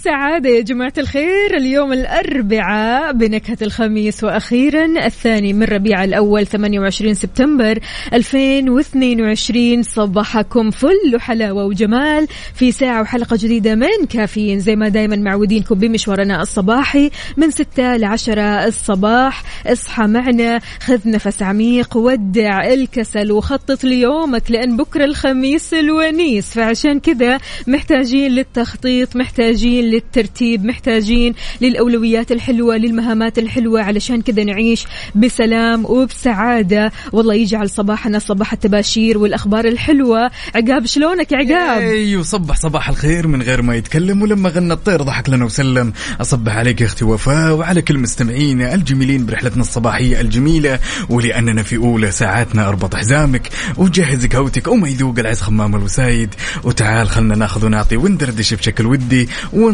الفل 0.00 0.10
والسعادة 0.10 0.50
يا 0.50 0.60
جماعة 0.60 0.92
الخير. 0.98 1.56
اليوم 1.56 1.92
الأربعاء 1.92 3.12
بنكهة 3.12 3.58
الخميس 3.62 4.24
وأخيرا 4.24 5.06
الثاني 5.06 5.52
من 5.52 5.62
ربيع 5.62 6.04
الأول 6.04 6.46
28 6.46 7.14
سبتمبر 7.14 7.78
2022 8.12 9.82
صباحكم 9.82 10.70
فل 10.70 11.14
وحلاوة 11.14 11.64
وجمال 11.64 12.28
في 12.54 12.72
ساعة 12.72 13.00
وحلقة 13.00 13.36
جديدة 13.40 13.74
من 13.74 14.06
كافيين. 14.08 14.60
زي 14.60 14.76
ما 14.76 14.88
دايما 14.88 15.16
معودينكم 15.16 15.74
بمشوارنا 15.74 16.42
الصباحي 16.42 17.10
من 17.36 17.50
6 17.50 17.96
ل 17.96 18.04
10 18.04 18.42
الصباح. 18.42 19.42
اصحى 19.66 20.06
معنا 20.06 20.60
خذ 20.80 21.00
نفس 21.06 21.42
عميق 21.42 21.96
ودع 21.96 22.72
الكسل 22.72 23.32
وخطط 23.32 23.84
ليومك 23.84 24.50
لأن 24.50 24.76
بكرة 24.76 25.04
الخميس 25.04 25.74
الونيس. 25.74 26.54
فعشان 26.54 27.00
كذا 27.00 27.38
محتاجين 27.66 28.30
للتخطيط 28.30 29.16
محتاجين 29.16 29.89
للترتيب. 29.90 30.64
محتاجين 30.64 31.34
للأولويات 31.60 32.32
الحلوة 32.32 32.76
للمهامات 32.76 33.38
الحلوة 33.38 33.82
علشان 33.82 34.22
كذا 34.22 34.44
نعيش 34.44 34.84
بسلام 35.14 35.84
وبسعادة. 35.84 36.92
والله 37.12 37.34
يجعل 37.34 37.70
صباحنا 37.70 38.18
صباح 38.18 38.52
التباشير 38.52 39.18
والأخبار 39.18 39.64
الحلوة. 39.64 40.30
عقاب 40.54 40.86
شلونك 40.86 41.32
يا 41.32 41.36
عقاب؟ 41.36 41.82
أيوه 41.82 42.22
صبح 42.22 42.56
صباح 42.56 42.88
الخير 42.88 43.26
من 43.26 43.42
غير 43.42 43.62
ما 43.62 43.76
يتكلم 43.76 44.22
ولما 44.22 44.48
غنى 44.48 44.72
الطير 44.72 45.02
ضحك 45.02 45.28
لنا 45.28 45.44
وسلم. 45.44 45.92
أصبح 46.20 46.56
عليك 46.56 46.80
يا 46.80 46.86
أختي 46.86 47.04
وفاء 47.04 47.54
وعلى 47.54 47.82
كل 47.82 47.98
مستمعينا 47.98 48.74
الجميلين 48.74 49.26
برحلتنا 49.26 49.62
الصباحية 49.62 50.20
الجميلة. 50.20 50.78
ولأننا 51.08 51.62
في 51.62 51.76
أولى 51.76 52.10
ساعاتنا 52.10 52.68
أربط 52.68 52.94
حزامك 52.94 53.48
وجهز 53.76 54.26
قهوتك 54.26 54.68
وما 54.68 54.88
يذوق 54.88 55.18
العز 55.18 55.40
خمام 55.40 55.76
الوسايد. 55.76 56.34
وتعال 56.64 57.08
خلنا 57.08 57.36
ناخذ 57.36 57.66
ونعطي 57.66 57.96
وندردش 57.96 58.54
بشكل 58.54 58.86
ودي 58.86 59.28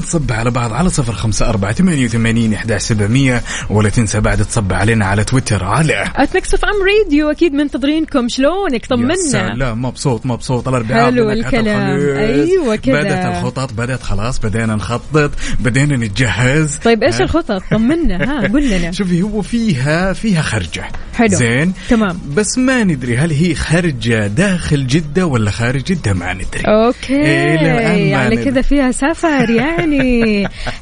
ونصب 0.06 0.32
على 0.32 0.50
بعض 0.50 0.72
على 0.72 0.88
صفر 0.90 1.12
خمسة 1.12 1.48
أربعة 1.48 1.72
ثمانية 1.72 2.04
وثمانين 2.04 2.54
إحداش 2.54 2.82
سبعمية 2.82 3.42
ولا 3.70 3.88
تنسى 3.88 4.20
بعد 4.20 4.44
تصب 4.44 4.72
علينا 4.72 5.06
على 5.06 5.24
تويتر 5.24 5.64
على 5.64 6.04
at 6.16 6.31
Mix 6.31 6.54
FM 6.54 6.60
Radio 6.86 7.30
أكيد 7.30 7.52
منتظرينكم 7.52 8.28
شلونك؟ 8.28 8.82
يا 8.82 8.88
طمنا 8.88 9.14
سلام 9.16 9.82
مبسوط 9.82 10.26
مبسوط. 10.26 10.68
الاربعاء 10.68 11.04
حلو 11.04 11.30
الكلام. 11.30 11.90
أيوة 12.16 12.76
كده. 12.76 13.02
بدأت 13.02 13.26
الخطط 13.26 13.72
بدأت 13.72 14.02
خلاص 14.02 14.38
بدينا 14.38 14.74
نخطط 14.74 15.30
بدينا 15.60 15.96
نتجهز. 15.96 16.76
طيب 16.76 17.04
ها؟ 17.04 17.20
الخطط؟ 17.20 17.62
طمنا. 17.70 18.16
ها 18.24 18.48
قول 18.52 18.70
لنا. 18.70 18.92
شوفي 18.92 19.22
هو 19.22 19.42
فيها 19.42 20.12
فيها 20.12 20.42
خرجة. 20.42 20.84
حلو. 21.14 21.28
زين؟ 21.28 21.72
تمام. 21.88 22.18
بس 22.36 22.58
ما 22.58 22.84
ندري 22.84 23.16
هل 23.16 23.30
هي 23.30 23.54
خرجة 23.54 24.26
داخل 24.26 24.86
جدة 24.86 25.26
ولا 25.26 25.50
خارج 25.50 25.82
جدة 25.82 26.12
ما 26.12 26.32
ندري. 26.34 26.62
أوكي. 26.66 27.14
إيه، 27.14 28.10
يعني. 28.10 28.44
كذا 28.44 28.62
فيها 28.62 28.90
سفر 28.90 29.50
يعني. 29.50 29.95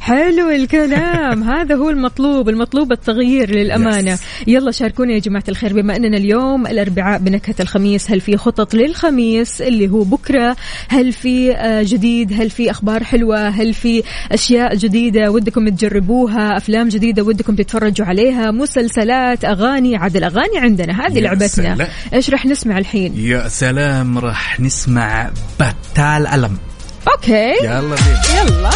حلو 0.00 0.50
الكلام. 0.50 1.42
هذا 1.42 1.74
هو 1.74 1.90
المطلوب 1.90 2.48
المطلوب 2.48 2.92
التغيير 2.92 3.50
للأمانة. 3.50 4.16
Yes. 4.16 4.20
يلا 4.46 4.70
شاركونا 4.70 5.12
يا 5.12 5.18
جماعة 5.18 5.44
الخير. 5.48 5.72
بما 5.72 5.96
أننا 5.96 6.16
اليوم 6.16 6.66
الأربعاء 6.66 7.18
بنكهة 7.18 7.54
الخميس 7.60 8.10
هل 8.10 8.20
في 8.20 8.36
خطط 8.36 8.74
للخميس 8.74 9.62
اللي 9.62 9.88
هو 9.88 10.04
بكرة؟ 10.04 10.56
هل 10.88 11.12
في 11.12 11.52
آه، 11.52 11.82
جديد؟ 11.82 12.32
هل 12.32 12.50
في 12.50 12.70
أخبار 12.70 13.04
حلوة؟ 13.04 13.48
هل 13.48 13.74
في 13.74 14.02
أشياء 14.32 14.76
جديدة 14.76 15.30
ودكم 15.30 15.68
تجربوها؟ 15.68 16.56
أفلام 16.56 16.88
جديدة 16.88 17.22
ودكم 17.22 17.54
تتفرجوا 17.54 18.06
عليها؟ 18.06 18.50
مسلسلات 18.50 19.44
أغاني؟ 19.44 19.96
عاد 19.96 20.16
الأغاني 20.16 20.58
عندنا. 20.58 21.06
هذه 21.06 21.20
لعبتنا. 21.20 21.48
سلام. 21.74 21.88
إيش 22.14 22.30
راح 22.30 22.46
نسمع 22.46 22.78
الحين؟ 22.78 23.14
يا 23.16 23.48
سلام 23.48 24.18
راح 24.18 24.60
نسمع 24.60 25.30
بتال 25.60 26.26
ألم. 26.26 26.56
أوكي. 27.08 27.64
يلا 27.64 27.80
بينا. 27.80 28.50
يلا. 28.50 28.70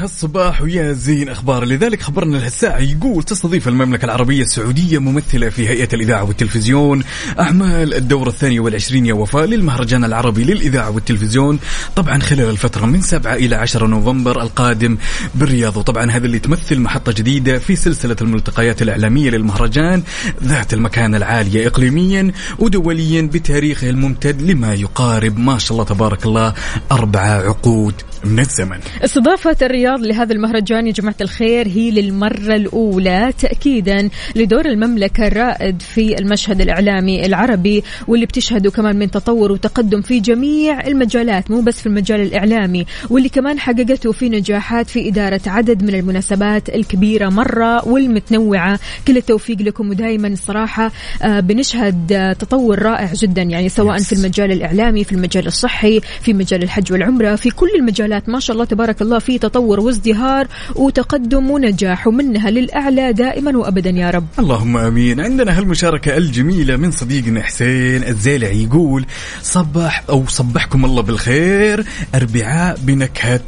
هالصباح 0.00 0.62
ويا 0.62 0.92
زين 0.92 1.28
أخبار. 1.28 1.64
لذلك 1.64 2.02
خبرنا 2.02 2.46
الساعة 2.46 2.78
يقول 2.78 3.22
تستضيف 3.22 3.68
المملكة 3.68 4.04
العربية 4.04 4.42
السعودية 4.42 4.98
ممثلة 4.98 5.48
في 5.48 5.68
هيئة 5.68 5.88
الإذاعة 5.92 6.24
والتلفزيون 6.24 7.02
أعمال 7.40 7.94
الدورة 7.94 8.28
الثانية 8.28 8.60
والعشرين 8.60 9.06
يا 9.06 9.14
وفاء 9.14 9.44
للمهرجان 9.44 10.04
العربي 10.04 10.44
للإذاعة 10.44 10.90
والتلفزيون. 10.90 11.58
طبعا 11.96 12.18
خلال 12.18 12.50
الفترة 12.50 12.86
من 12.86 13.02
7 13.02 13.34
إلى 13.34 13.56
10 13.56 13.86
نوفمبر 13.86 14.42
القادم 14.42 14.98
بالرياض. 15.34 15.76
وطبعا 15.76 16.10
هذا 16.10 16.26
اللي 16.26 16.38
تمثل 16.38 16.80
محطة 16.80 17.12
جديدة 17.12 17.58
في 17.58 17.76
سلسلة 17.76 18.16
الملتقيات 18.20 18.82
الإعلامية 18.82 19.30
للمهرجان. 19.30 20.02
ذات 20.42 20.74
المكانة 20.74 21.16
العالية 21.16 21.66
إقليميا 21.66 22.32
ودوليا 22.58 23.22
بتاريخه 23.22 23.90
الممتد 23.90 24.42
لما 24.42 24.74
يقارب. 24.74 25.38
ما 25.38 25.58
شاء 25.58 25.72
الله 25.72 25.84
تبارك 25.84 26.26
الله 26.26 26.54
أربعة 26.92 27.48
عقود. 27.48 27.94
من 28.24 28.38
الزمن 28.38 28.78
استضافة 29.04 29.56
الرياض 29.62 30.00
لهذا 30.00 30.32
المهرجان 30.32 30.86
يا 30.86 30.92
جماعة 30.92 31.14
الخير 31.20 31.68
هي 31.68 31.90
للمرة 31.90 32.56
الأولى 32.56 33.32
تأكيدا 33.38 34.08
لدور 34.36 34.66
المملكة 34.66 35.26
الرائد 35.26 35.82
في 35.82 36.18
المشهد 36.18 36.60
الإعلامي 36.60 37.26
العربي 37.26 37.84
واللي 38.08 38.26
بتشهده 38.26 38.70
كمان 38.70 38.98
من 38.98 39.10
تطور 39.10 39.52
وتقدم 39.52 40.00
في 40.00 40.20
جميع 40.20 40.86
المجالات 40.86 41.50
مو 41.50 41.60
بس 41.60 41.80
في 41.80 41.86
المجال 41.86 42.20
الإعلامي 42.20 42.86
واللي 43.10 43.28
كمان 43.28 43.58
حققته 43.58 44.12
في 44.12 44.28
نجاحات 44.28 44.88
في 44.88 45.08
إدارة 45.08 45.40
عدد 45.46 45.82
من 45.82 45.94
المناسبات 45.94 46.68
الكبيرة 46.68 47.28
مرة 47.28 47.88
والمتنوعة 47.88 48.80
كل 49.06 49.16
التوفيق 49.16 49.62
لكم 49.62 49.90
ودائما 49.90 50.34
صراحة 50.34 50.92
آه، 51.22 51.40
بنشهد 51.40 52.12
آه، 52.12 52.32
تطور 52.32 52.82
رائع 52.82 53.12
جدا 53.14 53.42
يعني 53.42 53.68
سواء. 53.68 53.98
في 53.98 54.12
المجال 54.12 54.52
الإعلامي 54.52 55.04
في 55.04 55.12
المجال 55.12 55.46
الصحي 55.46 56.00
في 56.00 56.32
مجال 56.32 56.62
الحج 56.62 56.92
والعمرة 56.92 57.36
في 57.36 57.50
كل 57.50 57.70
المجالات 57.78 58.09
ما 58.28 58.40
شاء 58.40 58.54
الله 58.54 58.64
تبارك 58.64 59.02
الله 59.02 59.18
في 59.18 59.38
تطور 59.38 59.80
وازدهار 59.80 60.46
وتقدم 60.76 61.50
ونجاح 61.50 62.06
ومنها 62.06 62.50
للأعلى 62.50 63.12
دائما 63.12 63.58
وأبدا 63.58 63.90
يا 63.90 64.10
رب. 64.10 64.26
اللهم 64.38 64.76
آمين. 64.76 65.20
عندنا 65.20 65.58
هالمشاركة 65.58 66.16
الجميلة 66.16 66.76
من 66.76 66.90
صديقنا 66.90 67.42
حسين 67.42 68.04
الزيلعي 68.04 68.64
يقول 68.64 69.06
صبح 69.42 70.04
أو 70.08 70.26
صبحكم 70.26 70.84
الله 70.84 71.02
بالخير 71.02 71.84
أربعاء 72.14 72.78
بنكهة 72.82 73.40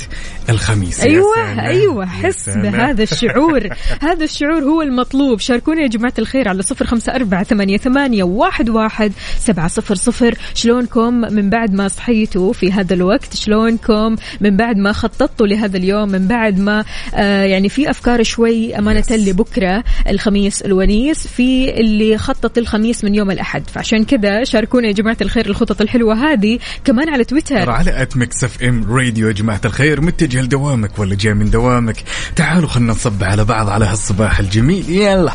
الخميس. 0.49 1.01
أيوه 1.01 2.05
يا 2.05 2.07
حس. 2.07 2.49
بهذا 2.49 3.03
الشعور. 3.03 3.69
هذا 4.09 4.25
الشعور 4.25 4.63
هو 4.63 4.83
المطلوب. 4.83 5.41
شاركونا 5.41 5.83
يا 5.83 5.87
جماعة 5.87 6.15
الخير 6.19 6.49
على 6.49 6.63
صفر 6.63 6.87
خمسة 6.87 7.15
أربعة 7.15 7.45
ثمانية, 7.45 7.77
ثمانية 7.77 8.23
واحد, 8.23 8.71
واحد 8.71 9.13
سبعة 9.39 9.69
صفر 9.69 9.95
صفر. 9.95 10.35
شلونكم 10.55 11.15
من 11.15 11.51
بعد 11.51 11.75
ما 11.75 11.89
صحيتوا 11.89 12.53
في 12.53 12.73
هذا 12.73 12.95
الوقت؟ 12.95 13.37
شلونكم 13.37 14.17
من 14.41 14.52
بعد 14.57 14.77
ما 14.77 14.93
خططتوا 14.93 15.47
لهذا 15.47 15.77
اليوم 15.77 16.09
من 16.09 16.27
بعد 16.29 16.59
ما 16.59 16.85
آه 17.15 17.45
يعني 17.45 17.69
في 17.69 17.91
أفكار 17.91 18.23
شوي 18.23 18.79
أمانة 18.79 19.03
Yes. 19.03 19.13
لبكرة 19.13 19.85
الخميس 20.09 20.63
الونيس 20.63 21.27
في 21.27 21.81
اللي 21.81 22.19
خطط 22.19 22.59
الخميس 22.59 23.05
من 23.05 23.15
يوم 23.15 23.31
الأحد. 23.31 23.63
فعشان 23.75 24.05
كذا 24.05 24.45
شاركونا 24.45 24.87
يا 24.87 24.93
جماعة 24.93 25.17
الخير 25.21 25.47
الخطط 25.47 25.81
الحلوة 25.81 26.33
هذه 26.33 26.59
كمان 26.85 27.09
على 27.09 27.25
تويتر. 27.25 27.71
على 27.71 28.03
at 28.03 28.17
Mix 28.17 28.45
FM 28.45 28.85
Radio 28.95 29.29
يا 29.29 29.33
جماعة 29.33 29.61
الخير 29.65 30.01
متجه 30.01 30.43
لدوامك 30.43 30.99
ولا 30.99 31.15
جاي 31.15 31.35
من 31.35 31.51
دوامك؟ 31.51 31.97
تعالوا 32.37 32.69
خلنا 32.69 32.93
نصب 32.93 33.25
على 33.25 33.45
بعض 33.45 33.69
على 33.69 33.85
هالصباح 33.85 34.39
الجميل 34.39 34.91
يلا. 34.91 35.33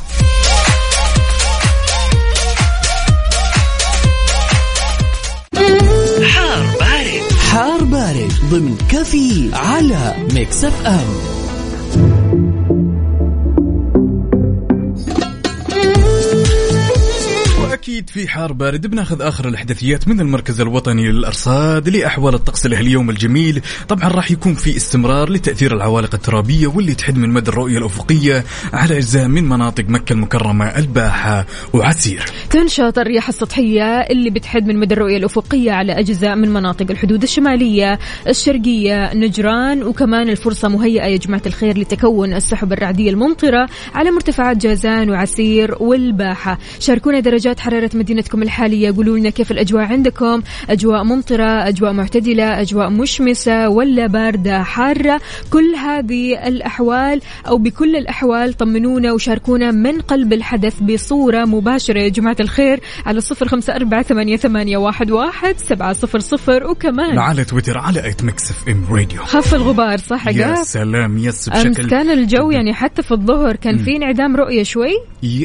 ضمن 8.51 8.77
كافيين 8.89 9.49
على 9.53 10.15
Mix 10.33 10.63
FM 10.63 11.07
واكيد 18.07 18.23
في 18.23 18.27
حار 18.27 18.53
بارد 18.53 18.87
بناخذ 18.87 19.21
آخر 19.21 19.47
الأحداثيات 19.47 20.07
من 20.07 20.19
المركز 20.19 20.61
الوطني 20.61 21.11
للأرصاد 21.11 21.89
لأحوال 21.89 22.33
الطقس 22.33 22.65
اليوم 22.65 23.09
الجميل. 23.09 23.61
طبعا 23.87 24.07
راح 24.07 24.31
يكون 24.31 24.53
في 24.53 24.77
استمرار 24.77 25.29
لتأثير 25.29 25.75
العوالق 25.75 26.15
الترابية 26.15 26.67
واللي 26.67 26.95
تحد 26.95 27.17
من 27.17 27.29
مدى 27.29 27.49
الرؤية 27.49 27.77
الأفقية 27.77 28.43
على 28.73 28.97
أجزاء 28.97 29.27
من 29.27 29.43
مناطق 29.43 29.83
مكة 29.87 30.13
المكرمة 30.13 30.65
الباحة 30.65 31.45
وعسير. 31.73 32.25
تنشط 32.49 32.99
الرياح 32.99 33.27
السطحية 33.27 33.83
اللي 33.83 34.29
بتحد 34.29 34.67
من 34.67 34.79
مدى 34.79 34.93
الرؤية 34.93 35.17
الأفقية 35.17 35.71
على 35.71 35.99
أجزاء 35.99 36.35
من 36.35 36.49
مناطق 36.49 36.91
الحدود 36.91 37.23
الشمالية 37.23 37.99
الشرقية 38.27 39.13
نجران 39.13 39.83
وكمان 39.83 40.29
الفرصة 40.29 40.67
مهيئة 40.67 41.05
يا 41.05 41.17
جماعة 41.17 41.41
الخير 41.45 41.77
لتكون 41.77 42.33
السحب 42.33 42.73
الرعدية 42.73 43.09
الممطرة 43.09 43.69
على 43.93 44.11
مرتفعات 44.11 44.57
جازان 44.57 45.09
وعسير 45.09 45.75
والباحة. 45.79 46.59
شاركونا 46.79 47.19
درجات 47.19 47.59
حرارة 47.59 47.89
مدينتكم 47.97 48.41
الحالية. 48.41 48.91
قولوا 48.91 49.17
لنا 49.17 49.29
كيف 49.29 49.51
الأجواء 49.51 49.83
عندكم. 49.83 50.41
أجواء 50.69 51.03
ممطرة 51.03 51.67
أجواء 51.67 51.93
معتدلة 51.93 52.61
أجواء 52.61 52.89
مشمسة 52.89 53.69
ولا 53.69 54.07
باردة 54.07 54.63
حارة. 54.63 55.21
كل 55.49 55.75
هذه 55.75 56.47
الأحوال 56.47 57.21
أو 57.47 57.57
بكل 57.57 57.95
الأحوال 57.95 58.53
طمنونا 58.53 59.13
وشاركونا 59.13 59.71
من 59.71 60.01
قلب 60.01 60.33
الحدث 60.33 60.79
بصورة 60.79 61.45
مباشرة. 61.45 61.99
يا 61.99 62.09
جماعة 62.09 62.37
الخير 62.39 62.79
على 63.05 63.21
صفر 63.21 63.47
خمسة 63.47 63.75
أربعة 63.75 64.01
ثمانية, 64.01 64.37
ثمانية 64.37 64.77
واحد, 64.77 65.11
واحد 65.11 65.57
سبعة 65.57 65.93
صفر 65.93 66.19
صفر. 66.19 66.67
وكمان 66.67 67.19
على 67.19 67.45
تويتر 67.45 67.77
على 67.77 68.03
at 68.03 68.23
Mix 68.23 68.51
FM 68.51 68.85
Radio. 68.91 69.23
خف 69.23 69.55
الغبار 69.55 69.97
صح؟ 69.97 70.27
يا 70.27 70.63
سلام 70.63 71.17
yes 71.17 71.49
بشكل 71.49 71.89
كان 71.89 72.09
الجو 72.09 72.51
يعني 72.51 72.73
حتى 72.73 73.03
في 73.03 73.11
الظهر 73.11 73.55
كان 73.55 73.77
في 73.77 73.95
انعدام 73.95 74.35
رؤية 74.35 74.63
شوي؟ 74.63 74.91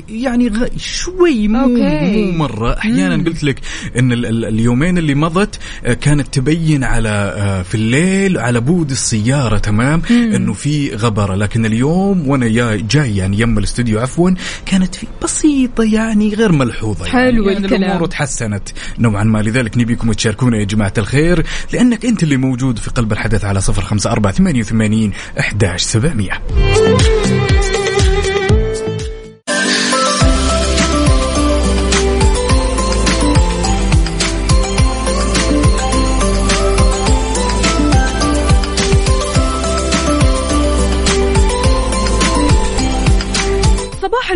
يعني 0.09 0.49
غ... 0.49 0.67
شوي 0.77 1.49
مو 1.49 1.61
okay. 1.61 2.33
مو 2.33 2.42
مرة 2.43 2.79
أحيانا 2.79 3.25
قلت 3.25 3.45
لك. 3.45 3.61
ال... 3.97 4.45
اليومين 4.45 4.99
اللي 4.99 5.15
مضت 5.15 5.59
آه، 5.85 5.93
كانت 5.95 6.35
تبين 6.35 6.85
على 6.85 7.09
آه، 7.09 7.63
في 7.63 7.75
الليل 7.75 8.39
على 8.39 8.61
body 8.61 8.91
السيارة 8.91 9.59
تمام؟ 9.59 10.03
إنه 10.11 10.53
في 10.53 10.95
غبرة. 10.97 11.35
لكن 11.35 11.67
اليوم 11.67 12.29
وأنا 12.29 12.47
يا 12.47 12.77
جاي 12.91 13.17
يعني 13.17 13.41
يم 13.41 13.59
الاستوديو 13.59 14.01
عفوا 14.01 14.31
كانت 14.67 14.95
في 14.95 15.07
بسيطة 15.23 15.85
يعني 15.85 16.35
غير 16.35 16.53
ملحوظة 16.53 17.05
حلو 17.05 17.23
يعني, 17.23 17.53
يعني 17.53 17.65
الكلام. 17.65 17.83
الأمور 17.83 18.09
تحسنت 18.09 18.69
نوعا 18.99 19.25
ما. 19.25 19.39
لذلك 19.43 19.79
نبيكم 19.79 20.13
تشاركونا 20.13 20.59
يا 20.59 20.65
جماعة 20.65 20.93
الخير 20.99 21.47
لأنك 21.73 22.05
أنت 22.07 22.23
اللي 22.23 22.37
موجود 22.37 22.79
في 22.79 22.91
قلب 22.91 23.13
الحدث 23.13 23.45
على 23.45 23.61
صفر 23.61 23.83
خمسة 23.83 24.11
أربعة 24.13 24.33
ثمانية 24.33 24.61
وثمانين 24.61 25.13
احداش 25.41 25.83
سبعمئه 25.83 26.43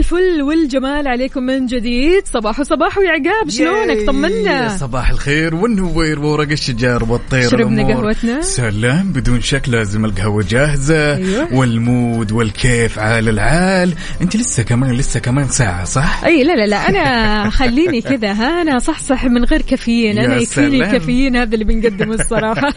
الفل 0.06 0.42
والجمال 0.42 1.08
عليكم 1.08 1.42
من 1.42 1.66
جديد. 1.66 2.26
صباح 2.26 2.62
صباح 2.62 2.98
ويا 2.98 3.10
عقاب 3.10 3.50
شلونك؟ 3.50 3.96
يا 3.96 4.06
طمنا. 4.06 4.76
صباح 4.76 5.10
الخير 5.10 5.54
والنوير 5.54 6.20
وورق 6.20 6.50
الشجر 6.50 7.04
والطير 7.08 7.50
شربنا. 7.50 7.94
قهوتنا؟ 7.94 8.42
سلام 8.42 9.12
بدون 9.12 9.40
شك 9.40 9.68
لازم 9.68 10.04
القهوة 10.04 10.44
جاهزة 10.48 11.16
أيوة. 11.16 11.54
وال 11.54 11.80
mood 11.80 12.32
والكيف 12.32 12.98
عال 12.98 13.28
العال. 13.28 13.94
أنت 14.22 14.36
لسه 14.36 14.62
كمان 14.62 14.92
لسه 14.92 15.20
كمان 15.20 15.48
ساعة 15.48 15.84
صح؟ 15.84 16.24
أي 16.24 16.44
لا 16.44 16.52
لا 16.52 16.66
لا 16.66 16.88
أنا 16.88 17.50
خليني 17.50 18.00
كذا. 18.00 18.32
ها 18.32 18.62
أنا 18.62 18.78
صح 18.78 18.98
صح 18.98 19.24
من 19.24 19.44
غير 19.44 19.62
كافيين. 19.62 20.18
أنا 20.18 20.34
يا 20.34 20.40
يكفيني. 20.40 20.76
الكافيين 20.76 21.36
هذا 21.36 21.54
اللي 21.54 21.64
بنقدمه 21.64 22.14
الصراحة. 22.14 22.74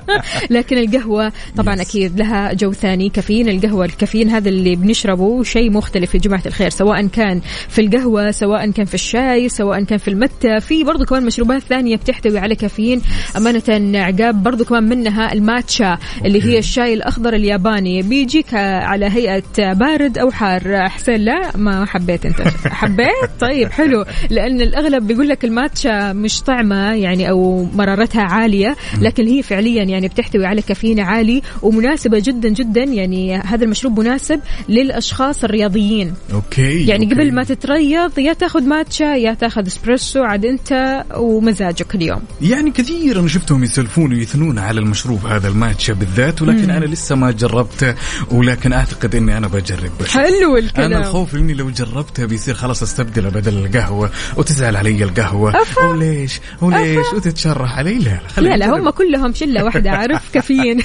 لكن 0.50 0.78
القهوة 0.78 1.32
طبعا 1.56 1.80
أكيد 1.80 2.18
لها 2.18 2.52
جو 2.52 2.72
ثاني. 2.72 3.08
كافيين 3.08 3.48
القهوة 3.48 3.84
الكافيين 3.84 4.30
هذا 4.30 4.48
اللي 4.48 4.76
بنشربه. 4.76 5.42
شيء 5.42 5.70
مختلف 5.70 6.14
يا 6.14 6.20
جماعة 6.20 6.42
الخير. 6.46 6.69
سواء 6.70 7.06
كان 7.06 7.40
في 7.68 7.80
القهوة 7.80 8.30
سواء 8.30 8.70
كان 8.70 8.86
في 8.86 8.94
الشاي 8.94 9.48
سواء 9.48 9.84
كان 9.84 9.98
في 9.98 10.08
المتة. 10.08 10.58
في 10.58 10.84
برضو 10.84 11.04
كمان 11.04 11.24
مشروبات 11.26 11.62
ثانية 11.62 11.96
بتحتوي 11.96 12.38
على 12.38 12.54
كافيين 12.54 13.02
أمانة 13.36 13.98
عقاب. 13.98 14.42
برضو 14.42 14.64
كمان 14.64 14.88
منها 14.88 15.32
الماتشا 15.32 15.98
اللي 16.24 16.44
هي 16.44 16.58
الشاي 16.58 16.94
الأخضر 16.94 17.34
الياباني. 17.34 18.02
بيجيك 18.02 18.54
على 18.54 19.06
هيئة 19.06 19.72
بارد 19.72 20.18
أو 20.18 20.30
حار. 20.30 20.88
حسين 20.88 21.20
لا 21.20 21.56
ما 21.56 21.84
حبيت 21.84 22.26
أنت. 22.26 22.40
حبيت؟ 22.66 23.30
طيب 23.40 23.70
حلو. 23.70 24.04
لأن 24.30 24.60
الأغلب 24.60 25.06
بيقول 25.06 25.28
لك 25.28 25.44
الماتشا 25.44 26.12
مش 26.12 26.42
طعمة 26.42 26.94
يعني 26.94 27.30
أو 27.30 27.66
مرارتها 27.74 28.22
عالية 28.22 28.76
لكن 29.00 29.26
هي 29.26 29.42
فعليا 29.42 29.84
يعني 29.84 30.08
بتحتوي 30.08 30.46
على 30.46 30.62
كافيين 30.62 31.00
عالي 31.00 31.42
ومناسبة 31.62 32.18
جدا 32.18 32.48
جدا. 32.48 32.82
يعني 32.82 33.36
هذا 33.36 33.64
المشروب 33.64 34.00
مناسب 34.00 34.40
للأشخاص 34.68 35.44
الرياضيين. 35.44 36.14
okay 36.60 36.86
يعني 36.86 37.04
okay. 37.04 37.14
قبل 37.14 37.34
ما 37.34 37.44
تتريض 37.44 38.18
يا 38.18 38.32
تاخذ 38.32 38.62
ماتشا 38.62 39.04
يا 39.04 39.34
تاخذ 39.34 39.66
إسبريسو 39.66 40.22
عاد 40.22 40.44
أنت 40.44 41.02
ومزاجك 41.16 41.94
اليوم. 41.94 42.22
يعني 42.42 42.70
كثير 42.70 43.20
أنا 43.20 43.28
شفتهم 43.28 43.64
يسولفون 43.64 44.12
ويثنون 44.12 44.58
على 44.58 44.80
المشروب 44.80 45.26
هذا 45.26 45.48
الماتشا 45.48 45.92
بالذات 45.92 46.42
ولكن 46.42 46.70
أنا 46.70 46.84
لسه 46.84 47.14
ما 47.16 47.30
جربته 47.30 47.94
ولكن 48.30 48.72
أعتقد 48.72 49.14
إني 49.14 49.36
أنا 49.36 49.48
بجرب. 49.48 49.90
بس 50.00 50.06
حلو 50.08 50.56
الكلام. 50.56 50.92
أنا 50.92 51.00
الخوف 51.00 51.34
إني 51.34 51.54
لو 51.54 51.70
جربتها 51.70 52.26
بيصير 52.26 52.54
خلاص 52.54 52.82
استبدله 52.82 53.28
بدل 53.28 53.58
القهوة 53.66 54.10
وتزعل 54.36 54.76
علي 54.76 55.04
القهوة. 55.04 55.54
وليش 55.84 56.40
وليش 56.62 57.06
وتتشرح 57.14 57.78
علي؟ 57.78 57.98
لا 57.98 58.20
لا 58.38 58.56
لا 58.56 58.66
نجرب. 58.66 58.80
هم 58.80 58.90
كلهم 58.90 59.34
شلة 59.34 59.64
واحدة 59.64 59.90
عارف 59.90 60.30
كافيين. 60.34 60.82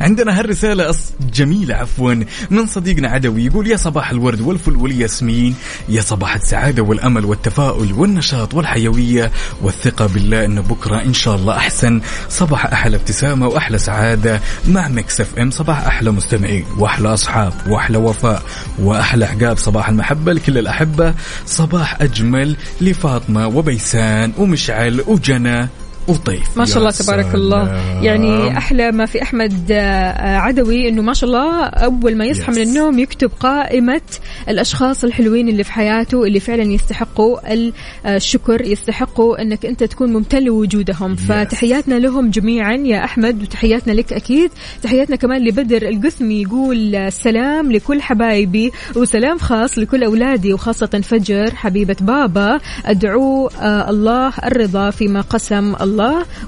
عندنا 0.00 0.38
هالرسالة 0.40 0.92
أص- 0.92 0.96
جميلة 1.34 1.74
عفوا 1.74 2.14
من 2.50 2.66
صديقنا 2.66 3.08
عدوي 3.08 3.44
يقول 3.44 3.66
يا 3.72 3.76
صباح 3.76 4.10
الورد 4.10 4.40
والفل 4.40 4.76
والياسمين 4.76 5.54
يا 5.88 6.02
صباح 6.02 6.34
السعادة 6.34 6.82
والأمل 6.82 7.24
والتفاؤل 7.24 7.92
والنشاط 7.92 8.54
والحيوية 8.54 9.30
والثقة 9.62 10.06
بالله 10.06 10.44
أن 10.44 10.60
بكرة 10.60 11.02
إن 11.02 11.14
شاء 11.14 11.36
الله 11.36 11.56
أحسن. 11.56 12.00
صباح 12.28 12.66
أحلى 12.66 12.96
ابتسامة 12.96 13.48
وأحلى 13.48 13.78
سعادة 13.78 14.40
مع 14.68 14.88
Mix 14.88 15.20
FM. 15.20 15.50
صباح 15.50 15.86
أحلى 15.86 16.10
مستمعين 16.10 16.64
وأحلى 16.78 17.14
أصحاب 17.14 17.52
وأحلى 17.66 17.98
وفاء 17.98 18.42
وأحلى 18.78 19.24
عقاب 19.24 19.58
صباح 19.58 19.88
المحبة 19.88 20.32
لكل 20.32 20.58
الأحبة. 20.58 21.14
صباح 21.46 22.02
أجمل 22.02 22.56
لفاطمة 22.80 23.46
وبيسان 23.46 24.32
ومشعل 24.38 25.04
وجنى. 25.06 25.68
وطيف 26.08 26.58
ما 26.58 26.64
شاء 26.64 26.78
الله 26.78 26.90
تبارك 26.90 27.34
الله. 27.34 27.68
يعني 28.02 28.58
أحلى 28.58 28.92
ما 28.92 29.06
في 29.06 29.22
أحمد 29.22 29.66
آه، 29.70 30.36
عدوي 30.36 30.88
إنه 30.88 31.02
ما 31.02 31.14
شاء 31.14 31.28
الله 31.30 31.64
أول 31.64 32.16
ما 32.16 32.24
يصحى 32.24 32.52
Yes. 32.52 32.56
من 32.56 32.62
النوم 32.62 32.98
يكتب 32.98 33.30
قائمة 33.40 34.00
الأشخاص 34.48 35.04
الحلوين 35.04 35.48
اللي 35.48 35.64
في 35.64 35.72
حياته 35.72 36.24
اللي 36.24 36.40
فعلا 36.40 36.62
يستحقوا 36.62 37.38
آه، 37.52 37.72
الشكر 38.06 38.60
يستحقوا 38.60 39.42
إنك 39.42 39.66
أنت 39.66 39.84
تكون 39.84 40.12
ممتن 40.12 40.42
لوجودهم. 40.42 41.16
فتحياتنا 41.16 41.94
لهم 41.94 42.30
جميعا 42.30 42.74
يا 42.74 43.04
أحمد 43.04 43.42
وتحياتنا 43.42 43.92
لك 43.92 44.12
أكيد. 44.12 44.50
تحياتنا 44.82 45.16
كمان 45.16 45.44
لبدر 45.44 45.88
القثمي 45.88 46.42
يقول 46.42 46.94
آه، 46.94 47.08
سلام 47.08 47.72
لكل 47.72 48.02
حبايبي 48.02 48.72
وسلام 48.96 49.38
خاص 49.38 49.78
لكل 49.78 50.04
أولادي 50.04 50.52
وخاصة 50.52 51.00
فجر 51.04 51.50
حبيبة 51.54 51.96
بابا. 52.00 52.60
أدعو 52.86 53.50
الله 53.62 54.32
الرضا 54.44 54.90
فيما 54.90 55.20
قسم 55.20 55.74
الله. 55.80 55.91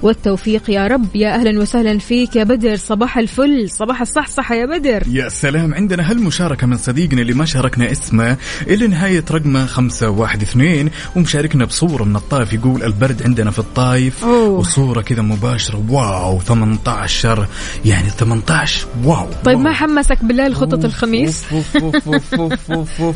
والتوفيق 0.01 0.69
يا 0.69 0.87
رب. 0.87 1.15
يا 1.15 1.35
أهلا 1.35 1.59
وسهلا 1.61 1.99
فيك 1.99 2.35
يا 2.35 2.43
بدر. 2.43 2.75
صباح 2.75 3.17
الفل. 3.17 3.69
صباح 3.69 4.01
الصحصحة 4.01 4.55
يا 4.55 4.65
بدر. 4.65 5.03
يا 5.07 5.29
سلام. 5.29 5.73
عندنا 5.73 6.11
هالمشاركة 6.11 6.67
من 6.67 6.77
صديقنا 6.77 7.21
اللي 7.21 7.33
ما 7.33 7.45
شاركنا 7.45 7.91
اسمه 7.91 8.37
إلى 8.67 8.87
نهاية 8.87 9.23
رقمه 9.31 9.65
خمسة 9.65 10.09
واحد 10.09 10.41
اثنين 10.41 10.89
ومشاركنا 11.15 11.65
بصورة 11.65 12.03
من 12.03 12.15
الطائف 12.15 12.53
يقول 12.53 12.83
البرد 12.83 13.23
عندنا 13.23 13.51
في 13.51 13.59
الطايف 13.59 14.23
أوه. 14.23 14.49
وصورة 14.49 15.01
كذا 15.01 15.21
مباشرة. 15.21 15.83
واو 15.89 16.39
18 16.41 17.47
يعني 17.85 18.09
18 18.09 18.87
واو 19.03 19.27
طيب 19.45 19.55
واو. 19.57 19.63
ما 19.63 19.73
حمسك 19.73 20.23
بالله 20.25 20.47
لخطة 20.47 20.85
الخميس؟ 20.85 21.43
أوف 21.51 21.77
أوف 21.77 22.07
أوف 22.07 22.33
أوف 22.35 22.71
أوف 22.71 23.01
أوف. 23.01 23.15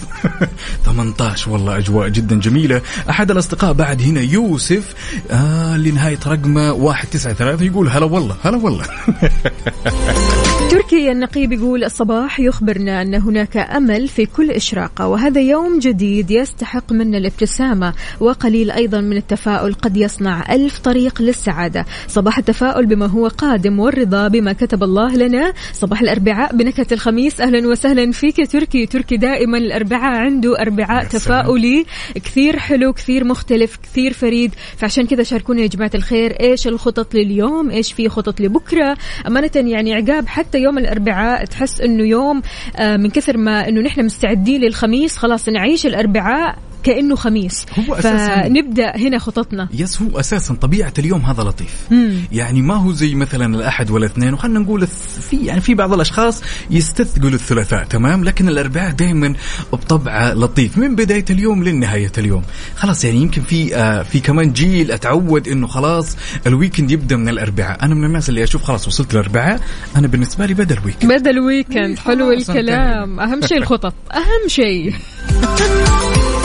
18 0.86 1.50
والله 1.52 1.78
أجواء 1.78 2.08
جدا 2.10 2.40
جميلة. 2.40 2.82
أحد 3.10 3.32
الأصدقاء 3.32 3.74
بعد 3.74 4.02
هنا 4.02 4.22
يوسف. 4.22 4.94
آه 5.32 5.78
لنهاية 5.78 6.19
الكويت 6.20 6.28
رقمه 6.28 6.78
193 6.78 7.68
يقول 7.68 7.88
هلا 7.88 8.06
والله 8.06 8.36
هلا 8.44 8.58
والله. 8.58 8.86
تركي 10.72 11.12
النقيب 11.12 11.52
يقول 11.52 11.84
الصباح 11.84 12.40
يخبرنا 12.40 13.02
أن 13.02 13.16
هناك 13.16 13.58
أمل 13.58 14.08
في 14.08 14.26
كل 14.26 14.52
إشراقة 14.52 15.08
وهذا 15.08 15.42
يوم 15.42 15.80
جديد 15.80 16.32
يستحق 16.32 16.92
منا 16.92 17.18
الابتسامة 17.18 17.94
وقليل 18.20 18.72
أيضا 18.72 19.02
من 19.02 19.18
التفاؤل 19.18 19.74
قد 19.74 19.98
يصنع 19.98 20.56
ألف 20.56 20.80
طريق 20.80 21.22
للسعادة. 21.22 21.86
صباح 22.08 22.38
التفاؤل 22.38 22.86
بما 22.86 23.06
هو 23.06 23.28
قادم 23.28 23.80
والرضا 23.80 24.28
بما 24.28 24.54
كتب 24.54 24.84
الله 24.84 25.16
لنا. 25.16 25.54
صباح 25.74 26.02
الأربعاء 26.02 26.56
بنكهة 26.56 26.88
الخميس 26.92 27.42
أهلا 27.42 27.68
وسهلا 27.68 28.12
فيك 28.12 28.40
يا 28.40 28.46
تركي. 28.46 28.86
تركي 28.86 29.18
دائما 29.18 29.58
الأربعاء 29.58 30.20
عنده 30.20 30.60
أربعاء. 30.62 31.06
تفاؤلي. 31.06 31.86
كثير 32.16 32.60
حلو 32.60 32.94
كثير 32.94 33.24
مختلف 33.24 33.78
كثير 33.84 34.14
فريد. 34.14 34.52
فعشان 34.78 35.08
كذا 35.08 35.24
شاركونا 35.24 35.62
يا 35.62 35.68
جماعة 35.68 35.92
الخير. 35.96 36.09
إيش 36.14 36.68
الخطط 36.68 37.16
لليوم؟ 37.16 37.70
إيش 37.70 37.94
في 37.94 38.10
خطط 38.10 38.42
لبكرة؟ 38.42 38.98
أمانة 39.28 39.52
يعني 39.56 39.94
عقاب 39.94 40.28
حتى 40.28 40.60
يوم 40.60 40.78
الأربعاء 40.78 41.46
تحس 41.46 41.82
أنه 41.82 42.04
يوم 42.04 42.42
آه، 42.76 42.98
من 42.98 43.10
كثر 43.10 43.38
ما 43.38 43.70
أنه 43.70 43.82
نحن 43.82 44.06
مستعدين 44.06 44.62
للخميس 44.62 45.18
خلاص 45.18 45.50
نعيش 45.50 45.86
الأربعاء. 45.86 46.69
كأنه 46.84 47.16
خميس. 47.16 47.66
هو 47.80 47.96
أساساً- 47.96 48.02
فنبدأ 48.02 48.96
هنا 48.98 49.20
خططنا. 49.20 49.70
يس 49.74 50.02
هو 50.02 50.20
أساسا 50.20 50.54
طبيعة 50.54 50.94
اليوم 51.00 51.22
هذا 51.22 51.44
لطيف. 51.44 51.76
مم. 51.92 52.14
يعني 52.32 52.62
ما 52.62 52.76
هو 52.76 52.92
زي 52.92 53.16
مثلا 53.16 53.56
الأحد 53.56 53.92
ولا 53.92 54.06
اثنين 54.06 54.34
وخلنا 54.34 54.60
نقول 54.60 54.88
في 55.30 55.46
يعني 55.46 55.62
في 55.62 55.74
بعض 55.74 55.94
الأشخاص 55.94 56.42
يستثقلوا 56.70 57.30
الثلاثاء 57.30 57.84
تمام؟ 57.84 58.24
لكن 58.24 58.50
الأربعاء 58.50 58.92
دائما 58.92 59.34
بطبعه 59.74 60.34
لطيف. 60.34 60.78
من 60.78 60.96
بداية 60.96 61.26
اليوم 61.30 61.64
لنهاية 61.64 62.12
اليوم. 62.18 62.44
خلاص 62.76 63.06
يعني 63.06 63.18
يمكن 63.22 63.42
في 63.42 63.76
آه 63.76 64.04
في 64.04 64.20
كمان 64.20 64.54
جيل 64.54 64.92
أتعود 64.92 65.48
إنه 65.48 65.68
خلاص 65.68 66.18
ال 66.48 66.53
weekend 66.53 66.92
يبدأ 66.92 67.16
من 67.16 67.30
الأربعاء. 67.30 67.84
أنا 67.86 67.96
من 67.96 68.04
الناس 68.06 68.30
اللي 68.30 68.44
أشوف 68.44 68.64
خلاص 68.64 68.88
وصلت 68.88 69.14
الأربعاء 69.14 69.60
أنا 69.96 70.08
بالنسبة 70.08 70.46
لي 70.46 70.54
بدأ 70.54 70.78
ال 70.78 70.82
weekend. 70.82 71.12
بدأ 71.14 71.30
ال 71.30 71.38
weekend. 71.38 72.00
حلو 72.00 72.32
خلاص 72.36 72.50
الكلام. 72.50 73.20
أهم 73.20 73.42
شيء 73.42 73.58
الخطط. 73.58 73.94
أهم 74.14 74.48
شيء. 74.48 74.94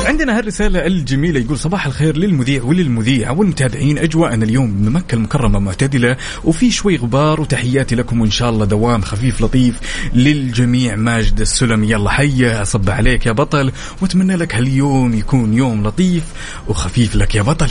عندنا 0.06 0.23
هالرسالة 0.32 0.86
الجميلة 0.86 1.40
يقول 1.40 1.58
صباح 1.58 1.86
الخير 1.86 2.16
للمذيع 2.16 2.62
وللمذيعة 2.62 3.38
والمتابعين. 3.38 3.98
أجواءنا 3.98 4.44
اليوم 4.44 4.70
من 4.70 4.92
مكة 4.92 5.14
المكرمة 5.14 5.58
معتدلة 5.58 6.16
وفي 6.44 6.70
شوي 6.70 6.96
غبار 6.96 7.40
وتحياتي 7.40 7.94
لكم 7.94 8.20
وإن 8.20 8.30
شاء 8.30 8.50
الله 8.50 8.64
دوام 8.64 9.02
خفيف 9.02 9.40
لطيف 9.40 9.80
للجميع. 10.14 10.96
ماجد 10.96 11.40
السلمي 11.40 11.90
يلا 11.90 12.10
حيا 12.10 12.62
أصب 12.62 12.90
عليك 12.90 13.26
يا 13.26 13.32
بطل 13.32 13.72
وأتمنى 14.02 14.36
لك 14.36 14.54
هاليوم 14.54 15.14
يكون 15.14 15.54
يوم 15.54 15.86
لطيف 15.86 16.24
وخفيف 16.68 17.16
لك 17.16 17.34
يا 17.34 17.42
بطل. 17.42 17.68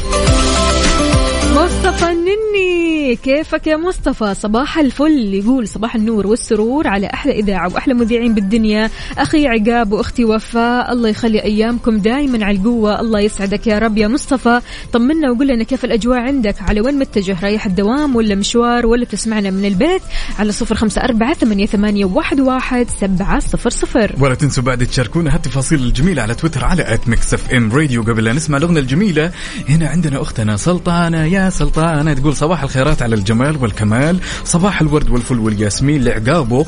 مصطفى 1.54 2.12
النني. 2.12 3.16
كيفك 3.16 3.68
يا 3.68 3.78
مصطفى؟ 3.78 4.36
صباح 4.36 4.78
الفل 4.78 5.34
يقول 5.34 5.68
صباح 5.68 5.96
النور 5.96 6.28
والسرور 6.28 6.88
على 6.88 7.08
أحلى 7.14 7.40
إذاعة 7.40 7.74
وأحلى 7.74 7.94
مذيعين 7.94 8.34
بالدنيا. 8.34 8.90
أخي 9.18 9.48
عقاب 9.48 9.92
وأختي 9.92 10.26
وفاء 10.26 10.94
الله 10.94 11.10
يخلي 11.10 11.44
أيامكم 11.44 11.98
دائما 11.98 12.46
على 12.46 12.58
القوة 12.58 13.00
الله 13.00 13.20
يسعدك 13.20 13.68
يا 13.68 13.80
رب 13.80 13.98
يا 13.98 14.08
مصطفى. 14.08 14.62
طمنا 14.94 15.32
وقول 15.32 15.48
لنا 15.48 15.64
كيف 15.64 15.86
الأجواء 15.86 16.18
عندك 16.18 16.56
على 16.62 16.82
وين 16.82 17.00
متجه؟ 17.00 17.38
رايح 17.44 17.66
الدوام 17.66 18.16
ولا 18.16 18.36
مشوار 18.36 18.86
ولا 18.86 19.06
تسمعنا 19.06 19.50
من 19.50 19.66
البيت؟ 19.66 20.02
على 20.40 20.52
صفر 20.52 20.76
خمسة 20.76 21.02
أربعة 21.02 21.34
ثمانية, 21.34 21.66
ثمانية 21.66 22.06
واحد, 22.06 22.40
واحد 22.40 22.88
سبعة 23.02 23.40
صفر 23.40 23.70
صفر. 23.70 24.16
ولا 24.20 24.36
تنسوا 24.36 24.64
بعد 24.64 24.86
تشاركونا 24.86 25.36
هالتفاصيل 25.36 25.80
الجميلة 25.80 26.22
على 26.22 26.36
تويتر 26.36 26.66
على 26.66 26.94
at 26.94 27.08
Mix 27.08 27.34
FM 27.34 27.72
Radio 27.72 28.02
قبل 28.02 28.24
لا 28.24 28.34
نسمع 28.34 28.58
الأغنية 28.58 28.80
الجميلة 28.80 29.32
هنا 29.70 29.88
عندنا 29.90 30.22
أختنا 30.22 30.58
سلطانة. 30.58 31.26
يا 31.26 31.43
سلطانة 31.50 32.14
تقول 32.14 32.36
صباح 32.36 32.64
الخيرات 32.64 33.02
على 33.02 33.16
الجمال 33.16 33.58
والكمال 33.64 34.20
صباح 34.46 34.82
الورد 34.82 35.10
والفل 35.10 35.40
والياسمين 35.40 36.04
لعقابه. 36.04 36.66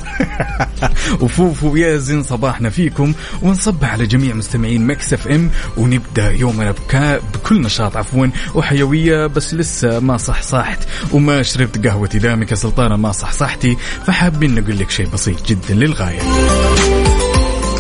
وفوفو 1.22 1.76
يازن 1.76 2.24
صباحنا 2.24 2.70
فيكم. 2.70 3.14
ونصبح 3.42 3.94
على 3.94 4.06
جميع 4.06 4.34
مستمعين 4.34 4.88
Mix 4.88 5.14
FM 5.14 5.52
ونبدأ 5.78 6.32
يومنا 6.32 6.72
بكا 6.72 7.18
بكل 7.18 7.62
نشاط 7.62 7.98
عفوا 7.98 8.28
وحيوية 8.56 9.28
بس 9.28 9.54
لسه 9.54 10.00
ما 10.00 10.18
صحصحت. 10.18 10.80
وما 11.12 11.44
شربت 11.44 11.88
قهوتي 11.88 12.20
دامك 12.20 12.52
يا 12.52 12.56
سلطانة 12.56 12.96
ما 12.96 13.12
صحصحتي. 13.12 13.78
فحابين 14.06 14.56
نقول 14.56 14.80
لك 14.80 14.90
شيء 14.90 15.08
بسيط 15.08 15.48
جدا 15.48 15.74
للغاية. 15.74 16.22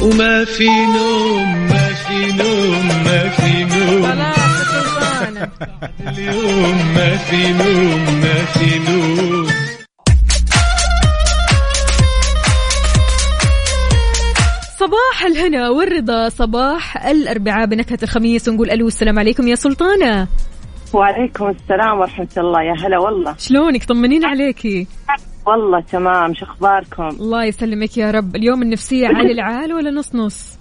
وما 0.01 0.45
في 0.45 0.67
نوم 0.69 1.67
ما 1.67 1.93
في 1.93 2.31
نوم 2.31 2.87
ما 2.87 3.29
في 3.29 3.63
نوم. 3.63 4.44
اليوم 6.07 6.77
ما 6.95 7.17
في 7.17 7.53
نوم 7.53 8.19
ما 8.21 8.45
في 8.45 8.79
نوم 8.91 9.47
صباح 14.79 15.25
الهنا 15.25 15.69
والرضا 15.69 16.29
صباح 16.29 17.05
الأربعاء 17.07 17.65
بنكهة 17.65 17.97
الخميس 18.03 18.47
ونقول 18.47 18.69
ألو 18.71 18.87
السلام 18.87 19.19
عليكم 19.19 19.47
يا 19.47 19.55
سلطانة. 19.55 20.27
وعليكم 20.93 21.49
السلام 21.49 21.99
ورحمة 21.99 22.27
الله 22.37 22.61
يا 22.63 22.73
هلا 22.87 22.97
والله. 22.99 23.35
شلونك؟ 23.37 23.83
طمنين 23.83 24.25
عليكي. 24.25 24.87
والله 25.47 25.79
تمام 25.81 26.33
شو 26.33 26.45
أخباركم؟ 26.45 27.07
الله 27.07 27.43
يسلمك 27.45 27.97
يا 27.97 28.11
رب. 28.11 28.35
اليوم 28.35 28.61
النفسية 28.61 29.07
عالي 29.07 29.31
العال 29.37 29.73
ولا 29.73 29.91
نص 29.91 30.15
نص؟ 30.15 30.57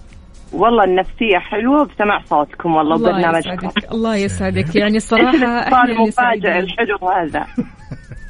والله 0.53 0.83
النفسية 0.83 1.37
حلوة 1.39 1.85
بسمع 1.85 2.21
صوتكم 2.25 2.75
والله 2.75 2.95
الله 2.95 3.09
وبرنامجكم. 3.09 3.67
يسعدك 3.67 3.91
الله 3.91 4.15
يسعدك. 4.15 4.75
يعني 4.81 4.97
الصراحة 4.97 5.59
إحنا 5.59 6.09
سعيدين. 6.09 6.51
الحلو 6.51 6.97
هذا. 7.09 7.45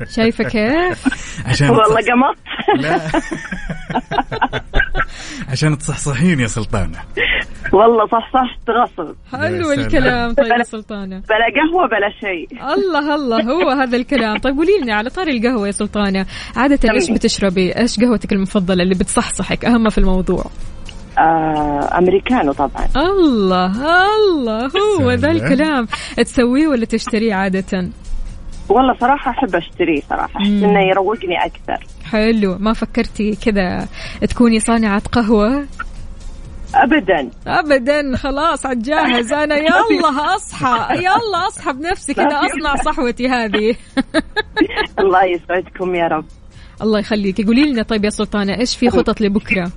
شايفة 0.10 0.44
كيف؟ 0.44 1.06
عشان 1.50 1.70
والله 1.70 1.96
قمص. 1.96 2.38
لا. 2.82 3.00
عشان 5.52 5.78
تصحصحين 5.78 6.40
يا 6.40 6.48
سلطانة. 6.48 6.98
والله 7.74 8.08
صح 8.08 8.32
صح 8.34 8.58
غصب. 8.70 9.16
حلو. 9.32 9.72
الكلام 9.72 10.34
طيب 10.34 10.48
يا 10.60 10.64
سلطانة. 10.64 11.22
بلا 11.30 11.48
قهوة 11.56 11.88
بلا 11.88 12.10
شيء. 12.20 12.48
الله 12.74 13.16
الله 13.16 13.42
هو 13.44 13.70
هذا 13.70 13.98
الكلام. 13.98 14.38
طيب 14.38 14.58
قولي 14.58 14.78
لنا 14.82 14.96
على 14.96 15.10
طاري 15.10 15.38
القهوة 15.38 15.68
يا 15.68 15.72
سلطانة 15.72 16.26
عادة 16.56 16.92
إيش. 16.94 17.12
بتشربي؟ 17.12 17.78
إيش 17.78 18.00
قهوتك 18.00 18.34
المفضلة 18.34 18.84
اللي 18.84 18.96
بتصحصحك؟ 18.96 19.66
أهم 19.66 19.90
في 19.90 19.98
الموضوع. 19.98 20.46
آه 21.18 21.98
أمريكانو 21.98 22.52
طبعا. 22.52 22.88
الله 22.96 23.66
الله 24.16 24.72
هو 25.02 25.12
ذا. 25.12 25.32
الكلام. 25.32 25.88
تسويه 26.18 26.68
ولا 26.68 26.86
تشتريه 26.86 27.34
عادة؟ 27.34 27.90
والله 28.70 28.94
صراحة 29.00 29.32
أحب 29.32 29.56
أشتريه 29.56 30.02
صراحة 30.10 30.38
أحس 30.38 30.48
مم. 30.48 30.64
إنه 30.64 30.80
يروقني 30.92 31.46
أكثر. 31.46 31.88
حلو. 32.06 32.58
ما 32.60 32.74
فكرتي 32.74 33.36
كذا 33.36 33.88
تكوني 34.30 34.60
صانعة 34.60 35.02
قهوة؟ 35.12 35.66
أبدا. 36.76 37.30
ابدا. 37.48 38.18
خلاص 38.18 38.66
عتجهز 38.66 39.34
أنا 39.34 39.56
يلا 39.68 40.36
أصحى. 40.36 40.96
يلا 40.98 41.48
أصحى 41.48 41.74
بنفسي 41.74 42.14
كذا. 42.14 42.28
أصنع 42.28 42.76
صحوتي 42.86 43.28
هذه. 43.30 43.76
الله 45.00 45.24
يسعدكم 45.26 45.96
يا 45.96 46.08
رب. 46.08 46.26
الله 46.82 47.00
يخليك. 47.00 47.46
قولي 47.48 47.72
لنا 47.72 47.84
طيب 47.84 48.06
يا 48.06 48.10
سلطانة 48.10 48.60
إيش 48.60 48.78
في 48.78 48.90
خطط 48.90 49.22
لبكرة؟ 49.22 49.72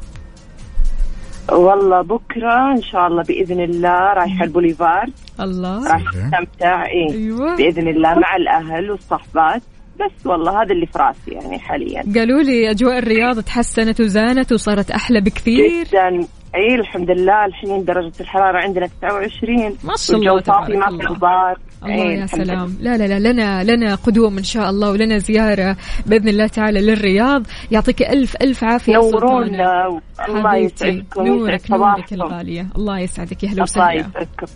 والله 1.53 2.03
بكرة 2.03 2.73
إن 2.77 2.83
شاء 2.83 3.07
الله 3.07 3.23
بإذن 3.23 3.61
الله 3.61 4.13
رايحة 4.13 4.45
البوليفار 4.45 5.07
الله. 5.41 5.89
راح 5.93 6.03
أستمتع 6.09 6.87
إيه. 6.87 7.13
أيوه. 7.13 7.57
بإذن 7.57 7.89
الله 7.89 8.15
مع 8.15 8.37
الأهل 8.37 8.91
والصحبات. 8.91 9.63
بس 10.01 10.27
والله 10.27 10.63
هذا 10.63 10.73
اللي 10.73 10.87
في 10.87 10.99
راسي 10.99 11.31
يعني 11.31 11.59
حاليا. 11.59 12.03
قالوا 12.15 12.43
لي 12.43 12.71
أجواء 12.71 12.99
الرياض 12.99 13.41
تحسنت 13.41 14.01
وزانت 14.01 14.53
وصارت 14.53 14.91
أحلى 14.91 15.21
بكثير. 15.21 15.85
جدا. 15.85 16.27
اي 16.55 16.75
الحمد 16.75 17.11
لله. 17.11 17.45
الحين 17.45 17.85
درجة 17.85 18.13
الحرارة 18.21 18.59
عندنا 18.59 18.87
29 18.87 19.77
ما 19.85 19.95
شاء 19.97 20.17
الله 20.17 20.33
والجو 20.33 20.53
صافي 20.53 20.73
تبارك 20.73 20.93
ما 20.93 20.99
في. 20.99 21.07
غبار. 21.07 21.59
الله 21.85 22.13
يا 22.13 22.27
سلام. 22.27 22.77
لا 22.81 22.97
لا 22.97 23.19
لا 23.19 23.33
لنا 23.33 23.65
لنا 23.65 23.95
قدوم 23.95 24.39
إن 24.39 24.45
شاء 24.45 24.71
الله 24.71 24.91
ولنا 24.91 25.19
زيارة 25.19 25.77
بإذن 26.07 26.29
الله 26.29 26.47
تعالى 26.47 26.81
للرياض. 26.81 27.47
يعطيك 27.71 28.03
ألف 28.03 28.37
ألف 28.43 28.65
عافية. 28.65 28.93
نورونا 28.93 29.87
الله 30.27 30.53
حبيبتي 30.53 30.87
يسعدكم 30.89 31.27
نورك 31.27 31.71
نورك 31.71 32.13
الغالية. 32.13 32.67
الله 32.77 32.99
يسعدك 32.99 33.43
يا 33.43 33.49
أهلا 33.49 33.53
الله 33.53 33.63
وسهلا. 33.63 33.95
يسعدكم 33.95 34.47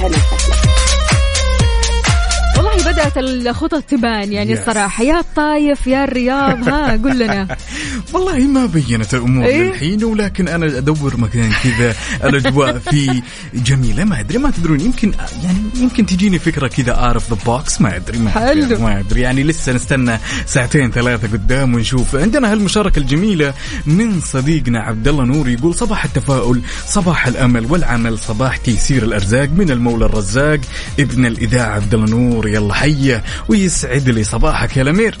هلا 0.00 0.08
وسهلا. 0.08 0.83
والله 2.74 2.92
بدأت 2.92 3.18
الخطط 3.18 3.82
تبان 3.82 4.32
يعني 4.32 4.54
Yes. 4.56 4.58
الصراحة 4.58 5.04
يا 5.04 5.20
الطايف 5.20 5.86
يا 5.86 6.04
الرياض 6.04 6.68
ها 6.68 6.96
قول 6.96 7.18
لنا 7.18 7.56
والله 8.12 8.38
ما 8.38 8.66
بينت 8.66 9.14
الأمور 9.14 9.44
إيه؟ 9.46 9.62
للحين 9.62 10.04
ولكن 10.04 10.48
أنا 10.48 10.66
أدور 10.66 11.16
مكان 11.16 11.50
كذا 11.62 11.94
الأجواء 12.24 12.78
فيه 12.78 13.22
جميلة 13.54 14.04
ما 14.04 14.20
أدري 14.20 14.38
ما 14.38 14.50
تدرون 14.50 14.80
يمكن 14.80 15.12
يعني 15.44 15.58
يمكن 15.76 16.06
تجيني 16.06 16.38
فكرة 16.38 16.68
كذا 16.68 16.92
out 16.92 17.15
of 17.15 17.30
the 17.30 17.38
box 17.46 17.80
ما 17.80 17.96
أدري 17.96 18.18
ما 18.18 18.30
حلو. 18.30 18.64
أدري 18.64 18.76
ما 18.82 19.00
أدري 19.00 19.20
يعني 19.20 19.42
لسه 19.42 19.72
نستنى 19.72 20.18
ساعتين 20.46 20.90
ثلاثة 20.90 21.28
قدام 21.32 21.74
ونشوف 21.74 22.16
عندنا 22.16 22.52
هالمشاركة 22.52 22.98
الجميلة 22.98 23.54
من 23.86 24.20
صديقنا 24.20 24.80
عبد 24.80 25.08
الله 25.08 25.24
نور 25.24 25.48
يقول 25.48 25.74
صباح 25.74 26.04
التفاؤل 26.04 26.60
صباح 26.86 27.26
الأمل 27.26 27.66
والعمل 27.72 28.18
صباح 28.18 28.56
تيسير 28.56 29.02
الأرزاق 29.02 29.48
من 29.48 29.70
المولى 29.70 30.04
الرزاق 30.04 30.60
ابن 31.00 31.26
الإذاعة 31.26 31.74
عبد 31.74 31.94
الله 31.94 32.06
نور 32.10 32.48
يلا 32.48 32.63
حيه 32.72 33.24
ويسعد 33.48 34.08
لي 34.08 34.24
صباحك 34.24 34.76
يا 34.76 34.82
الأمير. 34.82 35.18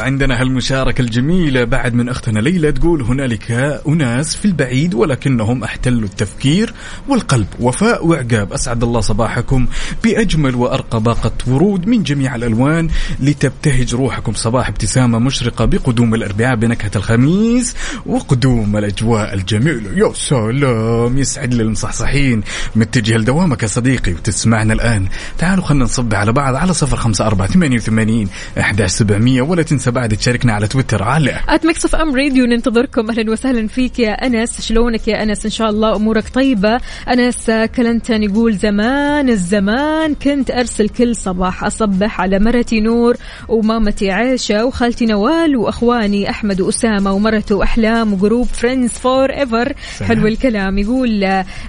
وعندنا 0.00 0.40
هالمشاركة 0.40 1.02
الجميلة 1.02 1.64
بعد 1.64 1.94
من 1.94 2.08
أختنا 2.08 2.38
ليلى 2.40 2.72
تقول 2.72 3.02
هنالك 3.02 3.50
أناس 3.88 4.36
في 4.36 4.44
البعيد 4.44 4.94
ولكنهم 4.94 5.64
أحتلوا 5.64 6.04
التفكير 6.04 6.74
والقلب. 7.08 7.46
وفاء 7.60 8.06
وعقاب 8.06 8.52
أسعد 8.52 8.82
الله 8.84 9.00
صباحكم. 9.00 9.66
بأجمل 10.04 10.54
وأرقى 10.54 11.00
باقة 11.00 11.32
ورود 11.46 11.86
من 11.86 12.02
جميع 12.02 12.34
الألوان 12.34 12.88
لتبتهج 13.20 13.94
روحكم. 13.94 14.32
صباح 14.32 14.68
ابتسامة 14.68 15.18
مشرقة 15.18 15.64
بقدوم 15.64 16.14
الأربعاء 16.14 16.56
بنكهة 16.56 16.90
الخميس 16.96 17.74
وقدوم 18.06 18.76
الأجواء 18.76 19.34
الجميلة. 19.34 19.90
يا 19.96 20.12
سلام! 20.14 21.18
يسعد 21.18 21.54
لي 21.54 21.62
المصحصحين. 21.62 22.42
متجه 22.76 23.16
لدوامك 23.16 23.62
يا 23.62 23.68
صديقي 23.68 24.12
وتسمعنا 24.12 24.72
الآن. 24.72 25.06
تعالوا 25.38 25.64
خلينا 25.64 25.84
نصبح 25.84 26.14
على 26.14 26.32
بعض 26.32 26.54
على 26.54 26.74
صفر 26.74 26.96
خمسة 26.96 27.26
أربعة 27.26 27.48
ثمانية 27.48 27.76
وثمانين 27.76 28.28
أحداش 28.60 28.90
سبعمية 28.90 29.42
ولا 29.42 29.62
تنسى 29.62 29.89
بعد 29.90 30.16
تشاركنا 30.16 30.52
على 30.52 30.68
تويتر. 30.68 31.02
على 31.02 31.34
at 31.48 31.66
Mix 31.66 31.84
FM 31.84 32.16
Radio 32.16 32.44
ننتظركم. 32.46 33.10
أهلا 33.10 33.30
وسهلا 33.30 33.66
فيك 33.66 33.98
يا 33.98 34.12
أنس. 34.26 34.60
شلونك 34.60 35.08
يا 35.08 35.22
أنس؟ 35.22 35.44
إن 35.44 35.50
شاء 35.50 35.70
الله 35.70 35.96
أمورك 35.96 36.28
طيبة. 36.28 36.80
أنس 37.08 37.50
كلنتن 37.76 38.22
يقول 38.22 38.54
زمان 38.56 39.28
الزمان 39.28 40.14
كنت 40.14 40.50
أرسل 40.50 40.88
كل 40.88 41.16
صباح 41.16 41.64
أصبح 41.64 42.20
على 42.20 42.38
مرتي 42.38 42.80
نور 42.80 43.16
ومامتي 43.48 44.10
عائشه 44.10 44.64
وخالتي 44.64 45.06
نوال 45.06 45.56
وأخواني 45.56 46.30
أحمد 46.30 46.60
وأسامة 46.60 47.12
ومرته 47.12 47.62
احلام 47.62 48.12
و 48.12 48.46
group 48.46 48.92
Friends 48.92 49.30
Forever 49.30 49.72
حلو 50.08 50.26
الكلام. 50.26 50.78
يقول 50.78 51.24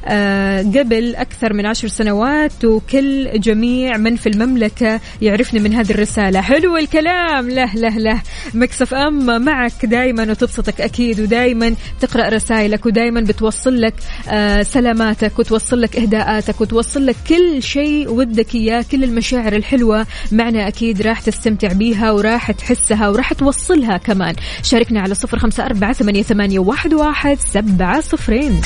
آه 0.05 0.61
قبل 0.61 1.15
أكثر 1.15 1.53
من 1.53 1.65
عشر 1.65 1.87
سنوات 1.87 2.65
وكل 2.65 3.39
جميع 3.39 3.97
من 3.97 4.15
في 4.15 4.29
المملكة 4.29 4.99
يعرفني 5.21 5.59
من 5.59 5.73
هذه 5.73 5.91
الرسالة. 5.91 6.41
حلو 6.41 6.77
الكلام. 6.77 7.49
له 7.49 7.75
له 7.75 7.97
له. 7.97 8.11
Mix 8.53 8.93
FM 8.93 9.41
معك 9.46 9.86
دائما 9.86 10.24
وتبسطك 10.24 10.82
أكيد 10.82 11.20
ودائما 11.20 11.75
تقرأ 12.01 12.30
رسائلك 12.30 12.86
ودائما 12.86 13.22
بتوصل 13.22 13.82
لك 13.82 13.94
آه 14.30 14.63
سلاماتك 14.63 15.39
وتوصل 15.39 15.82
لك 15.82 15.96
إهداءاتك 15.96 16.62
وتوصل 16.62 17.06
لك 17.06 17.15
كل 17.30 17.63
شيء 17.63 18.10
ودك 18.10 18.56
إياه 18.56 18.86
كل 18.91 19.03
المشاعر 19.03 19.53
الحلوة 19.53 20.06
معنا 20.32 20.68
أكيد 20.68 21.01
راح 21.01 21.20
تستمتع 21.22 21.74
بيها 21.74 22.12
وراح 22.12 22.51
تحسها 22.51 23.10
وراح 23.10 23.34
توصلها 23.34 23.98
كمان. 23.98 24.36
شاركنا 24.63 25.01
على 25.01 25.15
صفر 25.15 25.39
خمسة 25.39 25.65
أربعة 25.65 25.94
ثمانيه, 25.94 26.24
ثمانية 26.24 26.60
واحد, 26.60 26.94
واحد 26.94 27.38
سبعة 27.39 28.01
صفرين. 28.01 28.62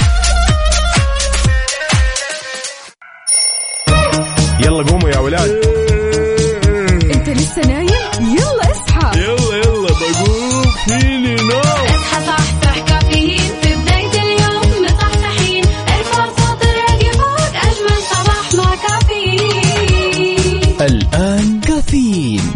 يلا 4.60 4.84
قوموا 4.84 5.10
يا 5.10 5.18
ولاد. 5.18 5.50
أنت 7.16 7.30
لسه 7.30 7.62
نايم؟ 7.68 7.95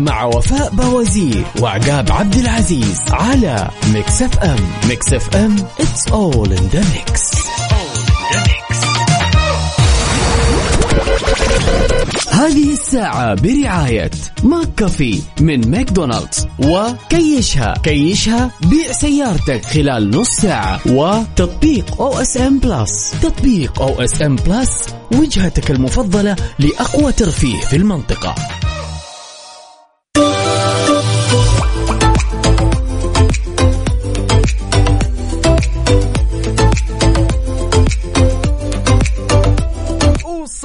مع 0.10 0.24
وفاء 0.24 0.70
بوازير 0.70 1.44
وعقاب 1.62 2.12
عبد 2.12 2.36
العزيز 2.36 3.00
على 3.12 3.70
Mix 3.94 4.22
FM 4.22 4.58
Mix 4.88 5.14
FM 5.14 5.56
it's 5.58 6.12
all 6.12 6.48
in 6.48 6.64
the 6.74 6.84
mix. 6.94 7.40
هذه 12.32 12.74
الساعة 12.74 13.34
برعاية 13.34 14.12
McCafé 14.44 15.22
من 15.42 15.72
ماكدونالدز 15.72 16.48
وكيشها. 16.60 17.74
كيشها 17.84 18.52
بيع 18.62 18.92
سيارتك 18.92 19.66
خلال 19.66 20.10
نص 20.10 20.30
ساعة. 20.30 20.80
وتطبيق 20.86 22.02
OSN 22.02 22.60
Plus 22.60 23.14
تطبيق 23.22 23.82
OSN 23.82 24.36
Plus 24.36 24.88
وجهتك 25.12 25.72
المفضلة 25.72 26.36
لأقوى 26.60 27.12
ترفيه 27.12 27.60
في 27.60 27.76
المنطقة. 27.76 28.36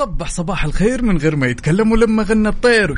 وصبح 0.04 0.28
صباح 0.28 0.64
الخير 0.64 1.02
من 1.02 1.18
غير 1.18 1.36
ما 1.36 1.46
يتكلم 1.46 1.92
ولما 1.92 2.22
غنى 2.22 2.48
الطير. 2.48 2.94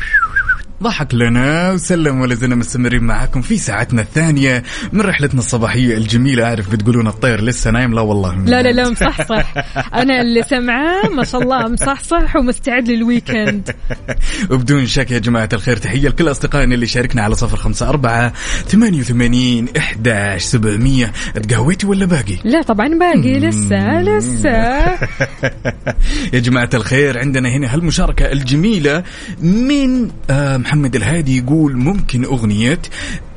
ضحك 0.83 1.15
لنا. 1.15 1.73
وسلم 1.73 2.21
ولا 2.21 2.35
زلنا 2.35 2.55
مستمرين 2.55 3.03
معاكم 3.03 3.43
في 3.43 3.59
ساعتنا 3.59 4.03
الثانية 4.03 4.63
من 4.93 5.01
رحلتنا 5.01 5.41
الصباحية 5.41 5.97
الجميلة. 5.97 6.45
أعرف 6.45 6.71
بتقولون 6.71 7.07
الطير 7.07 7.41
لسه 7.41 7.71
نايم؟ 7.71 7.95
لا 7.95 8.01
والله. 8.01 8.37
لا 8.45 8.63
لا 8.63 8.69
لا 8.69 8.91
مصحصح. 8.91 9.55
أنا 9.95 10.21
اللي 10.21 10.43
سمعاه 10.43 11.09
ما 11.09 11.25
شاء 11.25 11.43
الله 11.43 11.69
مصحصح 11.69 12.37
ومستعد 12.37 12.89
للويكند. 12.89 13.71
وبدون 14.51 14.87
شك 14.87 15.11
يا 15.11 15.19
جماعة 15.19 15.49
الخير 15.53 15.77
تحية 15.77 16.09
لكل 16.09 16.31
أصدقائنا 16.31 16.75
اللي 16.75 16.87
شاركنا 16.87 17.23
على 17.23 17.35
صفر 17.35 17.57
خمسة 17.57 17.89
أربعة 17.89 18.33
ثمانية 18.69 19.01
وثمانين 19.01 19.69
إحداش 19.77 20.43
سبعمية. 20.43 21.13
تقهويتي 21.49 21.87
ولا 21.87 22.07
باقي؟ 22.07 22.37
لا 22.45 22.63
طبعا 22.63 22.89
باقي. 22.89 23.41
لسه 23.41 24.03
لسه. 24.03 24.49
يا 26.35 26.39
جماعة 26.39 26.71
الخير 26.75 27.19
عندنا 27.19 27.49
هنا 27.49 27.75
هالمشاركة 27.75 28.33
الجميلة 28.33 29.05
من 29.41 30.11
آه، 30.31 30.57
محمد 30.67 30.97
الهادي 30.97 31.39
يقول 31.39 31.77
ممكن 31.77 32.25
أغنية 32.25 32.79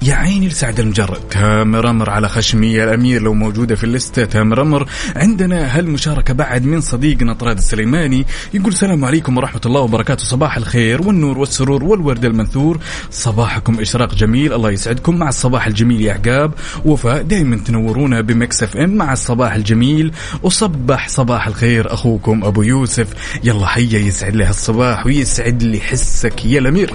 يا 0.02 0.16
عيني 0.16 0.48
لسعد 0.48 0.80
المجرد. 0.80 1.20
تامر 1.30 1.90
أمر 1.90 2.10
على 2.10 2.30
خشمي 2.30 2.74
يا 2.74 2.84
الأمير 2.84 3.22
لو 3.22 3.34
موجودة 3.34 3.76
في 3.76 3.84
الليستة 3.84 4.26
تامر 4.26 4.62
أمر 4.62 4.90
عندنا 5.16 5.78
هالمشاركة 5.78 6.34
بعد 6.34 6.66
من 6.66 6.82
صديقنا 6.82 7.34
طراد 7.34 7.58
السليماني. 7.58 8.26
يقول 8.54 8.68
السلام 8.68 9.06
عليكم 9.06 9.38
ورحمة 9.38 9.62
الله 9.66 9.82
وبركاته. 9.82 10.24
صباح 10.24 10.58
الخير 10.58 11.02
والنور 11.02 11.38
والسرور 11.38 11.84
والورد 11.84 12.26
المنثور. 12.26 12.80
صباحكم 13.12 13.80
إشراق 13.80 14.16
جميل. 14.16 14.54
الله 14.54 14.72
يسعدكم. 14.72 15.16
مع 15.16 15.30
الصباح 15.30 15.68
الجميل 15.68 16.02
يا 16.02 16.14
عقاب. 16.14 16.52
وفاء 16.86 17.22
دائما 17.22 17.58
تنورونا 17.58 18.22
ب 18.22 18.64
Mix 18.64 18.78
FM 18.78 18.90
مع 18.90 19.14
الصباح 19.14 19.54
الجميل. 19.54 20.12
وصبح 20.44 21.10
صباح 21.10 21.48
الخير 21.48 21.94
أخوكم 21.94 22.44
أبو 22.44 22.62
يوسف. 22.62 23.40
يلا 23.44 23.66
حيا 23.66 24.00
يسعد 24.00 24.36
لي 24.36 24.44
هالصباح 24.44 25.06
ويسعد 25.06 25.64
لي 25.64 25.80
حسك 25.80 26.46
يا 26.46 26.60
الأمير. 26.60 26.94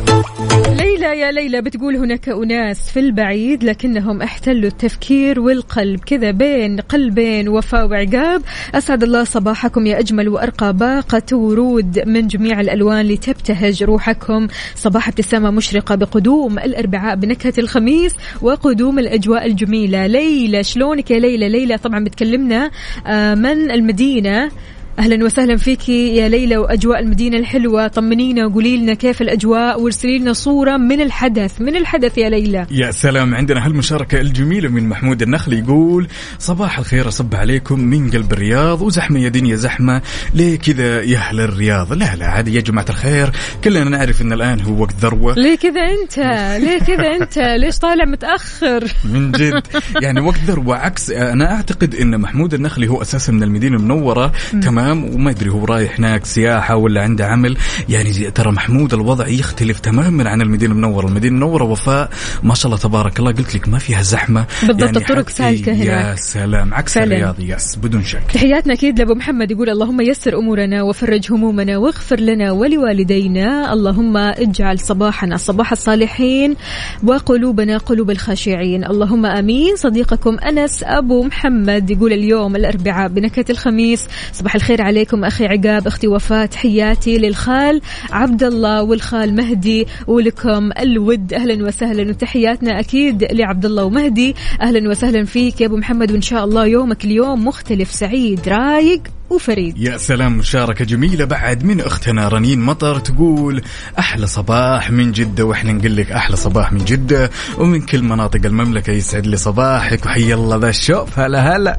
ليلى 0.69 1.21
يا 1.21 1.33
ليلى 1.33 1.63
بتقول 1.63 1.97
هناك 1.97 2.29
أناس 2.29 2.79
في 2.95 3.01
البعيد 3.01 3.65
لكنهم 3.65 4.23
احتلوا 4.23 4.69
التفكير 4.69 5.41
والقلب. 5.41 6.01
كذا 6.01 6.31
بين 6.31 6.81
قلبين 6.81 7.49
وفاء 7.49 7.87
وعقاب. 7.87 8.43
أسعد 8.75 9.03
الله 9.03 9.25
صباحكم 9.25 9.87
يا 9.87 9.99
أجمل 9.99 10.29
وأرقى 10.29 10.73
باقة 10.73 11.37
ورود 11.37 12.03
من 12.07 12.27
جميع 12.27 12.61
الألوان 12.61 13.07
لتبتهج 13.07 13.83
روحكم. 13.83 14.47
صباح 14.75 15.09
ابتسامة 15.09 15.51
مشرقة 15.51 15.95
بقدوم 15.95 16.59
الأربعاء 16.59 17.17
بنكهة 17.17 17.55
الخميس 17.59 18.15
وقدوم 18.43 18.99
الأجواء 18.99 19.47
الجميلة. 19.47 20.07
ليلى 20.07 20.65
شلونك 20.65 21.11
يا 21.11 21.19
ليلى؟ 21.19 21.49
ليلى 21.49 21.79
طبعا 21.79 22.05
بتكلمنا 22.05 22.71
آه، 23.07 23.35
من 23.35 23.71
المدينة؟ 23.71 24.51
أهلا 24.99 25.25
وسهلا 25.25 25.57
فيك 25.57 25.89
يا 25.89 26.29
ليلى 26.29 26.57
وأجواء 26.57 27.01
المدينة 27.01 27.39
الحلوة. 27.39 27.87
طمنينا 27.87 28.47
وقولي 28.47 28.77
لنا 28.77 28.95
كيف 28.95 29.23
الأجواء 29.23 29.81
وارسلي 29.81 30.19
لنا 30.19 30.33
صورة 30.33 30.77
من 30.77 31.01
الحدث. 31.01 31.61
من 31.61 31.77
الحدث 31.77 32.19
يا 32.19 32.29
ليلى؟ 32.29 32.67
يا 32.71 32.91
سلام 32.91 33.35
عندنا 33.35 33.67
هالمشاركة 33.67 34.21
الجميلة 34.21 34.69
من 34.69 34.89
محمود 34.89 35.23
النخل 35.23 35.53
يقول 35.53 36.09
صباح 36.39 36.79
الخير 36.79 37.09
أصب 37.09 37.35
عليكم 37.35 37.81
من 37.81 38.11
قلب 38.11 38.33
الرياض 38.33 38.83
وزحمة 38.83 39.21
يا 39.21 39.29
دنيا 39.29 39.57
زحمة. 39.57 40.03
ليه 40.35 40.59
كذا 40.59 41.03
يا 41.03 41.19
أهل 41.19 41.41
الرياض؟ 41.41 41.93
لا 41.93 42.17
لا 42.17 42.27
عادي 42.27 42.55
يا 42.55 42.61
جماعة 42.61 42.87
الخير. 42.89 43.31
كلنا 43.65 43.85
نعرف 43.85 44.23
أن 44.23 44.33
الآن 44.33 44.61
هو 44.61 44.83
وقت 44.83 44.95
ذروة. 45.01 45.35
ليه 45.35 45.57
كذا 45.57 45.81
أنت؟ 45.81 46.19
ليه 46.65 46.79
كذا 46.79 47.17
أنت؟ 47.17 47.39
ليش 47.65 47.79
طالع 47.79 48.05
متأخر؟ 48.05 48.85
من 49.05 49.33
جد. 49.33 49.63
يعني 50.03 50.21
وقت 50.21 50.41
ذروة 50.47 50.77
عكس 50.77 51.11
أنا 51.11 51.55
أعتقد 51.55 51.95
أن 51.95 52.21
محمود 52.21 52.55
النخلي 52.55 52.89
هو 52.89 53.03
أساسا 53.03 53.33
من 53.33 53.43
المدينة 53.43 53.77
المنورة. 53.77 54.33
تمام 54.63 54.84
تمام 54.85 55.15
وما 55.15 55.31
أدري 55.31 55.51
هو 55.51 55.65
رايح 55.65 55.99
هناك 55.99 56.25
سياحة 56.25 56.77
ولا 56.77 57.03
عنده 57.03 57.27
عمل. 57.27 57.57
يعني 57.89 58.31
ترى 58.31 58.53
محمود 58.53 58.95
الوضع 58.95 59.29
يختلف 59.29 59.81
تماما 59.81 60.29
عن 60.31 60.43
المدينة 60.43 60.73
المنورة، 60.73 61.07
المدينة 61.07 61.35
المنورة 61.35 61.65
وفاء 61.65 62.11
ما 62.43 62.55
شاء 62.55 62.67
الله 62.67 62.79
تبارك 62.79 63.19
الله 63.19 63.33
قلت 63.33 63.55
لك 63.55 63.69
ما 63.69 63.79
فيها 63.79 64.03
زحمة. 64.03 64.47
بالضبط، 64.63 64.97
الطرق 64.97 65.29
حتى- 65.29 65.33
سالكة 65.33 65.73
يا 65.73 66.03
هناك. 66.03 66.19
سلام 66.19 66.75
عكس 66.75 66.95
فعلاً. 66.95 67.17
الرياض 67.17 67.41
يس 67.41 67.77
بدون 67.77 68.05
شك. 68.05 68.23
تحياتنا 68.35 68.73
أكيد 68.73 68.99
لأبو 68.99 69.15
محمد 69.15 69.51
يقول 69.51 69.71
اللهم 69.71 70.01
يسر 70.01 70.39
أمورنا 70.39 70.83
وفرج 70.83 71.33
همومنا 71.33 71.79
واغفر 71.79 72.21
لنا 72.21 72.53
ولوالدينا. 72.53 73.73
اللهم 73.73 74.17
اجعل 74.17 74.79
صباحنا 74.79 75.37
صباح 75.37 75.73
الصالحين 75.73 76.57
وقلوبنا 77.05 77.79
قلوب 77.79 78.11
الخاشعين. 78.11 78.85
اللهم 78.85 79.27
آمين. 79.27 79.77
صديقكم 79.77 80.39
أنس 80.39 80.83
أبو 80.83 81.23
محمد 81.23 81.91
يقول 81.91 82.13
اليوم 82.13 82.57
الأربعاء 82.57 83.09
بنكهة 83.09 83.45
الخميس 83.51 84.07
صباح 84.33 84.55
الخير. 84.55 84.74
عليكم 84.83 85.25
أخي 85.25 85.47
عقاب 85.47 85.87
أختي 85.87 86.09
وفاء 86.09 86.47
تحياتي 86.47 87.19
للخال 87.19 87.81
عبد 88.11 88.43
الله 88.43 88.83
والخال 88.83 89.37
مهدي 89.37 89.87
ولكم 90.07 90.71
الود. 90.81 91.33
أهلا 91.33 91.67
وسهلا 91.67 92.11
وتحياتنا 92.11 92.81
أكيد 92.81 93.25
لعبد 93.25 93.65
الله 93.65 93.85
ومهدي. 93.85 94.35
أهلا 94.61 94.91
وسهلا 94.91 95.25
فيك 95.25 95.61
يا 95.61 95.67
أبو 95.67 95.77
محمد 95.77 96.13
وإن 96.13 96.23
شاء 96.23 96.45
الله 96.45 96.67
يومك 96.67 97.05
اليوم 97.05 97.45
مختلف 97.45 97.91
سعيد 97.91 98.49
رايق 98.49 99.03
وفريد. 99.31 99.79
يا 99.79 99.97
سلام 99.97 100.39
مشاركة 100.39 100.85
جميلة. 100.85 101.25
بعد 101.25 101.65
من 101.65 101.81
أختنا 101.81 102.29
رنين 102.29 102.61
مطر 102.61 102.99
تقول 102.99 103.63
أحلى 103.99 104.27
صباح 104.27 104.91
من 104.91 105.13
جدة 105.13 105.45
وإحنا 105.45 105.73
نقول 105.73 105.97
لك 105.97 106.13
أحلى 106.13 106.37
صباح 106.37 106.73
من 106.73 106.85
جدة 106.85 107.31
ومن 107.59 107.81
كل 107.81 108.03
مناطق 108.03 108.41
المملكة 108.45 108.91
يسعد 108.91 109.27
لي 109.27 109.37
صباحك 109.37 110.07
وحي 110.07 110.35
الله 110.35 110.57
ذا 110.57 110.69
الشوف. 110.69 111.19
هلا 111.19 111.57
هلا. 111.57 111.79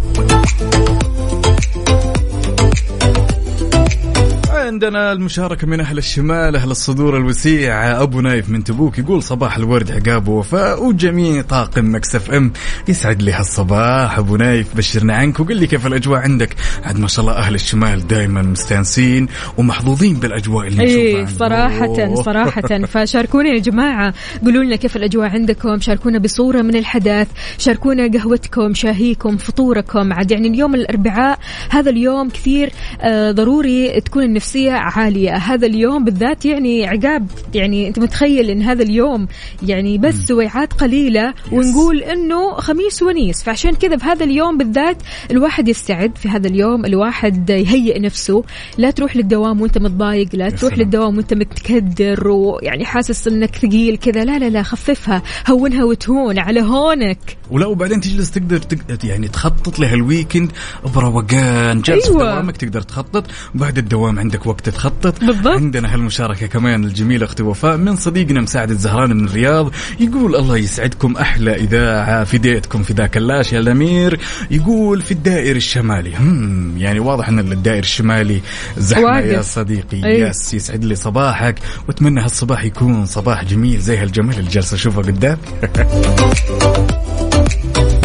عندنا 4.66 5.12
المشاركة 5.12 5.68
من 5.68 5.80
أهل 5.80 5.98
الشمال 5.98 6.56
أهل 6.56 6.72
الصدور 6.72 7.18
الوسيعة 7.18 8.02
أبو 8.02 8.22
نايف 8.22 8.50
من 8.50 8.64
تبوك 8.64 9.00
يقول 9.00 9.24
صباح 9.24 9.58
الورد 9.58 9.92
عقاب 9.92 10.28
ووفاء 10.28 10.86
وجميع 10.86 11.42
طاقم 11.42 11.96
Mix 11.96 12.32
FM 12.32 12.52
يسعد 12.88 13.22
لي 13.22 13.34
هالصباح. 13.34 14.18
أبو 14.18 14.36
نايف 14.36 14.76
بشرنا 14.78 15.16
عنك 15.16 15.40
وقل 15.40 15.58
لي 15.58 15.68
كيف 15.68 15.88
الأجواء 15.88 16.20
عندك. 16.20 16.56
عاد 16.84 17.00
ما 17.00 17.08
شاء 17.08 17.26
الله 17.26 17.38
أهل 17.38 17.56
الشمال 17.56 18.08
دائما 18.08 18.42
مستانسين 18.42 19.28
ومحظوظين 19.58 20.14
بالأجواء 20.14 20.68
اللي 20.68 21.14
عندهم. 21.14 21.38
صراحة 21.38 21.86
أوه. 21.86 22.24
صراحة 22.24 22.86
فشاركونا 22.86 23.50
يا 23.50 23.60
جماعة. 23.60 24.14
قولوا 24.46 24.64
لنا 24.64 24.76
كيف 24.76 24.96
الأجواء 24.96 25.30
عندكم. 25.30 25.80
شاركونا 25.80 26.20
بصورة 26.20 26.62
من 26.62 26.76
الحدث. 26.76 27.28
شاركونا 27.58 28.08
قهوتكم 28.08 28.74
شاهيكم 28.74 29.38
فطوركم. 29.38 30.14
عاد 30.14 30.32
يعني 30.32 30.48
اليوم 30.48 30.76
الأربعاء 30.76 31.40
هذا 31.70 31.90
اليوم 31.90 32.30
كثير 32.30 32.72
آه 33.02 33.32
ضروري 33.32 34.02
تكون 34.02 34.24
النفسية 34.24 34.55
عالية. 34.58 35.36
هذا 35.36 35.68
اليوم 35.68 36.04
بالذات 36.04 36.46
يعني 36.46 36.88
عقاب 36.88 37.28
يعني 37.54 37.88
أنت 37.88 38.00
متخيل 38.00 38.50
إن 38.50 38.62
هذا 38.62 38.84
اليوم 38.84 39.28
يعني 39.64 39.98
بس 39.98 40.16
سويعات 40.16 40.74
قليلة 40.74 41.34
ونقول 41.52 42.00
إنه 42.00 42.54
خميس 42.54 43.04
ونيس. 43.04 43.44
فعشان 43.44 43.72
كذا 43.72 43.98
في 43.98 44.06
هذا 44.06 44.24
اليوم 44.24 44.58
بالذات 44.58 44.98
الواحد 45.32 45.68
يستعد 45.68 46.18
في 46.18 46.30
هذا 46.30 46.48
اليوم. 46.48 46.86
الواحد 46.86 47.50
يهيئ 47.50 48.00
نفسه. 48.00 48.44
لا 48.78 48.92
تروح 48.92 49.16
للدوام 49.16 49.62
وأنت 49.62 49.78
متضايق 49.78 50.28
لا 50.34 50.50
تروح. 50.50 50.78
للدوام 50.78 51.18
وأنت 51.18 51.34
متكدر 51.34 52.28
ويعني 52.28 52.86
حاسس 52.86 53.28
إنك 53.28 53.56
ثقيل 53.56 53.98
كذا. 53.98 54.24
لا 54.26 54.40
لا 54.40 54.50
لا 54.50 54.64
خففها. 54.64 55.22
هونها 55.50 55.84
وتهون 55.84 56.40
على 56.40 56.62
هونك. 56.62 57.38
ولا 57.52 57.66
وبعدين 57.66 58.02
تجلس 58.02 58.32
تقدر 58.32 58.58
تق... 58.58 59.06
يعني 59.06 59.28
تخطط 59.28 59.80
له 59.80 59.94
الويكند 59.94 60.52
بروقان 60.96 61.82
جالس 61.82 62.06
أيوة. 62.06 62.20
في 62.20 62.26
دوامك 62.26 62.58
تقدر 62.58 62.82
تخطط. 62.82 63.26
وبعد 63.56 63.78
الدوام 63.78 64.20
عندك 64.20 64.45
وقت 64.48 64.70
تخطط. 64.70 65.20
بالضبط. 65.24 65.58
عندنا 65.58 65.94
هالمشاركة 65.94 66.48
كمان 66.48 66.84
الجميلة 66.84 67.26
أختي 67.26 67.44
وفاء 67.44 67.78
من 67.78 67.96
صديقنا 67.96 68.42
مساعد 68.42 68.72
الزهران 68.72 69.18
من 69.18 69.26
الرياض. 69.26 69.72
يقول 70.00 70.36
الله 70.36 70.58
يسعدكم 70.58 71.18
أحلى 71.18 71.56
إذاعة 71.56 72.24
فديتكم 72.24 72.84
في 72.84 72.94
ذاك 72.94 73.18
اللاش 73.18 73.54
يا 73.54 73.60
الأمير. 73.60 74.20
يقول 74.52 75.02
في 75.02 75.12
الدائر 75.12 75.56
الشمالي. 75.56 76.16
هم 76.16 76.78
يعني 76.78 77.00
واضح 77.00 77.30
أن 77.30 77.40
الدائر 77.40 77.84
الشمالي 77.84 78.42
زحمة 78.78 79.04
واقف. 79.04 79.26
يا 79.26 79.42
صديقي. 79.42 80.06
أي. 80.06 80.22
يس 80.22 80.54
يسعد 80.54 80.86
لي 80.86 80.96
صباحك. 80.96 81.60
وأتمنى 81.88 82.22
هالصباح 82.22 82.64
يكون 82.64 83.06
صباح 83.06 83.44
جميل 83.44 83.80
زي 83.80 83.98
هالجمال 83.98 84.40
اللي 84.40 84.50
جالس 84.50 84.74
اشوفه 84.74 85.02
قدامي 85.02 85.38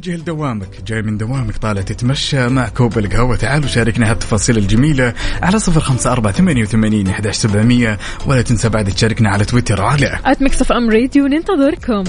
متجه 0.00 0.16
لدوامك. 0.16 0.68
جاي 0.86 1.02
من 1.02 1.18
دوامك 1.18 1.56
طالع 1.56 1.82
تتمشى 1.82 2.48
مع 2.48 2.68
كوب 2.68 2.98
القهوة. 2.98 3.36
تعالوا 3.36 3.68
شاركنا 3.68 4.10
هالتفاصيل 4.10 4.58
الجميلة 4.58 5.14
على 5.42 5.58
صفر 5.58 5.80
خمسة 5.80 6.12
أربعة 6.12 6.32
ثمانية 6.32 6.62
وثمانين 6.62 7.08
أحد 7.08 7.30
سبعمية. 7.30 7.98
ولا 8.26 8.42
تنسى 8.42 8.68
بعد 8.68 8.90
تشاركنا 8.90 9.30
على 9.30 9.44
تويتر. 9.44 9.82
على 9.82 10.18
at 10.26 10.42
Mix 10.42 10.72
FM 10.72 10.90
Radio 10.90 11.26
ننتظركم. 11.26 12.04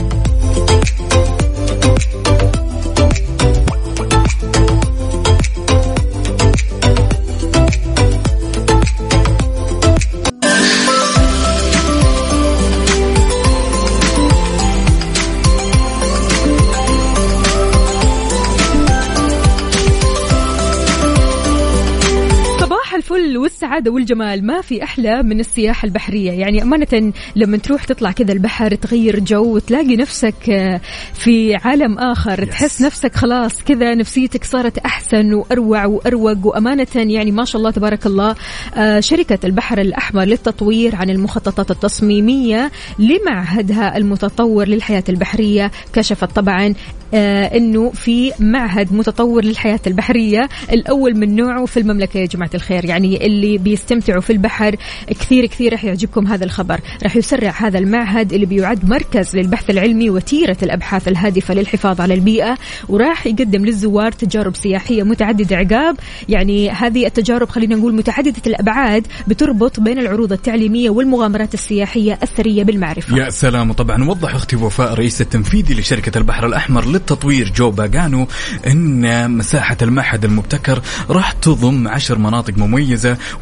الفل 23.16 23.38
والسعادة 23.38 23.92
والجمال. 23.92 24.46
ما 24.46 24.62
في 24.62 24.84
أحلى 24.84 25.24
من 25.24 25.40
السياحة 25.40 25.86
البحرية. 25.86 26.32
يعني 26.32 26.62
أمانة 26.62 27.14
لما 27.36 27.58
تروح 27.58 27.84
تطلع 27.84 28.12
كذا 28.12 28.34
البحر 28.34 28.76
تغير 28.76 29.20
جو 29.20 29.56
وتلاقي 29.56 29.96
نفسك 29.96 30.50
آه، 30.50 30.82
في 31.14 31.56
عالم 31.56 32.00
آخر. 32.00 32.46
تحس 32.46 32.82
نفسك 32.82 33.16
خلاص 33.16 33.64
كذا 33.64 33.96
نفسيتك 33.96 34.44
صارت 34.44 34.78
أحسن 34.78 35.34
وأروع 35.34 35.86
وأروق. 35.86 36.46
وأمانة 36.46 36.88
يعني 36.96 37.32
ما 37.32 37.46
شاء 37.46 37.60
الله 37.60 37.72
تبارك 37.72 38.06
الله 38.06 38.36
آه، 38.76 39.00
شركة 39.00 39.40
البحر 39.46 39.82
الأحمر 39.82 40.24
للتطوير 40.24 40.96
عن 40.96 41.10
المخططات 41.10 41.72
التصميمية 41.72 42.72
لمعهدها 43.00 43.98
المتطور 43.98 44.68
للحياة 44.68 45.04
البحرية. 45.10 45.72
كشفت 45.94 46.32
طبعا 46.36 46.74
آه، 47.14 47.58
إنه 47.58 47.90
في 47.90 48.32
معهد 48.40 48.94
متطور 48.94 49.46
للحياة 49.46 49.80
البحرية 49.88 50.50
الأول 50.72 51.18
من 51.18 51.36
نوعه 51.36 51.66
في 51.66 51.80
المملكة. 51.80 52.18
يا 52.18 52.26
جماعة 52.26 52.50
الخير. 52.56 52.86
يعني 52.86 53.01
اللي 53.06 53.58
بيستمتعوا 53.58 54.22
في 54.22 54.34
البحر 54.34 54.76
كثير 55.08 55.46
كثير 55.46 55.72
راح 55.72 55.84
يعجبكم 55.84 56.28
هذا 56.28 56.46
الخبر. 56.46 56.80
راح 57.04 57.16
يسرع 57.16 57.54
هذا 57.58 57.80
المعهد 57.80 58.34
اللي 58.34 58.46
بيعد 58.46 58.90
مركز 58.90 59.36
للبحث 59.36 59.70
العلمي 59.70 60.10
وتيرة 60.10 60.58
الأبحاث 60.64 61.08
الهادفة 61.08 61.54
للحفاظ 61.54 62.02
على 62.02 62.14
البيئة 62.14 62.58
وراح 62.90 63.28
يقدم 63.28 63.66
للزوار 63.66 64.12
تجارب 64.12 64.56
سياحية 64.56 65.04
متعددة 65.04 65.58
عقاب. 65.58 65.98
يعني 66.30 66.70
هذه 66.70 67.06
التجارب 67.06 67.50
خلينا 67.50 67.76
نقول 67.76 67.96
متعددة 67.96 68.42
الأبعاد 68.48 69.08
بتربط 69.28 69.80
بين 69.80 70.00
العروض 70.00 70.32
التعليمية 70.34 70.90
والمغامرات 70.90 71.54
السياحية 71.54 72.20
الثريه 72.24 72.64
بالمعرفة. 72.64 73.18
يا 73.18 73.30
سلام. 73.30 73.70
وطبعا 73.70 74.10
وضح 74.10 74.36
أختي 74.36 74.56
وفاء 74.56 74.94
رئيس 74.94 75.22
التنفيذي 75.22 75.74
لشركة 75.74 76.18
البحر 76.18 76.46
الأحمر 76.46 76.86
للتطوير 76.86 77.52
جو 77.56 77.72
باغانو 77.72 78.28
أن 78.68 79.32
مساحة 79.32 79.78
المعهد 79.82 80.26
المبتكر 80.26 80.82
راح 81.10 81.32
تضم 81.32 81.88
عشر 81.88 82.18
مناطق 82.18 82.58
مميزة 82.58 82.91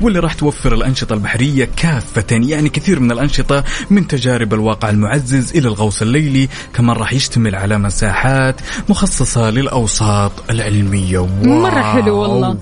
واللي 0.01 0.19
راح 0.19 0.33
توفر 0.33 0.73
الأنشطة 0.73 1.13
البحرية 1.13 1.69
كافة 1.75 2.25
يعني 2.31 2.69
كثير 2.69 2.99
من 2.99 3.12
الأنشطة 3.12 3.63
من 3.89 4.07
تجارب 4.07 4.53
الواقع 4.53 4.89
المعزز 4.89 5.55
إلى 5.55 5.67
الغوص 5.67 6.01
الليلي 6.01 6.49
كمان 6.73 6.95
راح 6.95 7.13
يشتمل 7.13 7.55
على 7.55 7.77
مساحات 7.77 8.55
مخصصة 8.89 9.49
للأوساط 9.49 10.31
العلمية 10.49 11.19
واو. 11.19 11.43
مرة 11.43 11.81
حلو 11.81 12.17
والله. 12.17 12.57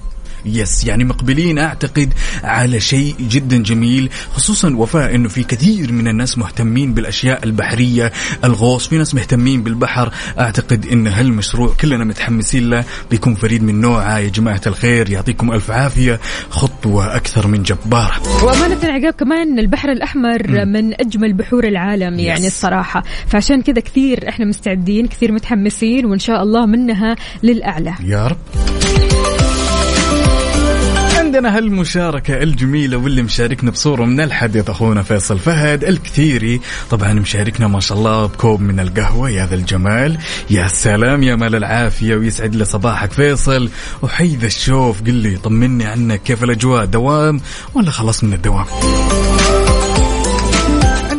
يس 0.46 0.84
يعني 0.86 1.04
مقبلين 1.04 1.60
أعتقد 1.60 2.14
على 2.44 2.80
شيء 2.80 3.16
جدا 3.20 3.58
جميل 3.64 4.10
خصوصا 4.34 4.76
وفاء 4.76 5.16
إنه 5.16 5.30
في 5.30 5.44
كثير 5.44 5.92
من 5.92 6.08
الناس 6.08 6.38
مهتمين 6.38 6.94
بالأشياء 6.94 7.44
البحرية 7.44 8.12
الغوص 8.44 8.88
في 8.88 8.98
ناس 8.98 9.16
مهتمين 9.16 9.64
بالبحر 9.64 10.12
أعتقد 10.40 10.86
إن 10.86 11.08
هالمشروع 11.08 11.74
كلنا 11.82 12.06
متحمسين 12.06 12.70
له 12.70 12.84
بيكون 13.12 13.36
فريد 13.36 13.64
من 13.64 13.82
نوعه 13.82 14.20
يا 14.20 14.30
جماعة 14.30 14.62
الخير 14.68 15.10
يعطيكم 15.10 15.52
ألف 15.52 15.72
عافية 15.72 16.20
خطوة 16.50 17.16
أكثر 17.16 17.48
من 17.48 17.64
جبارة. 17.64 18.44
وأمانة 18.46 18.80
عقاب 18.84 19.14
كمان 19.14 19.60
البحر 19.60 19.92
الأحمر 19.92 20.66
من 20.66 20.94
أجمل 21.02 21.34
بحور 21.34 21.68
العالم 21.68 22.20
يعني 22.20 22.42
Yes. 22.42 22.46
الصراحة. 22.46 23.04
فعشان 23.28 23.62
كذا 23.62 23.80
كثير 23.82 24.30
إحنا 24.30 24.46
مستعدين 24.46 25.08
كثير 25.08 25.32
متحمسين 25.32 26.06
وإن 26.06 26.20
شاء 26.20 26.44
الله 26.44 26.66
منها 26.66 27.16
للأعلى. 27.44 27.94
يا 28.06 28.28
رب. 28.28 28.38
عندنا 31.38 31.58
هالمشاركة 31.58 32.44
الجميلة 32.44 32.98
واللي 32.98 33.22
مشاركنا 33.22 33.72
بصورة 33.72 34.06
من 34.06 34.22
الحدث 34.22 34.70
أخونا 34.70 35.04
فيصل 35.04 35.40
فهد 35.40 35.84
الكثيري. 35.84 36.62
طبعا 36.90 37.14
مشاركنا 37.14 37.68
ما 37.68 37.80
شاء 37.80 37.98
الله 37.98 38.26
بكوب 38.26 38.62
من 38.62 38.80
القهوة. 38.80 39.30
يا 39.30 39.46
ذا 39.46 39.56
الجمال 39.56 40.18
يا 40.50 40.68
سلام 40.68 41.24
يا 41.24 41.36
مال 41.36 41.56
العافية 41.56 42.16
ويسعد 42.16 42.56
لي 42.56 42.66
صباحك 42.66 43.12
فيصل. 43.12 43.70
وحيد 44.02 44.44
الشوف 44.44 45.02
قل 45.02 45.14
لي 45.14 45.38
طمني 45.38 45.86
عنك 45.86 46.22
كيف 46.24 46.44
الأجواء؟ 46.44 46.86
دوام 46.86 47.42
ولا 47.74 47.92
خلاص 47.92 48.24
من 48.24 48.34
الدوام؟ 48.34 48.66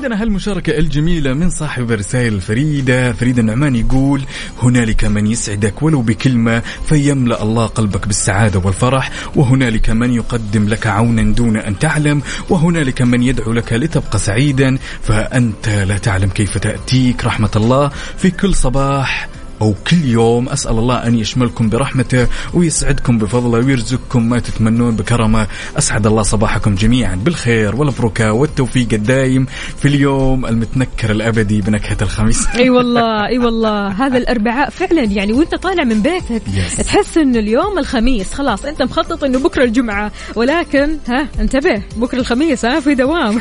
عندنا 0.09 0.23
هالمشاركة 0.23 0.79
الجميلة 0.79 1.35
من 1.35 1.51
صاحب 1.51 1.93
الرسائل 1.93 2.35
الفريدة 2.35 3.13
فريدة 3.13 3.41
النعمان 3.41 3.77
يقول 3.77 4.23
هنالك 4.63 5.05
من 5.05 5.27
يسعدك 5.27 5.83
ولو 5.83 6.03
بكلمة 6.03 6.63
فيملأ 6.87 7.43
الله 7.43 7.67
قلبك 7.67 8.07
بالسعادة 8.07 8.59
والفرح 8.59 9.11
وهنالك 9.37 9.91
من 9.91 10.15
يقدم 10.15 10.69
لك 10.69 10.87
عونا 10.87 11.35
دون 11.35 11.57
أن 11.57 11.79
تعلم 11.79 12.23
وهنالك 12.51 13.03
من 13.03 13.23
يدعو 13.23 13.53
لك 13.53 13.73
لتبقى 13.73 14.19
سعيدا 14.19 14.79
فأنت 15.03 15.69
لا 15.69 15.99
تعلم 15.99 16.29
كيف 16.29 16.59
تأتيك 16.59 17.25
رحمة 17.25 17.51
الله 17.57 17.89
في 18.19 18.31
كل 18.31 18.55
صباح. 18.55 19.38
أو 19.63 19.75
كل 19.91 20.05
يوم 20.05 20.49
أسأل 20.49 20.79
الله 20.79 21.07
أن 21.07 21.15
يشملكم 21.15 21.69
برحمته 21.69 22.27
ويسعدكم 22.55 23.19
بفضله 23.19 23.67
ويرزقكم 23.67 24.29
ما 24.29 24.39
تتمنون 24.39 24.97
بكرمه. 24.97 25.47
أسعد 25.79 26.07
الله 26.07 26.23
صباحكم 26.23 26.75
جميعا 26.75 27.15
بالخير 27.15 27.77
والبركة 27.77 28.33
والتوفيق 28.33 28.89
الدايم 28.93 29.47
في 29.79 29.89
اليوم 29.89 30.47
المتنكر 30.47 31.11
الأبدي 31.11 31.61
بنكهة 31.61 31.97
الخميس. 32.03 32.47
أي 32.55 32.71
والله 32.71 33.27
أي 33.27 33.39
والله. 33.39 33.89
هذا 33.89 34.19
الأربعاء 34.19 34.71
فعلا 34.71 35.03
يعني 35.05 35.33
وأنت 35.33 35.55
طالع 35.55 35.85
من 35.85 36.03
بيتك 36.03 36.43
Yes. 36.49 36.85
تحس 36.85 37.19
إنه 37.19 37.39
اليوم 37.39 37.79
الخميس. 37.79 38.35
خلاص 38.35 38.65
أنت 38.65 38.83
مخطط 38.83 39.25
إنه 39.25 39.39
بكرة 39.39 39.65
الجمعة. 39.65 40.13
ولكن 40.37 40.97
ها 41.09 41.29
انتبه 41.41 41.83
بكرة 41.97 42.19
الخميس 42.21 42.65
ها 42.65 42.81
في 42.81 42.95
دوام. 42.95 43.41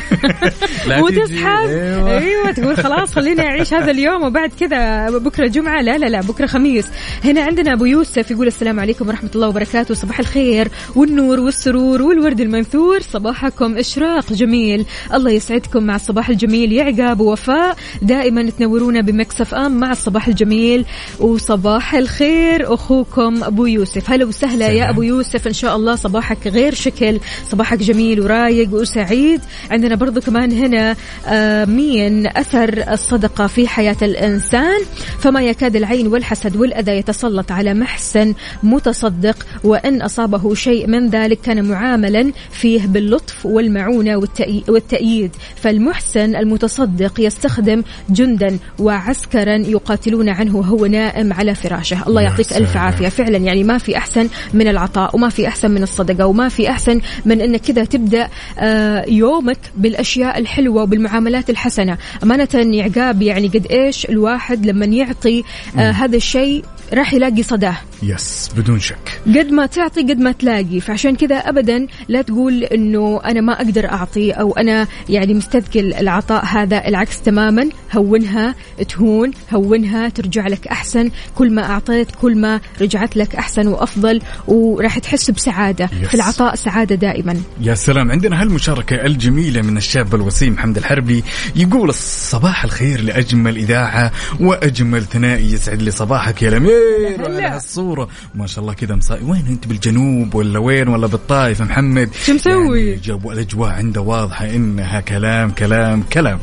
وتسحب. 1.02 1.68
أيوة. 1.68 2.18
أيوه 2.18 2.50
تقول 2.52 2.76
خلاص 2.76 3.14
خليني 3.14 3.40
أعيش 3.42 3.74
هذا 3.74 3.90
اليوم 3.90 4.22
وبعد 4.22 4.50
كذا 4.60 5.10
بكرة 5.18 5.46
جمعه 5.46 5.82
لا 5.82 5.98
لا 5.98 6.06
لا 6.08 6.20
بكرة 6.20 6.46
خميس. 6.46 6.86
هنا 7.24 7.42
عندنا 7.42 7.72
أبو 7.72 7.84
يوسف 7.84 8.30
يقول 8.30 8.46
السلام 8.46 8.80
عليكم 8.80 9.08
ورحمة 9.08 9.30
الله 9.34 9.48
وبركاته. 9.48 9.94
صباح 9.94 10.20
الخير 10.20 10.68
والنور 10.96 11.40
والسرور 11.40 12.02
والورد 12.02 12.40
المنثور. 12.40 13.00
صباحكم 13.00 13.78
إشراق 13.78 14.32
جميل. 14.32 14.86
الله 15.14 15.30
يسعدكم 15.30 15.82
مع 15.82 15.96
الصباح 15.96 16.28
الجميل. 16.28 16.72
يا 16.72 16.84
عقاب 16.84 17.20
ووفاء 17.20 17.76
دائما 18.02 18.50
تنورونا 18.50 19.00
بمكسف 19.00 19.54
ام 19.54 19.80
مع 19.80 19.92
الصباح 19.92 20.28
الجميل 20.28 20.84
وصباح 21.20 21.94
الخير. 21.94 22.74
أخوكم 22.74 23.44
أبو 23.44 23.66
يوسف. 23.66 24.10
هلا 24.10 24.24
وسهلا 24.24 24.68
يا. 24.68 24.90
أبو 24.90 25.02
يوسف. 25.02 25.46
إن 25.46 25.52
شاء 25.52 25.76
الله 25.76 25.94
صباحك 25.94 26.46
غير 26.46 26.74
شكل 26.74 27.20
صباحك 27.50 27.78
جميل 27.78 28.20
ورايق 28.20 28.74
وسعيد. 28.74 29.40
عندنا 29.70 29.94
برضو 29.94 30.20
كمان 30.20 30.52
هنا 30.52 30.96
آه، 31.26 31.64
مين 31.64 32.26
أثر 32.26 32.92
الصدقة 32.92 33.46
في 33.46 33.68
حياة 33.68 33.96
الإنسان؟ 34.02 34.80
فما 35.18 35.42
يكاد 35.42 35.76
العين 35.76 35.97
والحسد 36.06 36.56
والأذى 36.56 36.92
يتسلط 36.92 37.52
على 37.52 37.74
محسن 37.74 38.34
متصدق 38.62 39.46
وإن 39.64 40.02
أصابه 40.02 40.54
شيء 40.54 40.86
من 40.86 41.08
ذلك 41.08 41.40
كان 41.40 41.64
معاملا 41.64 42.32
فيه 42.50 42.86
باللطف 42.86 43.46
والمعونة 43.46 44.20
والتأي- 44.20 44.68
والتأييد. 44.68 45.30
فالمحسن 45.56 46.36
المتصدق 46.36 47.20
يستخدم 47.20 47.82
جندا 48.10 48.58
وعسكرا 48.78 49.56
يقاتلون 49.56 50.28
عنه 50.28 50.56
وهو 50.56 50.86
نائم 50.86 51.32
على 51.32 51.54
فراشه. 51.54 52.04
الله 52.06 52.22
يعطيك 52.22 52.52
ألف 52.52 52.68
سلام. 52.72 52.84
عافية. 52.84 53.08
فعلا 53.08 53.38
يعني 53.38 53.64
ما 53.64 53.78
في 53.78 53.96
أحسن 53.96 54.28
من 54.54 54.68
العطاء 54.68 55.16
وما 55.16 55.28
في 55.28 55.48
أحسن 55.48 55.70
من 55.70 55.82
الصدقة 55.82 56.26
وما 56.26 56.48
في 56.48 56.70
أحسن 56.70 57.00
من 57.24 57.40
إنك 57.40 57.60
كذا 57.60 57.84
تبدأ 57.84 58.28
آه، 58.58 59.04
يومك 59.08 59.58
بالأشياء 59.76 60.38
الحلوة 60.38 60.82
وبالمعاملات 60.82 61.50
الحسنة. 61.50 61.98
أمانة 62.22 62.48
يا 62.54 62.84
عقاب 62.84 63.22
يعني 63.22 63.48
قد 63.48 63.66
إيش 63.70 64.06
الواحد 64.06 64.66
لما 64.66 64.86
يعطي 64.86 65.44
آه، 65.88 65.92
هذا 65.92 66.16
الشيء 66.16 66.64
راح 66.94 67.14
يلاقي 67.14 67.42
صداه. 67.42 67.76
يس 68.02 68.50
بدون 68.56 68.80
شك. 68.80 69.20
قد 69.26 69.50
ما 69.50 69.66
تعطي 69.66 70.02
قد 70.02 70.18
ما 70.18 70.32
تلاقي. 70.32 70.80
فعشان 70.80 71.16
كذا 71.16 71.36
ابدا 71.36 71.86
لا 72.08 72.22
تقول 72.22 72.64
إنه 72.64 73.20
أنا 73.24 73.40
ما 73.40 73.52
أقدر 73.52 73.88
أعطي 73.88 74.32
أو 74.32 74.52
أنا 74.52 74.86
يعني 75.08 75.34
مستثقل 75.34 75.94
العطاء 75.94 76.44
هذا 76.44 76.88
العكس 76.88 77.20
تماما. 77.20 77.68
هونها 77.96 78.54
تهون 78.88 79.30
هونها 79.54 80.08
ترجع 80.08 80.46
لك 80.46 80.66
أحسن. 80.66 81.10
كل 81.34 81.54
ما 81.54 81.62
أعطيت 81.62 82.08
كل 82.22 82.36
ما 82.38 82.60
رجعت 82.80 83.16
لك 83.16 83.34
أحسن 83.34 83.66
وأفضل. 83.68 84.20
وراح 84.48 84.98
تحس 84.98 85.30
بسعادة 85.30 85.86
Yes. 85.86 86.06
في 86.08 86.14
العطاء 86.14 86.54
سعادة 86.54 86.94
دائما. 86.94 87.36
يا 87.60 87.74
سلام. 87.74 88.10
عندنا 88.10 88.42
هالمشاركة 88.42 88.96
الجميلة 89.06 89.62
من 89.62 89.76
الشاب 89.76 90.14
الوسيم 90.14 90.52
محمد 90.52 90.76
الحربي. 90.76 91.24
يقول 91.56 91.94
صباح 91.94 92.64
الخير 92.64 93.00
لأجمل 93.00 93.56
إذاعة 93.56 94.12
وأجمل 94.40 95.04
ثنائي 95.04 95.52
يسعد 95.52 95.77
لي 95.82 95.90
صباحك 95.90 96.42
يا 96.42 96.48
الأمير 96.48 97.22
وعلى 97.22 97.42
هالصورة. 97.42 98.08
ما 98.34 98.46
شاء 98.46 98.62
الله 98.62 98.74
كذا 98.74 98.94
مصا... 98.94 99.18
وين 99.22 99.46
أنت 99.48 99.66
بالجنوب 99.66 100.34
ولا 100.34 100.58
وين 100.58 100.88
ولا 100.88 101.06
بالطايف 101.06 101.62
محمد؟ 101.62 102.10
شو 102.24 102.34
مسوي؟ 102.34 102.88
يعني 102.88 103.00
جو 103.00 103.32
الأجواء 103.32 103.70
عنده 103.70 104.00
واضحة 104.00 104.46
إنها 104.50 105.00
كلام 105.00 105.50
كلام 105.50 106.02
كلام. 106.02 106.38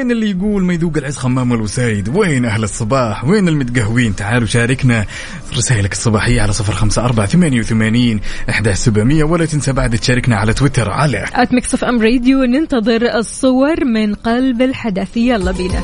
وين 0.00 0.10
اللي 0.10 0.30
يقول 0.30 0.64
ما 0.64 0.74
يذوق 0.74 0.96
العز 0.96 1.16
خمام 1.16 1.52
الوسايد 1.52 2.16
وين 2.16 2.44
أهل 2.44 2.64
الصباح؟ 2.64 3.24
وين 3.24 3.48
المتقهوين؟ 3.48 4.16
تعالوا 4.16 4.46
شاركنا 4.46 5.04
رسائلك 5.56 5.92
الصباحية 5.92 6.40
على 6.42 6.52
صفر 6.52 6.72
خمسة 6.72 7.04
أربعة 7.04 7.26
ثمانية 7.26 7.60
وثمانين 7.60 8.20
أحد 8.50 8.68
سبعمية 8.70 9.24
ولا 9.24 9.46
تنسى 9.46 9.72
بعد 9.72 9.98
تشاركنا 9.98 10.36
على 10.36 10.52
تويتر 10.52 10.90
على 10.90 11.24
FM 11.74 12.02
Radio 12.02 12.44
ننتظر 12.44 13.18
الصور 13.18 13.84
من 13.84 14.14
قلب 14.14 14.62
الحدث. 14.62 15.16
يلا 15.16 15.52
بينا. 15.52 15.82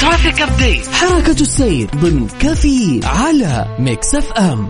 traffic 0.00 0.40
update 0.40 0.86
حركة 0.86 1.40
السير 1.40 1.88
ضمن 1.96 2.26
كفي 2.40 3.00
على 3.04 3.76
Mix 3.78 4.14
FM 4.14 4.68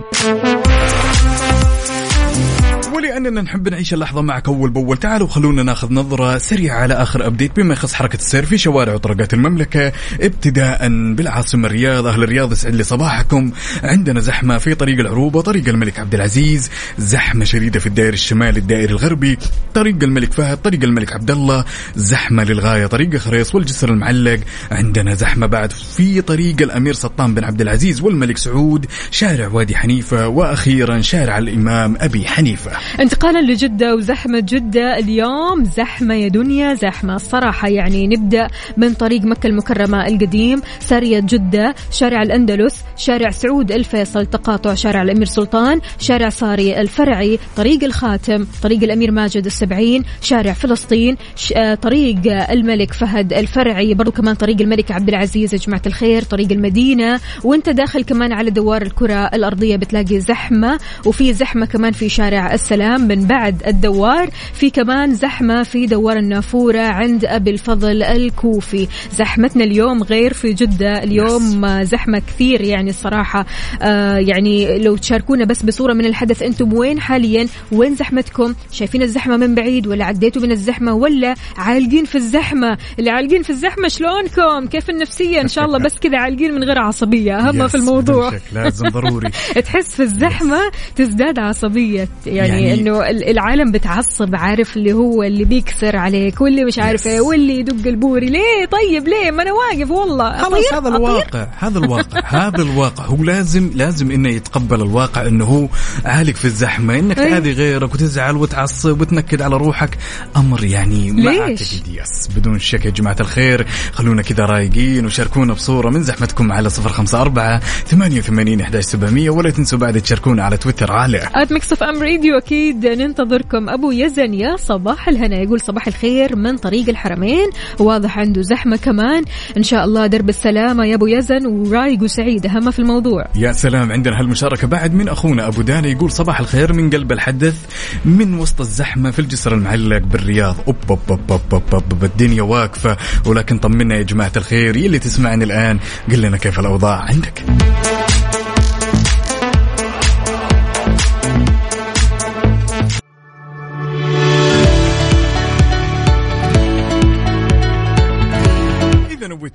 ولأننا 2.97 3.41
نحب 3.41 3.69
نعيش 3.69 3.93
اللحظة 3.93 4.21
معك 4.21 4.47
أول 4.47 4.69
بأول. 4.69 4.97
تعالوا 4.97 5.27
خلونا 5.27 5.63
ناخذ 5.63 5.93
نظرة 5.93 6.37
سريعة 6.37 6.77
على 6.77 6.93
آخر 6.93 7.27
أبديت. 7.27 7.55
بما 7.55 7.73
يخص 7.73 7.93
حركة 7.93 8.15
السير 8.15 8.45
في 8.45 8.57
شوارع 8.57 8.93
وطرقات 8.93 9.33
المملكة 9.33 9.91
ابتداء 10.21 10.87
بالعاصمة 11.13 11.67
الرياض 11.67 12.05
أهل 12.05 12.23
الرياض 12.23 12.51
يسعد 12.51 12.75
لي 12.75 12.83
صباحكم. 12.83 13.51
عندنا 13.83 14.19
زحمة 14.19 14.57
في 14.57 14.75
طريق 14.75 14.99
العروبة 14.99 15.41
طريق 15.41 15.69
الملك 15.69 15.99
عبد 15.99 16.15
العزيز. 16.15 16.69
زحمة 16.97 17.45
شديدة 17.45 17.79
في 17.79 17.87
الدائري 17.87 18.13
الشمالي 18.13 18.59
الدائري 18.59 18.91
الغربي. 18.91 19.37
طريق 19.73 20.03
الملك 20.03 20.33
فهد 20.33 20.57
طريق 20.57 20.83
الملك 20.83 21.13
عبد 21.13 21.31
الله. 21.31 21.65
زحمة 21.95 22.43
للغاية 22.43 22.85
طريق 22.85 23.15
خريص 23.17 23.55
والجسر 23.55 23.89
المعلق. 23.89 24.39
عندنا 24.71 25.13
زحمة 25.13 25.47
بعد 25.47 25.71
في 25.71 26.21
طريق 26.21 26.61
الأمير 26.61 26.93
سلطان 26.93 27.33
بن 27.33 27.43
عبد 27.43 27.61
العزيز 27.61 28.01
والملك 28.01 28.37
سعود. 28.37 28.85
شارع 29.11 29.47
وادي 29.47 29.75
حنيفة 29.75 30.27
وأخيرا 30.27 31.01
شارع 31.01 31.37
الإمام 31.37 31.97
أبي 31.99 32.27
حنيفة. 32.27 32.86
انتقالا 32.99 33.51
لجدة 33.51 33.95
وزحمة. 33.95 34.39
جدة 34.39 34.97
اليوم 34.99 35.63
زحمة 35.63 36.13
يا 36.13 36.27
دنيا 36.27 36.73
زحمة 36.73 37.15
الصراحة. 37.15 37.67
يعني 37.67 38.07
نبدأ 38.07 38.47
من 38.77 38.93
طريق 38.93 39.21
مكة 39.21 39.47
المكرمة 39.47 40.07
القديم 40.07 40.61
سارية 40.79 41.19
جدة 41.19 41.75
شارع 41.91 42.21
الأندلس 42.21 42.83
شارع 42.97 43.29
سعود 43.29 43.71
الفيصل 43.71 44.25
تقاطع 44.25 44.73
شارع 44.73 45.01
الأمير 45.01 45.25
سلطان 45.25 45.81
شارع 45.99 46.29
صاري 46.29 46.81
الفرعي 46.81 47.39
طريق 47.57 47.83
الخاتم 47.83 48.47
طريق 48.63 48.83
الأمير 48.83 49.11
ماجد 49.11 49.45
السبعين 49.45 50.03
شارع 50.21 50.53
فلسطين. 50.53 51.17
آه، 51.55 51.75
طريق 51.75 52.17
الملك 52.51 52.93
فهد 52.93 53.33
الفرعي 53.33 53.93
برضو 53.93 54.11
كمان 54.11 54.35
طريق 54.35 54.61
الملك 54.61 54.91
عبد 54.91 55.09
العزيز 55.09 55.53
يا 55.53 55.59
جماعة 55.59 55.81
الخير 55.87 56.23
طريق 56.23 56.51
المدينة. 56.51 57.19
وانت 57.43 57.69
داخل 57.69 58.03
كمان 58.03 58.33
على 58.33 58.49
دوار 58.49 58.81
الكرة 58.81 59.25
الأرضية 59.33 59.75
بتلاقي 59.75 60.19
زحمة 60.19 60.79
وفي 61.05 61.33
زحمة 61.33 61.65
كمان 61.65 61.91
في 61.91 62.09
شارع 62.09 62.53
السلام. 62.53 62.76
من 62.81 63.25
بعد 63.27 63.63
الدوار. 63.67 64.29
في 64.53 64.69
كمان 64.69 65.13
زحمة 65.15 65.63
في 65.63 65.85
دوار 65.85 66.17
النافورة 66.17 66.79
عند 66.81 67.25
أبي 67.25 67.51
الفضل 67.51 68.03
الكوفي. 68.03 68.87
زحمتنا 69.13 69.63
اليوم 69.63 70.03
غير 70.03 70.33
في 70.33 70.53
جدة. 70.53 71.03
اليوم 71.03 71.65
آه، 71.65 71.83
زحمة 71.83 72.19
كثير 72.27 72.61
يعني 72.61 72.89
الصراحة. 72.89 73.45
آه 73.81 74.17
يعني 74.17 74.79
لو 74.79 74.97
تشاركونا 74.97 75.45
بس 75.45 75.63
بصورة 75.63 75.93
من 75.93 76.05
الحدث 76.05 76.41
أنتم 76.43 76.73
وين 76.73 76.99
حاليا؟ 76.99 77.47
وين 77.71 77.95
زحمتكم؟ 77.95 78.53
شايفين 78.71 79.01
الزحمة 79.01 79.37
من 79.37 79.55
بعيد 79.55 79.87
ولا 79.87 80.05
عديتوا 80.05 80.41
من 80.41 80.51
الزحمة 80.51 80.93
ولا 80.93 81.33
عالقين 81.57 82.05
في 82.05 82.15
الزحمة؟ 82.15 82.77
اللي 82.99 83.09
عالقين 83.09 83.43
في 83.43 83.49
الزحمة 83.49 83.87
شلونكم؟ 83.87 84.67
كيف 84.67 84.89
النفسية؟ 84.89 85.41
إن 85.41 85.47
شاء 85.47 85.65
الله 85.65 85.79
بس 85.79 85.95
كذا 86.01 86.17
عالقين 86.17 86.53
من 86.55 86.63
غير 86.63 86.79
عصبية. 86.79 87.39
أهم 87.39 87.67
في 87.67 87.75
الموضوع. 87.75 88.33
لازم 88.53 88.89
ضروري. 88.89 89.29
تحس 89.65 89.95
في 89.95 90.03
الزحمة 90.03 90.59
تزداد 90.95 91.39
عصبية. 91.39 92.07
يعني, 92.25 92.47
يعني- 92.49 92.66
إنه 92.73 93.09
ال- 93.09 93.29
العالم 93.29 93.71
بتعصب 93.71 94.35
عارف؟ 94.35 94.77
اللي 94.77 94.93
هو 94.93 95.23
اللي 95.23 95.43
بيكسر 95.45 95.95
عليك 95.97 96.41
واللي 96.41 96.65
مش 96.65 96.79
عارف. 96.79 97.07
إيه 97.07 97.21
واللي 97.21 97.59
يدق 97.59 97.87
البوري. 97.87 98.29
ليه؟ 98.29 98.65
طيب 98.71 99.07
ليه؟ 99.07 99.31
ما 99.31 99.43
أنا 99.43 99.51
واقف 99.53 99.91
والله. 99.91 100.37
خلاص 100.43 100.65
أطير؟ 100.73 100.79
هذا؟ 100.79 100.89
الواقع 100.97 101.47
هذا 101.59 101.79
الواقع 101.79 102.21
هذا 102.25 102.61
الواقع. 102.61 103.05
هو 103.05 103.23
لازم 103.23 103.71
لازم 103.75 104.11
إنه 104.11 104.29
يتقبل 104.29 104.81
الواقع 104.81 105.27
إنه 105.27 105.45
هو 105.45 105.67
عالق 106.05 106.33
في 106.35 106.45
الزحمة. 106.45 106.99
إنك 106.99 107.19
أي. 107.19 107.29
تاذي 107.29 107.51
غيرك 107.51 107.93
وتزعل 107.93 108.37
وتعصب 108.37 109.01
وتنكد 109.01 109.41
على 109.41 109.57
روحك. 109.57 109.97
أمر 110.37 110.63
يعني 110.63 111.11
ما 111.11 111.21
ليش؟ 111.29 111.39
اعتقد 111.73 111.87
يس 111.87 112.27
بدون 112.35 112.59
شك 112.59 112.85
يا 112.85 112.89
جماعة 112.91 113.15
الخير 113.19 113.67
خلونا 113.93 114.21
كذا 114.21 114.45
رايقين 114.45 115.05
وشاركونا 115.05 115.53
بصورة 115.53 115.89
من 115.89 116.03
زحمتكم 116.03 116.51
على 116.51 116.69
054 116.69 117.59
88 117.87 118.61
11700 118.61 119.29
ولا 119.29 119.49
تنسوا 119.49 119.79
بعد 119.79 120.01
تشاركونا 120.01 120.43
على 120.43 120.57
تويتر 120.57 120.91
على 120.91 121.29
at 121.35 121.51
Mix 121.53 121.69
FM 121.71 122.03
Radio 122.03 122.37
أكيد 122.37 122.56
ننتظركم. 122.83 123.69
أبو 123.69 123.91
يزن 123.91 124.33
يا 124.33 124.55
صباح 124.55 125.07
الهنا. 125.07 125.37
يقول 125.37 125.61
صباح 125.61 125.87
الخير 125.87 126.35
من 126.35 126.57
طريق 126.57 126.89
الحرمين. 126.89 127.49
واضح 127.79 128.19
عنده 128.19 128.41
زحمة 128.41 128.77
كمان. 128.77 129.23
إن 129.57 129.63
شاء 129.63 129.85
الله 129.85 130.07
درب 130.07 130.29
السلامة 130.29 130.85
يا 130.85 130.95
أبو 130.95 131.07
يزن 131.07 131.45
ورايق 131.45 132.03
وسعيد 132.03 132.45
أهم 132.45 132.71
في 132.71 132.79
الموضوع. 132.79 133.25
يا 133.35 133.51
سلام 133.51 133.91
عندنا 133.91 134.19
هالمشاركة. 134.19 134.67
بعد 134.67 134.93
من 134.93 135.09
أخونا 135.09 135.47
أبو 135.47 135.61
دانا 135.61 135.87
يقول 135.87 136.11
صباح 136.11 136.39
الخير 136.39 136.73
من 136.73 136.89
قلب 136.89 137.11
الحدث. 137.11 137.65
من 138.05 138.39
وسط 138.39 138.61
الزحمة 138.61 139.11
في 139.11 139.19
الجسر 139.19 139.53
المعلق 139.53 140.01
بالرياض. 140.01 140.55
أوب 140.67 140.75
أوب 140.89 140.99
أوب 141.09 141.31
أوب 141.31 141.41
أوب 141.53 141.63
أوب 141.73 142.03
الدنيا 142.03 142.41
واقفة. 142.41 142.97
ولكن 143.25 143.57
طمنا 143.57 143.95
يا 143.95 144.01
جماعة 144.01 144.31
الخير. 144.37 144.77
يلي 144.77 144.99
تسمعني 144.99 145.43
الآن 145.43 145.79
قل 146.11 146.21
لنا 146.21 146.37
كيف 146.37 146.59
الأوضاع 146.59 147.01
عندك. 147.01 147.43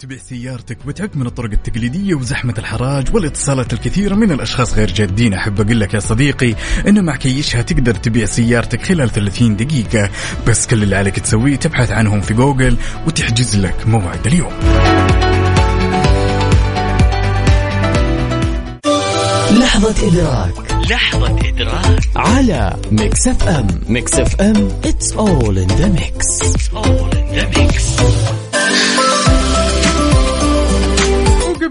تبيع 0.02 0.18
سيارتك 0.18 0.78
وتعبت 0.86 1.16
من 1.16 1.26
الطرق 1.26 1.50
التقليدية 1.50 2.14
وزحمة 2.14 2.54
الحراج 2.58 3.14
والاتصالات 3.14 3.72
الكثيرة 3.72 4.14
من 4.14 4.32
الأشخاص 4.32 4.74
غير 4.74 4.92
جادين. 4.92 5.34
أحب 5.34 5.60
أقول 5.60 5.80
لك 5.80 5.94
يا 5.94 6.00
صديقي 6.00 6.54
إن 6.88 7.04
مع 7.04 7.16
كيشها 7.16 7.62
تقدر 7.62 7.94
تبيع 7.94 8.26
سيارتك 8.26 8.82
خلال 8.82 9.10
30 9.10 9.56
دقيقة. 9.56 10.10
بس 10.46 10.66
كل 10.66 10.82
اللي 10.82 10.96
عليك 10.96 11.18
تسويه 11.18 11.56
تبحث 11.56 11.90
عنهم 11.90 12.20
في 12.20 12.34
جوجل 12.34 12.76
وتحجز 13.06 13.56
لك 13.56 13.86
موعد 13.86 14.26
اليوم. 14.26 14.52
لحظة 19.60 20.08
إدراك. 20.08 20.72
لحظة 20.90 21.48
إدراك. 21.48 22.00
على 22.16 22.76
Mix 22.90 23.28
FM. 23.28 23.66
Mix 23.88 24.14
FM. 24.14 24.68
It's 24.84 25.12
all 25.12 25.56
in 25.56 25.68
the 25.68 26.00
mix. 26.00 26.42
It's 26.42 26.76
all 26.76 27.10
in 27.10 27.38
the 27.38 27.58
mix. 27.58 28.41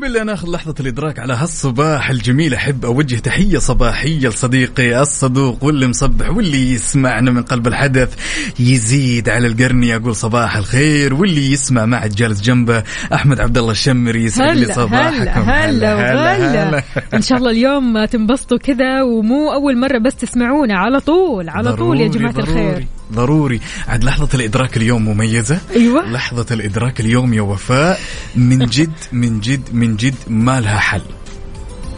لا 0.08 0.24
ناخذ 0.24 0.50
لحظة 0.52 0.76
الإدراك 0.80 1.20
على 1.20 1.34
هالصباح 1.34 2.10
الجميل. 2.10 2.54
أحب 2.54 2.86
أوجه 2.86 3.16
تحية 3.16 3.58
صباحية 3.58 4.28
لصديقي 4.28 5.02
الصدوق 5.02 5.64
واللي 5.64 5.88
مصبح 5.88 6.30
واللي 6.30 6.72
يسمعنا 6.72 7.32
من 7.32 7.44
قلب 7.44 7.68
الحدث 7.68 8.16
يزيد 8.60 9.30
على 9.30 9.48
القرني 9.48 9.96
أقول 9.96 10.16
صباح 10.16 10.58
الخير 10.58 11.14
واللي 11.14 11.52
يسمع 11.52 11.86
معه 11.86 12.08
جالس 12.08 12.42
جنبه 12.42 12.84
أحمد 13.14 13.40
عبد 13.40 13.58
الله 13.58 13.72
الشمري. 13.72 14.24
يسعد 14.24 14.58
لي 14.58 14.66
هلا 14.66 14.74
صباحكم. 14.74 15.42
هلا 15.42 15.66
هلا 15.70 15.96
وغلا. 15.96 16.84
إن 17.14 17.22
شاء 17.22 17.38
الله 17.38 17.52
اليوم 17.52 18.06
تنبسطوا 18.06 18.58
كذا 18.58 19.02
ومو 19.02 19.54
أول 19.54 19.78
مرة 19.78 19.98
بس 19.98 20.16
تسمعونا. 20.16 20.78
على 20.78 21.00
طول 21.00 21.50
على 21.50 21.76
طول 21.76 22.02
يا 22.02 22.08
ضروري- 22.08 22.20
جماعة 22.20 22.34
ضروري. 22.34 22.50
الخير 22.52 22.88
ضروري. 23.12 23.60
عاد 23.88 24.04
لحظة 24.04 24.30
الإدراك 24.34 24.78
اليوم 24.78 25.06
مميزة. 25.06 25.60
أيوة. 25.76 26.06
لحظة 26.12 26.46
الإدراك 26.52 27.00
اليوم 27.00 27.34
يا 27.34 27.42
وفاء 27.42 28.00
من 28.36 28.66
جد 28.66 28.94
من 29.12 29.40
جد 29.40 29.70
من 29.74 29.96
جد 29.96 30.16
ما 30.28 30.62
لها 30.62 30.80
حل. 30.80 31.02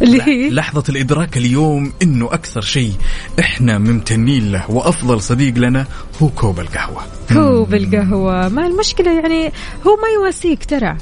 اللي 0.01 0.21
هي؟ 0.21 0.49
لحظة 0.49 0.83
الإدراك 0.89 1.37
اليوم 1.37 1.93
إنه 2.01 2.25
أكثر 2.25 2.61
شيء 2.61 2.93
إحنا 3.39 3.77
ممتنين 3.77 4.51
له 4.51 4.71
وأفضل 4.71 5.21
صديق 5.21 5.57
لنا 5.57 5.85
هو 6.21 6.29
كوب 6.29 6.59
القهوة. 6.59 7.01
كوب 7.33 7.73
القهوة. 7.73 8.49
ما 8.49 8.67
المشكلة 8.67 9.11
يعني؟ 9.11 9.51
هو 9.87 9.95
ما 9.95 10.07
يواسيك 10.15 10.65
ترى. 10.65 10.97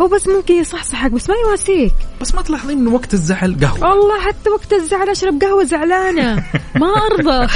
هو 0.00 0.08
بس 0.08 0.28
ممكن 0.28 0.54
يصحصحك 0.54 1.10
بس 1.10 1.28
ما 1.30 1.34
يواسيك. 1.46 1.94
بس 2.20 2.34
ما 2.34 2.42
تلاحظين 2.42 2.78
إنه 2.78 2.94
وقت 2.94 3.14
الزعل 3.14 3.56
قهوة. 3.60 3.90
والله 3.90 4.20
حتى 4.20 4.50
وقت 4.50 4.72
الزعل 4.72 5.08
أشرب 5.08 5.40
قهوة 5.42 5.64
زعلانة. 5.64 6.34
ما 6.80 6.86
أرضى. 7.10 7.52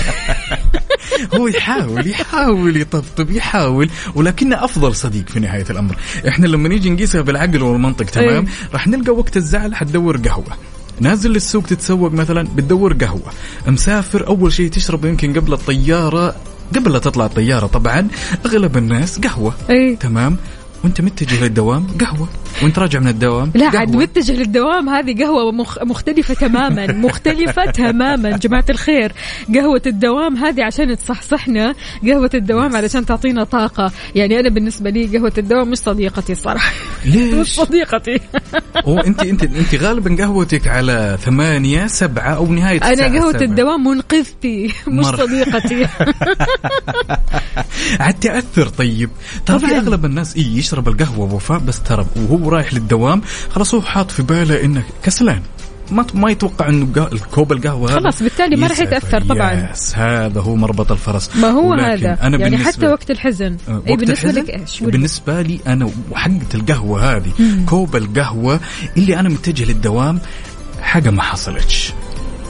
هو 1.34 1.48
يحاول 1.48 2.06
يحاول 2.06 2.76
يطبطب 2.76 3.30
يحاول 3.30 3.90
ولكنه 4.14 4.64
أفضل 4.64 4.94
صديق 4.94 5.28
في 5.28 5.40
نهاية 5.40 5.64
الأمر. 5.70 5.96
إحنا 6.28 6.46
لما 6.46 6.68
نيجي 6.68 6.90
نقيسها 6.90 7.20
بالعقل 7.20 7.62
والمنطق 7.62 8.04
تمام؟ 8.04 8.44
إيه. 8.46 8.72
راح 8.72 8.88
نلقى 8.88 9.12
وقت 9.12 9.36
الزعل 9.36 9.74
حتدور 9.74 10.16
قهوة. 10.16 10.56
نازل 11.00 11.30
للسوق 11.30 11.64
تتسوق 11.64 12.12
مثلا 12.12 12.48
بتدور 12.56 12.92
قهوة. 12.92 13.32
مسافر 13.66 14.26
أول 14.26 14.52
شيء 14.52 14.70
تشرب 14.70 15.04
يمكن 15.04 15.40
قبل 15.40 15.52
الطيارة 15.52 16.34
قبل 16.76 16.92
لا 16.92 16.98
تطلع 16.98 17.26
الطيارة 17.26 17.66
طبعا 17.66 18.08
أغلب 18.46 18.76
الناس 18.76 19.18
قهوة. 19.18 19.54
إيه. 19.70 19.96
تمام؟ 19.96 20.36
وانت 20.84 21.00
متجه 21.00 21.44
للدوام 21.44 21.86
قهوة. 22.00 22.28
وانت 22.62 22.78
راجع 22.78 22.98
من 23.00 23.08
الدوام. 23.08 23.50
لا. 23.54 23.78
عاد 23.78 23.96
متجه 23.96 24.32
للدوام 24.32 24.88
هذه 24.88 25.22
قهوة 25.24 25.52
مخ... 25.52 25.78
مختلفة 25.82 26.34
تماما 26.34 26.86
مختلفة 27.06 27.64
تماما 27.70 28.36
جماعة 28.36 28.64
الخير. 28.70 29.12
قهوة 29.54 29.82
الدوام 29.86 30.36
هذه 30.36 30.64
عشان 30.64 30.96
تصحصحنا 30.96 31.74
قهوة 32.06 32.30
الدوام 32.34 32.76
علشان 32.76 33.06
تعطينا 33.06 33.44
طاقة. 33.44 33.92
يعني 34.14 34.40
أنا 34.40 34.48
بالنسبة 34.48 34.90
لي 34.90 35.18
قهوة 35.18 35.32
الدوام 35.38 35.70
مش 35.70 35.78
صديقتي 35.78 36.32
الصراحة 36.32 36.72
مش 37.06 37.14
ليش؟ 37.14 37.54
صديقتي. 37.54 38.20
هو 38.88 38.98
أنت 39.00 39.22
أنت 39.42 39.74
غالبا 39.74 40.16
قهوتك 40.24 40.68
على 40.68 41.18
ثمانية 41.24 41.86
سبعة 41.86 42.34
أو 42.34 42.52
نهاية 42.52 42.78
أنا 42.82 42.92
الساعة 42.92 43.12
قهوة 43.18 43.32
سبعة. 43.32 43.42
الدوام 43.42 43.84
منقذتي 43.84 44.74
مش 44.88 45.04
صديقتي. 45.06 45.86
عاد 48.00 48.14
تأثر 48.14 48.68
طيب. 48.68 49.10
ترى. 49.46 49.76
أغلب 49.78 50.04
الناس 50.04 50.36
إي 50.36 50.56
يشرب 50.56 50.88
القهوة 50.88 51.34
وفاء 51.34 51.58
بس 51.58 51.82
ترى 51.82 52.06
وهو 52.16 52.41
رايح 52.48 52.74
للدوام 52.74 53.22
خلاص 53.50 53.74
هو 53.74 53.82
حاط 53.82 54.10
في 54.10 54.22
باله 54.22 54.64
إنه 54.64 54.82
كسلان. 55.02 55.42
ما 55.90 56.06
ما 56.14 56.30
يتوقع 56.30 56.68
إنه 56.68 57.08
الكوب 57.12 57.52
القهوة 57.52 57.90
هذا 57.90 58.00
خلاص، 58.00 58.22
بالتالي 58.22 58.56
ما 58.56 58.66
راح. 58.66 58.78
يتأثر 58.78 59.22
طبعاً. 59.22 59.70
يس 59.72 59.96
هذا 59.96 60.40
هو 60.40 60.56
مربط 60.56 60.92
الفرس. 60.92 61.36
ما 61.36 61.48
هو 61.48 61.74
هذا؟ 61.74 62.18
أنا 62.22 62.38
يعني 62.38 62.58
حتى 62.58 62.86
وقت 62.86 63.10
الحزن. 63.10 63.56
آه، 63.68 63.82
اي 63.86 63.92
وقت 63.92 64.00
بالنسبة 64.00 64.30
الحزن 64.30 64.42
لك 64.42 64.50
إيش؟ 64.50 64.82
قول 64.82 64.92
لي. 65.42 65.60
أنا 65.66 65.90
وحقة 66.10 66.46
القهوة 66.54 67.16
هذه. 67.16 67.32
كوب 67.68 67.96
القهوة 67.96 68.60
اللي 68.96 69.20
أنا 69.20 69.28
متجه 69.28 69.64
للدوام 69.64 70.18
حاجة 70.82 71.10
ما 71.10 71.22
حصلتش. 71.22 71.92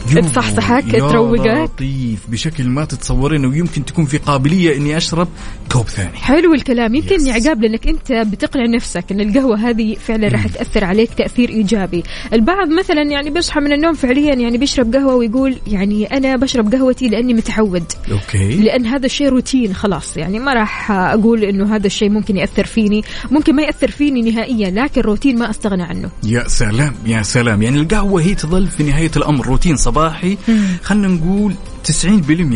تصحصحك، 0.03 0.95
يا 0.95 0.99
تروقك. 0.99 1.47
لطيف 1.47 2.19
بشكل 2.29 2.69
ما 2.69 2.85
تتصورين 2.85 3.47
ويمكن 3.47 3.85
تكون 3.85 4.05
في 4.05 4.19
قابلية 4.19 4.77
إني 4.77 4.97
أشرب 4.97 5.29
كوب 5.73 5.89
ثاني. 5.89 6.17
حلو 6.17 6.55
الكلام. 6.55 6.95
يمكن. 6.95 7.31
عقاب 7.31 7.63
لأنك 7.63 7.87
أنت 7.87 8.13
بتقنع 8.13 8.67
نفسك 8.67 9.05
إن 9.13 9.21
القهوة 9.21 9.57
هذه 9.57 9.97
فعلا 10.01 10.29
راح 10.29 10.47
تأثر 10.47 10.85
عليك 10.85 11.15
تأثير 11.15 11.49
إيجابي. 11.49 12.03
البعض 12.33 12.69
مثلا 12.69 13.03
يعني 13.03 13.31
بيصحى 13.31 13.61
من 13.61 13.73
النوم 13.73 13.95
فعليا 13.95 14.35
يعني 14.35 14.59
بيشرب 14.59 14.95
قهوة 14.95 15.15
ويقول 15.15 15.57
يعني 15.67 16.07
أنا 16.07 16.37
بشرب 16.37 16.75
قهوتي 16.75 17.09
لأني 17.09 17.35
متعود. 17.35 17.85
Okay. 18.13 18.57
لأن 18.57 18.87
هذا 18.87 19.07
الشيء 19.07 19.29
روتين 19.29 19.75
خلاص. 19.75 20.17
يعني 20.17 20.39
ما 20.39 20.55
راح 20.55 20.91
أقول 20.91 21.45
إنه 21.45 21.77
هذا 21.77 21.87
الشيء 21.87 22.11
ممكن 22.11 22.37
يأثر 22.37 22.65
فيني. 22.65 23.05
ممكن 23.31 23.55
ما 23.55 23.63
يأثر 23.63 23.91
فيني 23.91 24.31
نهائيا 24.31 24.71
لكن 24.71 25.01
روتين 25.01 25.39
ما 25.39 25.51
أستغنى 25.51 25.83
عنه. 25.83 26.11
يا 26.25 26.49
سلام 26.49 26.95
يا 27.07 27.23
سلام. 27.23 27.63
يعني 27.63 27.81
القهوة 27.81 28.23
هي 28.23 28.35
تظل 28.35 28.67
في 28.67 28.83
نهاية 28.83 29.11
الأمر 29.17 29.47
روتين 29.47 29.77
صباحي. 29.93 30.39
خلينا 30.83 31.09
نقول 31.09 31.55
90% 31.85 32.05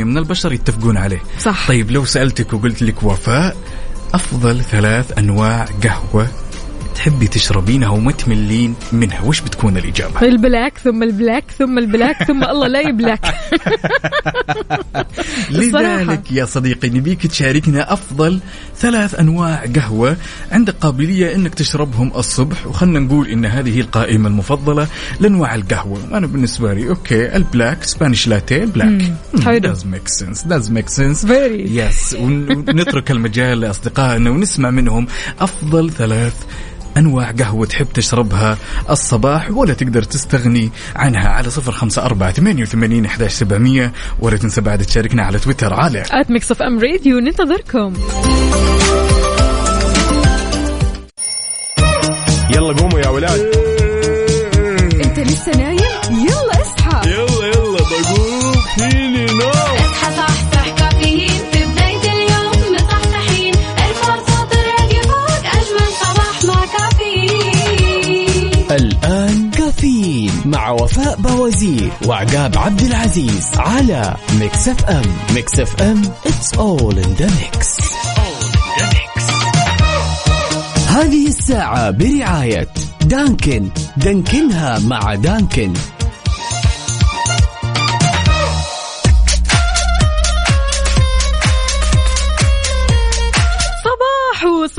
من 0.05 0.19
البشر 0.19 0.53
يتفقون 0.53 0.97
عليه. 0.97 1.23
صح. 1.39 1.69
طيب 1.69 1.91
لو 1.91 2.05
سألتك 2.05 2.53
وقلت 2.53 2.83
لك 2.83 3.03
وفاء 3.03 3.57
أفضل 4.15 4.61
ثلاث 4.63 5.19
أنواع 5.19 5.65
قهوة 5.85 6.29
تحبي 6.95 7.29
تشربينها 7.29 7.89
وما 7.89 8.13
تملين 8.13 8.75
منها 8.93 9.23
وش 9.23 9.41
بتكون 9.41 9.77
الإجابة؟ 9.77 10.23
ال 10.23 10.32
black 10.32 10.79
ثم 10.79 11.03
ال 11.03 11.10
black 11.10 11.45
ثم 11.59 11.79
ال 11.79 11.86
black 11.86 12.23
ثم 12.23 12.45
الله 12.45 12.69
لا 12.69 12.81
يبلاك. 12.81 13.21
لذلك 15.51 16.33
يا 16.33 16.45
صديقي 16.45 16.89
نبيك 16.89 17.27
تشاركنا 17.27 17.93
أفضل 17.93 18.41
ثلاث 18.79 19.15
أنواع 19.15 19.65
قهوة 19.77 20.17
عندك 20.53 20.75
قابلية 20.81 21.35
أنك 21.35 21.55
تشربهم 21.55 22.13
الصبح. 22.17 22.67
وخلنا 22.67 23.01
نقول 23.01 23.29
أن 23.29 23.45
هذه 23.45 23.77
هي 23.77 23.81
القائمة 23.81 24.29
المفضلة 24.29 24.87
لأنواع 25.21 25.55
القهوة. 25.55 25.99
أنا 26.13 26.27
بالنسبة 26.27 26.75
لي 26.75 26.89
okay 26.89 27.37
ال 27.37 27.45
black 27.45 27.83
Spanish 27.83 28.29
latte 28.29 28.67
حلو. 29.45 29.75
does 29.75 29.79
make 29.79 30.09
sense 30.09 30.43
does 30.43 30.71
make 30.71 30.89
sense. 30.89 31.25
Very. 31.25 31.71
Yes 31.71 32.17
ونترك 32.21 33.11
المجال 33.11 33.61
لأصدقائنا 33.61 34.31
ونسمع 34.31 34.71
منهم 34.71 35.07
أفضل 35.41 35.91
ثلاث 35.91 36.35
أنواع 36.97 37.31
قهوة 37.31 37.67
تحب 37.67 37.87
تشربها 37.95 38.59
الصباح 38.91 39.51
ولا 39.51 39.75
تقدر 39.75 40.03
تستغني 40.03 40.71
عنها 40.97 41.29
على 41.29 41.51
صفر 41.51 41.73
خمسة 41.73 42.03
أربعة 42.03 42.33
ثمانية 42.33 42.63
وثمانين 42.63 43.05
إحداش 43.07 43.33
سبعمية 43.33 43.93
ولا 44.21 44.37
تنسى 44.37 44.61
بعد 44.61 44.85
تشاركنا 44.85 45.23
على 45.23 45.39
تويتر 45.39 45.75
على 45.75 46.03
at 46.11 46.31
Mix 46.31 46.53
FM 46.63 46.79
Radio 46.79 47.19
ننتظركم. 47.19 47.93
يلا 52.51 52.73
قوموا 52.73 53.01
يا 53.01 53.09
ولاد. 53.09 53.41
انت 55.05 55.19
لسه 55.19 55.53
نايم؟ 55.57 55.79
يلا 56.11 56.63
اصحى. 56.63 57.11
يلا 57.11 57.47
يلا. 57.47 57.66
أبو 71.19 71.51
عزيز 71.51 71.93
وعقاب 72.07 72.59
عبد 72.59 72.81
العزيز 72.81 73.51
على 73.57 74.17
Mix 74.41 74.69
FM 74.69 75.03
Mix 75.35 75.61
FM 75.61 76.03
it's 76.05 76.53
all 76.59 76.95
in 76.97 77.23
the 77.23 77.31
mix. 77.31 77.81
هذه 80.89 81.27
الساعة 81.27 81.91
برعاية 81.91 82.69
دانكن. 83.05 83.69
دانكنها 83.97 84.79
مع 84.79 85.15
دانكن. 85.15 85.73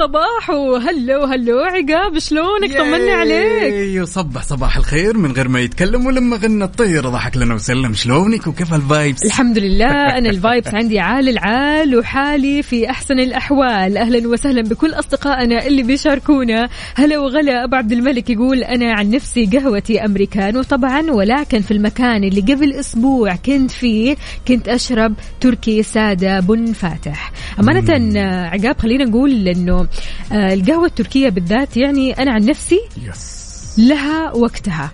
صباحو 0.08 0.80
صباحو 0.80 1.26
hello 1.26 1.60
عقاب 1.60 2.20
شلونك؟ 2.20 2.78
طمنا 2.78 3.14
عليك. 3.14 3.74
ياي، 3.74 4.02
وصبح 4.02 4.44
صباح 4.44 4.78
الخير 4.78 5.18
من 5.18 5.32
غير 5.32 5.48
ما 5.48 5.60
يتكلم 5.60 6.06
ولما 6.06 6.38
غنى 6.38 6.64
الطير 6.64 7.10
ضحك 7.10 7.38
لنا 7.38 7.56
وسلم. 7.56 7.94
شلونك 7.94 8.48
وكيف 8.48 8.74
ال 8.74 8.81
vibes؟ 8.81 9.26
الحمد 9.26 9.58
لله 9.58 10.18
أنا 10.18 10.30
ال 10.30 10.37
vibes 10.37 10.74
عندي 10.74 11.00
عال 11.00 11.30
العال 11.30 11.96
وحالي 11.98 12.64
في 12.64 12.90
أحسن 12.90 13.20
الأحوال. 13.20 13.98
أهلا 13.98 14.28
وسهلا 14.28 14.62
بكل 14.62 14.94
أصدقائنا 14.94 15.68
اللي 15.68 15.84
بيشاركونا. 15.84 16.70
هلا 16.96 17.20
وغلا 17.20 17.64
أبو 17.64 17.76
عبد 17.76 17.92
الملك 17.92 18.30
يقول 18.30 18.64
أنا 18.64 18.94
عن 18.94 19.10
نفسي 19.10 19.46
قهوتي 19.46 20.06
Americano 20.06 20.62
طبعا 20.62 21.12
ولكن 21.12 21.62
في 21.62 21.72
المكان 21.72 22.24
اللي 22.24 22.42
قبل 22.42 22.74
أسبوع 22.74 23.36
كنت 23.36 23.72
فيه 23.72 24.16
كنت 24.48 24.68
أشرب 24.68 25.14
تركي 25.42 25.84
سادة 25.84 26.40
بن 26.40 26.74
فاتح. 26.74 27.32
أمانة 27.60 28.20
عقاب 28.48 28.80
خلينا 28.80 29.06
نقول 29.06 29.48
إنه 29.48 29.88
آه، 30.32 30.54
القهوة 30.54 30.86
التركية 30.86 31.30
بالذات 31.30 31.78
يعني 31.78 32.12
أنا 32.12 32.32
عن 32.32 32.46
نفسي 32.46 32.80
yes 33.10 33.76
لها 33.78 34.32
وقتها. 34.32 34.92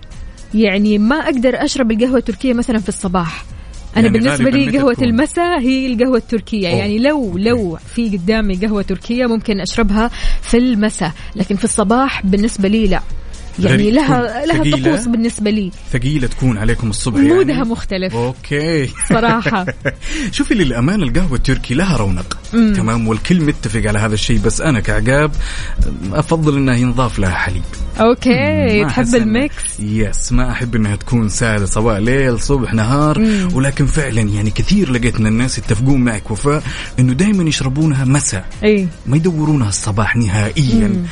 يعني 0.54 0.98
ما 0.98 1.16
أقدر 1.16 1.64
أشرب 1.64 1.90
القهوة 1.90 2.18
التركية 2.18 2.52
مثلا 2.54 2.78
في 2.78 2.88
الصباح. 2.88 3.44
أنا 3.96 4.06
يعني 4.06 4.18
بالنسبة 4.18 4.44
غالباً 4.44 4.56
لي 4.56 4.78
قهوة 4.78 4.94
تكون؟ 4.94 5.04
المساء 5.04 5.60
هي 5.60 5.86
القهوة 5.86 6.16
التركية. 6.16 6.68
أوه. 6.68 6.78
يعني 6.78 6.98
لو 6.98 7.38
لو 7.38 7.78
في 7.94 8.08
قدامي 8.08 8.54
قهوة 8.54 8.82
تركية 8.82 9.26
ممكن 9.26 9.60
أشربها 9.60 10.10
في 10.42 10.58
المساء 10.58 11.12
لكن 11.36 11.56
في 11.56 11.64
الصباح 11.64 12.26
بالنسبة 12.26 12.68
لي 12.68 12.86
لا. 12.86 13.00
يعني 13.58 13.74
غريب. 13.74 13.94
لها 13.94 14.46
لها؟ 14.46 14.92
طقوس 14.92 15.06
بالنسبة 15.06 15.50
لي. 15.50 15.70
ثقيلة 15.92 16.26
تكون 16.26 16.58
عليكم 16.58 16.90
الصبح 16.90 17.20
mood 17.20 17.49
ها 17.49 17.56
يعني. 17.56 17.68
مختلف. 17.68 18.14
Okay. 18.14 18.90
صراحة. 19.08 19.66
شوفي 20.32 20.54
للأمانة 20.54 21.04
القهوة 21.04 21.34
التركي 21.34 21.74
لها 21.74 21.96
رونق. 21.96 22.38
تمام 22.52 23.08
والكل 23.08 23.40
متفق 23.40 23.82
على 23.88 23.98
هذا 23.98 24.14
الشيء 24.14 24.38
بس 24.38 24.60
أنا 24.60 24.80
كعقاب 24.80 25.30
أفضل 26.12 26.56
أنها 26.56 26.74
ينضاف 26.74 27.18
لها 27.18 27.34
حليب. 27.34 27.62
Okay 28.00 28.84
تحب 28.84 29.14
ال 29.14 29.22
mix؟ 29.22 29.54
Yes 29.80 30.32
ما 30.32 30.50
أحب 30.50 30.74
إنها 30.74 30.96
تكون 30.96 31.28
ساده 31.28 31.66
سواء 31.66 31.98
ليل 31.98 32.40
صبح 32.40 32.74
نهار. 32.74 33.26
ولكن 33.54 33.86
فعلا 33.86 34.20
يعني 34.20 34.50
كثير 34.50 34.92
لقيت 34.92 35.16
إن 35.16 35.26
الناس 35.26 35.58
يتفقون 35.58 36.00
معك 36.00 36.30
وفاء 36.30 36.62
إنه 36.98 37.12
دائما 37.12 37.44
يشربونها 37.44 38.04
مساء. 38.04 38.44
إي. 38.64 38.88
ما 39.06 39.16
يدورونها 39.16 39.68
الصباح 39.68 40.16
نهائيا. 40.16 41.04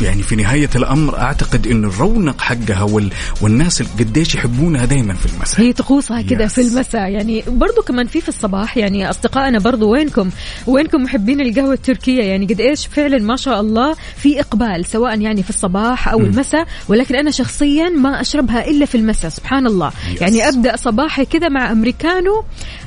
يعني 0.00 0.22
في 0.22 0.36
نهاية 0.36 0.70
الأمر 0.76 1.18
أعتقد 1.18 1.66
انه 1.66 1.88
الرونق 1.88 2.40
حقها 2.40 2.82
وال... 2.82 3.10
والناس 3.40 3.82
قديش 3.82 4.34
يحبونها 4.34 4.84
دائما 4.84 5.14
في 5.14 5.26
المساء. 5.26 5.60
هي 5.60 5.72
طقوسها 5.72 6.22
كذا. 6.22 6.46
في 6.46 6.60
المساء. 6.60 7.10
يعني 7.10 7.44
برضو 7.48 7.82
كمان 7.82 8.06
في 8.06 8.20
في 8.20 8.28
الصباح 8.28 8.76
يعني 8.76 9.10
أصدقائنا 9.10 9.58
برضو 9.58 9.90
وينكم؟ 9.92 10.30
وينكم 10.66 11.02
محبين 11.02 11.40
القهوة 11.40 11.72
التركية؟ 11.72 12.22
يعني 12.22 12.46
قد 12.46 12.60
إيش 12.60 12.86
فعلا 12.86 13.18
ما 13.18 13.36
شاء 13.36 13.60
الله 13.60 13.96
في 14.16 14.40
إقبال 14.40 14.84
سواء 14.86 15.20
يعني 15.20 15.42
في 15.42 15.50
الصباح 15.50 16.08
أو 16.20 16.26
المساء 16.26 16.66
ولكن 16.88 17.14
أنا 17.16 17.30
شخصيا 17.30 17.88
ما 17.88 18.20
أشربها 18.20 18.68
إلا 18.70 18.86
في 18.86 18.94
المساء 18.94 19.30
سبحان 19.30 19.66
الله. 19.66 19.92
يس. 20.14 20.20
يعني 20.20 20.48
أبدأ 20.48 20.76
صباحي 20.76 21.24
كذا 21.24 21.48
مع 21.48 21.72
أمريكانو 21.72 22.44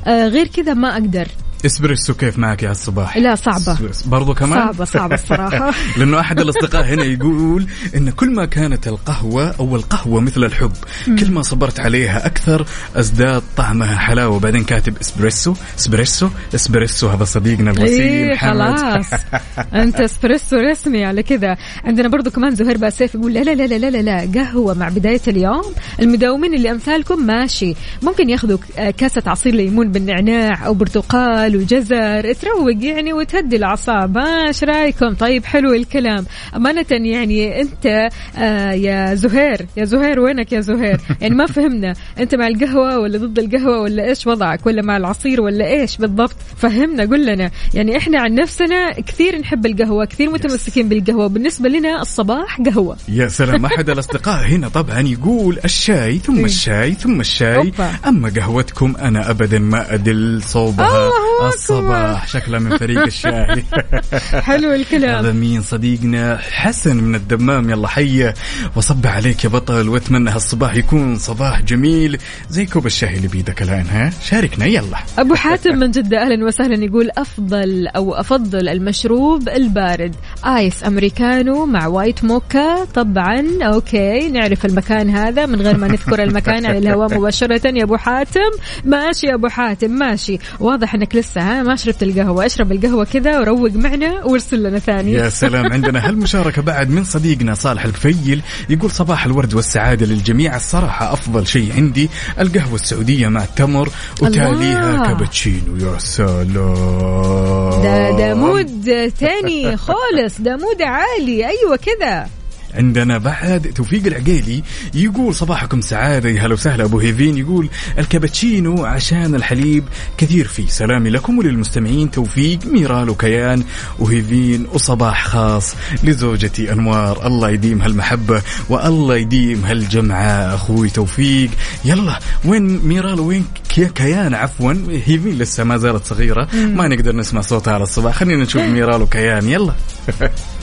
آه 0.07 0.27
غير 0.27 0.47
كذا 0.47 0.73
ما 0.73 0.93
أقدر. 0.93 1.27
اسبريسو 1.66 2.14
كيف 2.14 2.39
معك 2.39 2.64
يا 2.64 2.72
الصباح 2.72 3.18
لا 3.18 3.36
صعبة. 3.36 3.78
برضو 4.05 4.34
كمان؟ 4.34 4.59
صعبة 4.66 4.86
صعبة 4.86 5.16
الصراحة. 5.16 5.74
لأنه 5.97 6.20
أحد 6.20 6.39
الأصدقاء 6.39 6.86
هنا 6.86 7.03
يقول 7.03 7.66
إن 7.95 8.09
كل 8.09 8.32
ما 8.36 8.45
كانت 8.45 8.88
القهوة 8.88 9.55
أو 9.59 9.76
القهوة 9.76 10.22
مثل 10.22 10.43
الحب 10.43 10.72
كل 11.05 11.32
ما 11.32 11.41
صبرت 11.41 11.80
عليها 11.80 12.26
أكثر 12.26 12.66
أزداد 12.95 13.43
طعمها 13.57 13.95
حلاوة. 13.97 14.39
بعدين 14.39 14.64
كاتب 14.64 14.97
espresso 15.01 15.53
espresso 15.79 16.29
espresso 16.55 17.07
هذا 17.07 17.24
صديقنا 17.24 17.72
الوسيم 17.72 18.32
محمد. 18.32 18.51
خلاص. 18.51 19.22
أنت 19.74 19.99
اسبريسو 19.99 20.55
رسمي 20.57 21.05
على 21.05 21.24
كذا. 21.24 21.57
عندنا 21.86 22.07
برضو 22.07 22.32
كمان 22.32 22.55
زهير 22.55 22.78
باسيف 22.78 23.16
يقول 23.16 23.34
لا 23.34 23.39
لا 23.39 23.51
لا 23.51 23.78
لا 23.78 23.89
لا 23.89 24.01
لا. 24.01 24.41
قهوة 24.41 24.74
مع 24.74 24.89
بداية 24.89 25.22
اليوم. 25.28 25.64
المداومين 25.99 26.53
اللي 26.53 26.72
أمثالكم 26.72 27.26
ماشي. 27.26 27.76
ممكن 28.01 28.30
ياخذوا 28.30 28.57
كاسة 28.97 29.24
عصير 29.28 29.55
ليمون 29.55 29.91
بالنعناع 29.91 30.66
أو 30.66 30.74
برتقال 30.74 31.50
وجزر 31.57 32.33
تروق 32.33 32.83
يعني 32.83 33.13
وتهدي 33.13 33.55
الأعصاب. 33.55 34.17
ها 34.17 34.47
إيش 34.47 34.63
رأيكم؟ 34.63 35.13
طيب 35.13 35.45
حلو 35.45 35.73
الكلام. 35.73 36.25
أمانة 36.55 36.85
يعني 36.91 37.61
أنت 37.61 38.09
آه 38.37 38.71
يا 38.71 39.15
زهير 39.15 39.65
يا 39.77 39.85
زهير 39.85 40.19
وينك 40.19 40.51
يا 40.51 40.61
زهير؟ 40.61 41.01
يعني 41.21 41.35
ما 41.35 41.45
فهمنا. 41.45 41.93
أنت 42.19 42.35
مع 42.35 42.47
القهوة 42.47 42.99
ولا 42.99 43.17
ضد 43.17 43.39
القهوة 43.39 43.79
ولا 43.81 44.05
إيش 44.09 44.27
وضعك؟ 44.27 44.65
ولا 44.65 44.81
مع 44.81 44.97
العصير 44.97 45.41
ولا 45.41 45.67
إيش 45.67 45.97
بالضبط؟ 45.97 46.35
فهمنا 46.57 47.03
قل 47.03 47.25
لنا. 47.25 47.51
يعني 47.73 47.97
إحنا 47.97 48.19
عن 48.19 48.35
نفسنا 48.35 48.91
كثير 48.91 49.39
نحب 49.39 49.65
القهوة 49.65 50.05
كثير 50.05 50.29
متمسكين 50.29 50.89
بالقهوة. 50.89 51.27
بالنسبة 51.27 51.69
لنا 51.69 52.01
الصباح 52.01 52.61
قهوة. 52.61 52.97
يا 53.09 53.27
سلام 53.27 53.65
أحد 53.65 53.89
الأصدقاء 53.93 54.47
هنا 54.47 54.67
طبعا 54.67 54.99
يقول 54.99 55.59
الشاي 55.65 56.17
ثم 56.17 56.37
إيه. 56.37 56.45
الشاي 56.45 56.93
ثم 56.93 57.19
الشاي. 57.19 57.71
أما 58.07 58.29
قهوتكم 58.29 58.95
أنا 59.01 59.29
ابدا 59.29 59.59
ما 59.59 59.93
أدل 59.93 60.41
صوبها. 60.43 61.11
الصباح. 61.47 62.27
شكلها 62.27 62.59
من 62.59 62.77
فريق 62.77 63.01
الشاي 63.01 63.63
حلو 64.47 64.67
هذا 64.67 64.75
الكلام 64.75 65.35
مين 65.35 65.61
صديقنا؟ 65.61 66.37
حسن 66.37 66.97
من 66.97 67.15
الدمام. 67.15 67.69
يلا 67.69 67.87
حيه 67.87 68.33
وصب 68.75 69.07
عليك 69.07 69.43
يا 69.43 69.49
بطل. 69.49 69.89
واتمنى 69.89 70.29
هالصباح 70.29 70.75
يكون 70.75 71.17
صباح 71.17 71.61
جميل. 71.61 72.17
زي 72.49 72.65
كوب 72.65 72.85
الشاي 72.85 73.17
اللي 73.17 73.27
بيدك 73.27 73.61
الآن 73.61 73.85
ها؟ 73.85 74.11
شاركنا. 74.23 74.65
يلا. 74.65 74.97
أبو 75.17 75.35
حاتم 75.35 75.77
من 75.77 75.91
جدة 75.91 76.21
أهلا 76.21 76.45
وسهلا 76.45 76.85
يقول 76.85 77.09
أفضل 77.17 77.87
أو 77.87 78.13
أفضل 78.13 78.69
المشروب 78.69 79.49
البارد. 79.49 80.15
Ice 80.45 80.84
Americano 80.84 81.65
مع 81.65 81.87
white 81.88 82.23
mocha. 82.23 82.86
طبعا 82.85 83.45
okay 83.61 84.29
نعرف 84.29 84.65
المكان 84.65 85.09
هذا 85.09 85.45
من 85.45 85.61
غير 85.61 85.77
ما 85.77 85.87
نذكر 85.87 86.23
المكان 86.23 86.65
على 86.65 86.77
الهواء 86.77 87.17
مباشرة 87.17 87.67
يا 87.67 87.83
أبو 87.83 87.97
حاتم. 87.97 88.51
ماشي 88.85 89.27
يا 89.27 89.35
أبو 89.35 89.47
حاتم 89.47 89.91
ماشي. 89.91 90.39
واضح 90.59 90.95
إنك 90.95 91.15
لسه 91.15 91.30
ها 91.38 91.63
ما 91.63 91.75
شربت 91.75 92.03
القهوة. 92.03 92.45
أشرب 92.45 92.71
القهوة 92.71 93.05
كذا 93.05 93.39
وروق 93.39 93.71
معنا 93.71 94.23
وارسل 94.23 94.63
لنا 94.63 94.79
ثاني. 94.79 95.11
يا 95.13 95.29
سلام. 95.29 95.65
عندنا 95.73 96.07
هالمشاركة 96.09 96.61
بعد 96.61 96.89
من 96.89 97.03
صديقنا 97.03 97.53
صالح 97.53 97.86
الكفيل 97.86 98.41
يقول 98.69 98.91
صباح 98.91 99.25
الورد 99.25 99.53
والسعادة 99.53 100.05
للجميع. 100.05 100.55
الصراحة 100.55 101.13
أفضل 101.13 101.47
شيء 101.47 101.73
عندي 101.75 102.09
القهوة 102.39 102.75
السعودية 102.75 103.27
مع 103.27 103.43
التمر 103.43 103.89
وتاليها. 104.21 105.05
cappuccino. 105.05 105.77
يا 105.77 105.99
سلام. 105.99 107.84
ده 107.84 108.17
ده 108.17 108.34
mood 108.34 109.11
تاني 109.19 109.77
خالص. 109.77 110.41
ده 110.41 110.57
mood 110.57 110.82
عالي. 110.82 111.47
أيوه 111.47 111.75
كذا. 111.75 112.40
عندنا 112.74 113.17
بعد 113.17 113.72
توفيق 113.76 114.05
العقيلي 114.05 114.63
يقول 114.93 115.36
صباحكم 115.36 115.82
سعادة 115.82 116.30
يا 116.30 116.41
هلا 116.41 116.53
وسهلا 116.53 116.84
أبو 116.84 116.99
هيفين. 116.99 117.38
يقول 117.38 117.69
ال 117.99 118.07
cappuccino 118.07 118.86
عشان 118.86 119.36
الحليب 119.36 119.84
كثير 120.17 120.47
فيه. 120.47 120.67
سلامي 120.67 121.09
لكم 121.09 121.38
وللمستمعين. 121.38 122.11
توفيق 122.11 122.59
ميرال 122.65 123.09
وكيان 123.09 123.63
وهيفين 123.99 124.67
وصباح 124.74 125.28
خاص 125.28 125.76
لزوجتي 126.03 126.72
أنوار. 126.72 127.28
الله 127.28 127.49
يديم 127.49 127.82
هالمحبة 127.82 128.41
والله 128.69 129.17
يديم 129.17 129.65
هالجمعة. 129.65 130.55
أخوي 130.55 130.89
توفيق 130.89 131.49
يلا 131.86 132.19
وين 132.45 132.88
ميرال؟ 132.88 133.19
وين 133.19 133.45
كيان 133.76 134.34
عفوا. 134.34 134.74
هي 135.05 135.17
مين 135.17 135.38
لسه؟ 135.38 135.63
ما 135.63 135.78
زالت 135.78 136.05
صغيرة. 136.05 136.47
ما 136.53 136.88
نقدر 136.88 137.15
نسمع 137.15 137.41
صوتها 137.41 137.74
على 137.74 137.84
الصباح. 137.84 138.15
خلينا 138.15 138.43
نشوف 138.43 138.61
ميرال 138.76 139.01
وكيان. 139.01 139.49
يلا. 139.49 139.74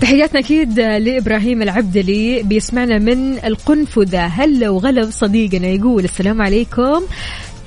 تحياتنا 0.01 0.41
أكيد 0.41 0.81
لإبراهيم 0.81 1.63
العبدلي 1.63 2.43
بيسمعنا 2.43 2.99
من 2.99 3.39
القنفذة. 3.45 4.21
هلا 4.21 4.69
وغلب 4.69 5.11
صديقنا 5.11 5.67
يقول 5.67 6.05
السلام 6.05 6.43
عليكم. 6.43 7.03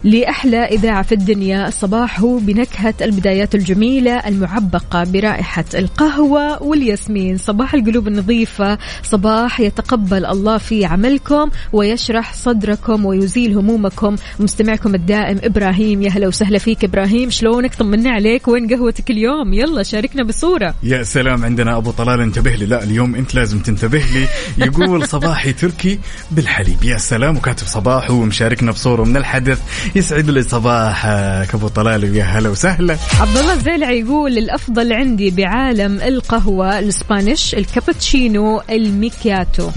لأحلى 0.04 0.66
إذاعة 0.66 1.02
في 1.02 1.12
الدنيا 1.12 1.68
الصباح 1.68 2.20
هو 2.20 2.38
بنكهة 2.38 2.93
البدايات 3.02 3.56
الجميلة 3.56 4.12
المعبقة 4.12 5.04
برائحة 5.04 5.66
القهوة 5.76 6.64
والياسمين. 6.64 7.38
صباح 7.38 7.74
القلوب 7.74 8.08
النظيفة 8.08 8.78
صباح 9.04 9.60
يتقبل 9.60 10.26
الله 10.26 10.58
في 10.58 10.86
عملكم 10.86 11.49
ويشرح 11.74 12.34
صدركم 12.34 13.06
ويزيل 13.06 13.58
همومكم. 13.58 14.16
مستمعكم 14.39 14.95
الدائم 14.95 15.39
إبراهيم 15.43 16.02
يا 16.02 16.10
هلا 16.10 16.28
وسهلا 16.28 16.58
فيك 16.58 16.84
إبراهيم. 16.84 17.30
شلونك؟ 17.30 17.76
طمنا 17.76 18.10
عليك. 18.10 18.47
وين 18.47 18.68
قهوتك 18.68 19.12
اليوم؟ 19.12 19.54
يلا 19.54 19.84
شاركنا 19.84 20.24
بصورة 20.24 20.76
يا 20.84 21.04
سلام 21.04 21.45
عندنا 21.45 21.78
أبو 21.78 21.91
طلال 21.91 22.22
انتبه 22.22 22.52
لي. 22.52 22.66
لا 22.66 22.84
اليوم 22.84 23.16
أنت 23.16 23.36
لازم 23.36 23.60
تنتبه 23.60 24.04
لي. 24.14 24.28
يقول 24.66 25.08
صباحي 25.08 25.54
تركي 25.54 25.99
بالحليب. 26.32 26.84
يا 26.84 26.97
سلام 26.97 27.38
وكاتب 27.38 27.68
صباحه 27.68 28.14
ومشاركنا 28.14 28.72
بصورة 28.72 29.04
من 29.04 29.18
الحدث. 29.18 29.62
يسعد 29.96 30.30
لي 30.30 30.44
صباحك 30.44 31.56
ابو 31.56 31.68
طلال 31.68 32.12
ويا 32.12 32.24
هلا 32.24 32.50
وسهلا. 32.50 32.98
عبد 33.20 33.38
الله 33.38 33.54
الزيلعي 33.54 34.00
يقول 34.00 34.38
الأفضل 34.38 34.94
عندي 34.94 35.32
بعالم 35.32 36.02
القهوة 36.02 36.80
ال 36.80 36.89
Spanish 36.89 37.56
الكابتشينو 37.56 38.62
الميكياتو. 38.70 39.70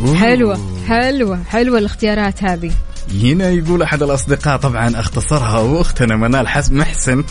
أوه. 0.00 0.16
حلوة 0.16 0.58
حلوة 0.88 1.42
حلوة 1.48 1.78
الاختيارات 1.78 2.44
هذه. 2.44 2.70
هنا 3.22 3.48
يقول 3.48 3.82
أحد 3.82 4.02
الأصدقاء 4.02 4.56
طبعا 4.56 5.00
أختصرها 5.00 5.58
وأختنا 5.58 6.16
منال 6.16 6.48
حسب 6.48 6.72
محسن. 6.72 7.24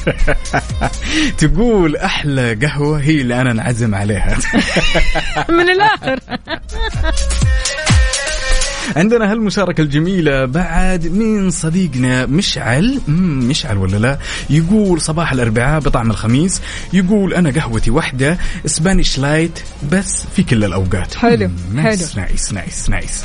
تقول 1.38 1.96
أحلى 1.96 2.54
قهوة 2.54 3.00
هي 3.02 3.22
اللي 3.22 3.42
أنا 3.42 3.52
انعزم 3.52 3.96
عليها. 3.96 4.38
من 5.58 5.70
الآخر. 5.70 6.20
عندنا 8.96 9.32
هالمشاركة 9.32 9.82
الجميلة 9.82 10.46
بعد 10.46 11.08
من 11.08 11.50
صديقنا 11.50 12.26
مشعل. 12.26 13.00
مشعل 13.08 13.78
ولا 13.78 13.98
لا؟ 13.98 14.18
يقول 14.50 15.02
صباح 15.02 15.32
الأربعاء 15.32 15.80
بطعم 15.80 16.12
الخميس. 16.12 16.62
يقول 16.94 17.34
أنا 17.34 17.52
قهوتي 17.52 17.92
واحدة 17.92 18.38
Spanish 18.66 19.20
latte 19.20 19.60
بس 19.92 20.24
في 20.36 20.44
كل 20.44 20.64
الأوقات. 20.64 21.16
حلو، 21.16 21.48
مم، 21.48 21.82
nice 21.82 22.14
حلو. 22.16 22.24
nice 22.26 22.54
nice 22.54 22.90
nice 22.90 23.24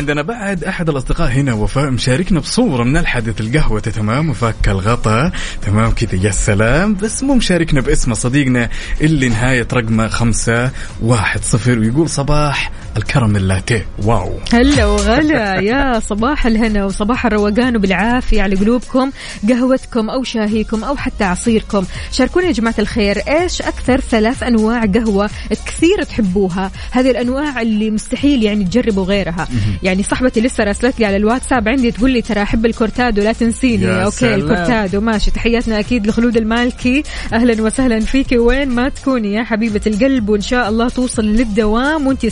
عندنا 0.00 0.22
بعد 0.22 0.64
أحد 0.64 0.88
الأصدقاء 0.88 1.28
هنا 1.30 1.52
وفاء 1.52 1.90
مشاركنا 1.90 2.40
بصورة 2.40 2.84
من 2.84 2.96
الحدث 2.96 3.40
القهوة 3.40 3.80
تمام 3.80 4.30
وفك 4.30 4.68
الغطاء 4.68 5.32
تمام 5.62 5.90
كذا 5.90 6.26
يا 6.26 6.30
سلام. 6.30 6.94
بس 6.94 7.22
مو 7.22 7.34
مشاركنا 7.34 7.80
باسمه 7.80 8.14
صديقنا 8.14 8.68
اللي 9.00 9.28
نهاية 9.28 9.68
رقمه 9.72 10.08
خمسة 10.08 10.70
واحد 11.02 11.42
صفر 11.44 11.78
ويقول 11.78 12.08
صباح 12.08 12.72
الكرم 12.96 13.36
اللاتيه. 13.36 13.86
wow. 14.04 14.32
هلا 14.52 14.86
وغلا. 14.86 15.60
يا 15.70 16.00
صباح 16.00 16.46
الهنا 16.46 16.84
وصباح 16.84 17.26
الروقان 17.26 17.76
وبالعافية 17.76 18.42
على 18.42 18.56
قلوبكم 18.56 19.10
قهوتكم 19.48 20.10
أو 20.10 20.22
شاهيكم 20.22 20.84
أو 20.84 20.96
حتى 20.96 21.24
عصيركم. 21.24 21.84
شاركونا 22.12 22.46
يا 22.46 22.52
جماعة 22.52 22.74
الخير 22.78 23.18
إيش 23.28 23.62
أكثر 23.62 24.00
ثلاث 24.00 24.42
أنواع 24.42 24.84
قهوة 24.84 25.30
كثير 25.66 26.02
تحبوها؟ 26.02 26.70
هذه 26.90 27.10
الأنواع 27.10 27.62
اللي 27.62 27.90
مستحيل 27.90 28.42
يعني 28.42 28.64
تجربوا 28.64 29.04
غيرها. 29.04 29.48
يعني 29.82 30.02
صاحبتي 30.02 30.40
لسه 30.40 30.64
راسلت 30.64 31.00
لي 31.00 31.06
على 31.06 31.16
الواتساب 31.16 31.68
عندي 31.68 31.90
تقول 31.90 32.10
لي 32.10 32.22
ترى 32.22 32.42
أحب 32.42 32.66
الكورتادو 32.66 33.22
لا 33.22 33.32
تنسيني. 33.32 33.84
يا 33.84 34.04
okay 34.04 34.16
سلام. 34.16 34.40
الكورتادو 34.40 35.00
ماشي. 35.00 35.30
تحياتنا 35.30 35.78
أكيد 35.80 36.06
لخلود 36.06 36.36
المالكي. 36.36 37.02
أهلا 37.32 37.62
وسهلا 37.62 38.00
فيك 38.00 38.32
وين 38.32 38.68
ما 38.68 38.88
تكوني 38.88 39.32
يا 39.32 39.44
حبيبة 39.44 39.80
القلب 39.86 40.28
وإن 40.28 40.40
شاء 40.40 40.68
الله 40.68 40.88
توصل 40.88 41.24
للدوام 41.24 42.06
وأنت 42.06 42.26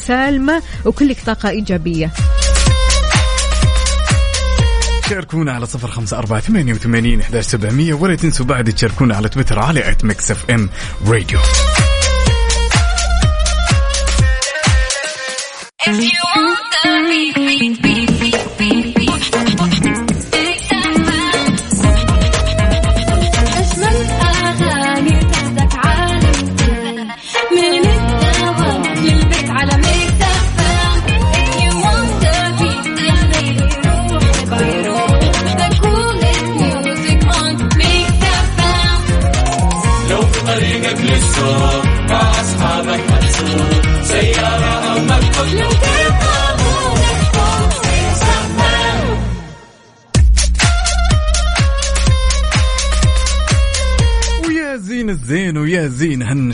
سالمة 0.48 0.62
وكلك 0.84 1.20
طاقة 1.26 1.48
إيجابية. 1.48 2.12
شاركونا 5.10 5.52
على 5.52 5.66
صفر 5.66 5.88
خمسة 5.88 6.18
أربعة 6.18 6.40
ثمانية 6.40 6.72
وثمانين 6.72 7.20
إحداش 7.20 7.44
سبعمية 7.44 7.94
ولا 7.94 8.16
تنسوا 8.16 8.46
بعد 8.46 8.72
تشاركونا 8.72 9.16
على 9.16 9.28
تويتر 9.28 9.58
على 9.58 9.90
at 9.90 10.04
Mix 10.04 10.30
FM 10.30 10.70
Radio 11.06 11.38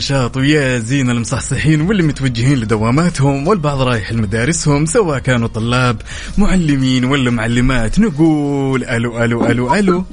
زين 0.05 0.17
هالنشاط 0.17 0.37
ويا 0.37 0.79
زين 0.79 1.09
المصحصحين 1.09 1.81
واللي 1.81 2.03
متوجهين 2.03 2.57
لدواماتهم 2.57 3.47
والبعض 3.47 3.81
رايح 3.81 4.11
لمدارسهم 4.11 4.85
سواء 4.85 5.19
كانوا 5.19 5.47
طلاب 5.47 6.01
معلمين 6.37 7.05
ولا 7.05 7.31
معلمات 7.31 7.99
نقول 7.99 8.83
ألو 8.83 9.23
ألو 9.23 9.45
ألو 9.45 9.75
ألو. 9.75 10.03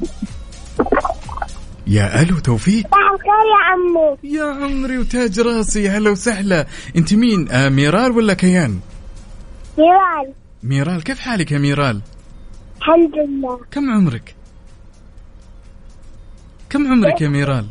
يا 1.86 2.22
ألو 2.22 2.38
توفيق. 2.38 2.84
يا 2.84 3.58
عمو 3.64 4.18
يا 4.24 4.64
عمري 4.64 4.98
وتاج 4.98 5.40
راسي 5.40 5.88
هلا 5.88 6.10
وسهلا. 6.10 6.66
أنت 6.96 7.14
مين؟ 7.14 7.48
آه 7.50 7.68
ميرال 7.68 8.10
ولا 8.10 8.34
كيان؟ 8.34 8.80
جيران 9.76 10.32
ميرال 10.62 11.02
كيف 11.04 11.18
حالك 11.18 11.52
يا 11.52 11.58
ميرال؟ 11.58 12.00
الحمد 12.78 13.12
لله. 13.14 13.60
كم 13.70 13.90
عمرك؟ 13.90 14.34
كم 16.70 16.92
عمرك 16.92 17.20
يا 17.20 17.28
ميرال؟ 17.28 17.66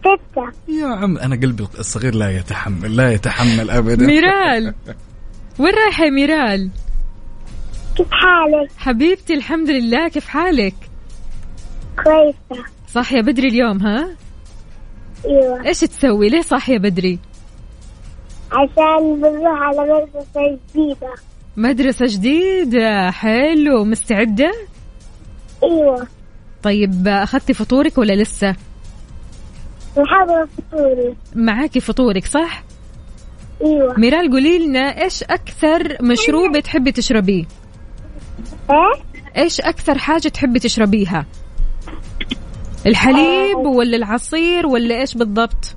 ستة. 0.00 0.52
يا 0.68 0.86
عم 0.86 1.18
أنا 1.18 1.36
قلبي 1.36 1.66
الصغير 1.78 2.14
لا 2.14 2.30
يتحمل 2.30 2.96
لا 2.96 3.12
يتحمل 3.12 3.70
ابدا. 3.70 4.06
ميرال 4.06 4.74
وين 5.58 5.74
رايحة 5.74 6.04
يا 6.04 6.10
ميرال؟ 6.10 6.70
كيف 7.96 8.08
حالك؟ 8.10 8.70
حبيبتي 8.76 9.34
الحمد 9.34 9.70
لله 9.70 10.08
كيف 10.08 10.28
حالك؟ 10.28 10.74
كويسة. 12.04 12.64
صاحية 12.88 13.20
بدري 13.20 13.48
اليوم 13.48 13.78
ها؟ 13.78 14.08
أيوه. 15.26 15.66
إيش 15.66 15.80
تسوي 15.80 16.28
ليه 16.28 16.42
صاحية 16.42 16.78
بدري؟ 16.78 17.18
عشان 18.52 19.20
بنروح 19.20 19.60
على 19.60 19.80
مدرسة 19.80 20.58
جديدة. 20.74 21.14
مدرسة 21.56 22.06
جديدة 22.08 23.10
حلو 23.10 23.84
مستعدة؟ 23.84 24.52
أيوه. 25.62 26.06
طيب 26.62 27.08
أخذتي 27.08 27.54
فطورك 27.54 27.98
ولا 27.98 28.12
لسه؟ 28.12 28.56
فطوري. 29.94 31.16
معاكي 31.34 31.80
فطورك 31.80 32.26
صح؟ 32.26 32.62
أيوه. 33.64 33.98
ميرال 33.98 34.30
قولي 34.30 34.66
لنا 34.66 35.02
إيش 35.02 35.22
أكثر 35.22 35.96
مشروب 36.02 36.58
تحبي 36.58 36.92
تشربيه؟ 36.92 37.44
إيه؟ 38.70 39.02
إيش 39.42 39.60
أكثر 39.60 39.98
حاجة 39.98 40.28
تحبي 40.28 40.58
تشربيها؟ 40.58 41.26
الحليب 42.86 43.56
ولا 43.58 43.96
العصير 43.96 44.66
ولا 44.66 45.00
إيش 45.00 45.14
بالضبط؟ 45.14 45.76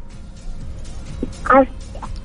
عص- 1.46 1.68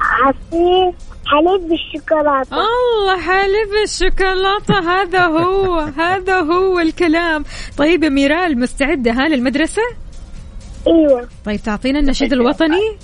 عصير 0.00 0.92
حليب 1.26 1.68
بالشوكولاتة. 1.68 2.56
الله 2.56 3.20
حليب 3.20 3.72
الشوكولاتة 3.84 4.78
هذا 4.78 5.26
هو 5.26 5.78
هذا 5.78 6.40
هو 6.40 6.78
الكلام. 6.80 7.44
طيب 7.78 8.04
يا 8.04 8.08
ميرال 8.08 8.60
مستعدة؟ 8.60 9.12
ها 9.12 9.28
للمدرسة؟ 9.28 9.82
إيوه. 10.88 11.28
طيب 11.44 11.60
تعطينا 11.60 11.98
النشيد 11.98 12.32
الوطني؟ 12.32 12.96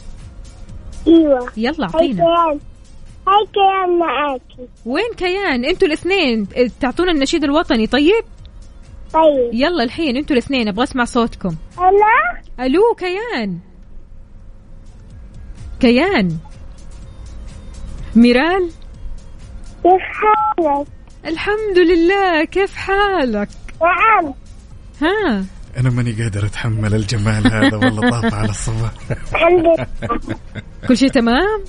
إيوه. 1.07 1.51
يلا 1.57 1.87
هاي 1.87 1.95
أعطينا. 1.95 2.24
كيان. 2.24 2.61
هاي 3.28 3.47
كيان 3.53 3.99
معاكي. 3.99 4.68
وين 4.87 5.12
كيان؟ 5.16 5.64
أنتوا 5.64 5.89
الاثنين. 5.89 6.47
تعطونا 6.80 7.12
النشيد 7.12 7.45
الوطني 7.45 7.87
طيب؟ 7.87 8.24
طيب. 9.12 9.51
يلا 9.55 9.85
الحين 9.85 10.16
أنتوا 10.16 10.37
الاثنين 10.37 10.68
أبغى 10.68 10.85
أسمع 10.85 11.05
صوتكم. 11.05 11.57
أنا؟ 11.78 12.66
ألو 12.66 12.95
كيان. 12.99 13.59
كيان. 15.80 16.37
ميرال. 18.16 18.70
كيف 19.82 20.03
حالك؟ 20.03 20.87
الحمد 21.26 21.78
لله 21.78 22.45
كيف 22.45 22.74
حالك؟ 22.74 23.49
نعم. 23.82 24.35
ها. 25.03 25.45
أنا 25.81 25.91
ماني 25.91 26.12
قادر 26.12 26.47
أتحمل 26.47 26.95
الجمال 26.95 27.53
هذا 27.53 27.77
والله 27.77 28.11
طاف 28.11 28.35
على 28.35 28.49
الصباح 28.49 28.91
الحمد 29.11 29.64
لله. 29.64 29.87
كل 30.89 30.97
شيء 30.97 31.09
تمام؟ 31.09 31.64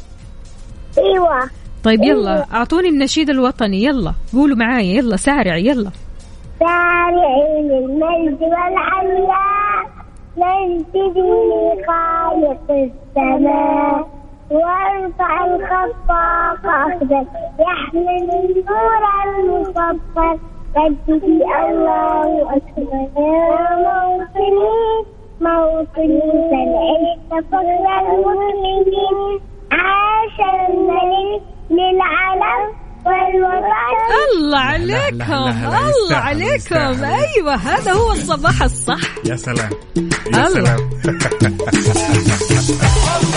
أيوه. 0.98 1.50
طيب 1.84 2.04
يلا 2.04 2.46
أعطوني 2.54 2.90
النشيد 2.90 3.30
الوطني 3.30 3.84
يلا. 3.84 4.14
قولوا 4.34 4.58
معايا 4.58 4.96
يلا 4.98 5.16
سارع 5.16 5.58
يلا. 5.58 5.92
سارعين 6.60 7.72
المجد 7.72 8.42
والعليا 8.42 9.46
ننتدي 10.38 11.32
خالق 11.88 12.72
السماء. 12.72 14.16
وارفع 14.52 15.46
الخفاق 15.46 16.66
أخذك 16.66 17.28
يحمل 17.60 18.30
النور 18.32 19.04
المصفر 19.28 20.40
مجدي 20.76 21.44
الله 21.44 22.56
أكبر 22.56 22.94
يا 23.18 23.76
موطني 23.86 24.76
موطني 25.42 26.22
سنعيش 26.50 27.20
فخر 27.32 27.62
المسلمين 27.62 29.40
عاش 29.72 30.38
الملك 30.70 31.42
للعالم 31.70 32.66
والوطن 33.06 34.12
الله 34.34 34.78
لا، 34.78 34.86
لا، 34.86 34.96
عليكم 34.98 35.34
لا، 35.34 35.70
لا، 35.70 35.80
الله 35.80 36.16
عليكم. 36.18 37.04
أيوه 37.04 37.56
هذا 37.56 37.92
هو 37.94 38.12
الصباح 38.12 38.62
الصح 38.64 39.00
يا 39.26 39.36
سلام 39.36 39.70
يا. 40.34 40.46
سلام 40.46 40.78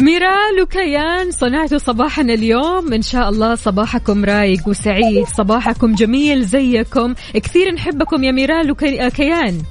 ميرال 0.00 0.62
وكيان 0.62 1.30
صنعتوا 1.30 1.78
صباحنا 1.78 2.34
اليوم. 2.34 2.92
إن 2.92 3.02
شاء 3.02 3.28
الله 3.28 3.54
صباحكم 3.54 4.24
رايق 4.24 4.68
وسعيد. 4.68 5.26
صباحكم 5.26 5.94
جميل 5.94 6.44
زيكم. 6.44 7.14
كثير 7.34 7.74
نحبكم 7.74 8.24
يا 8.24 8.32
ميرال 8.32 8.70
وكيان 8.70 9.62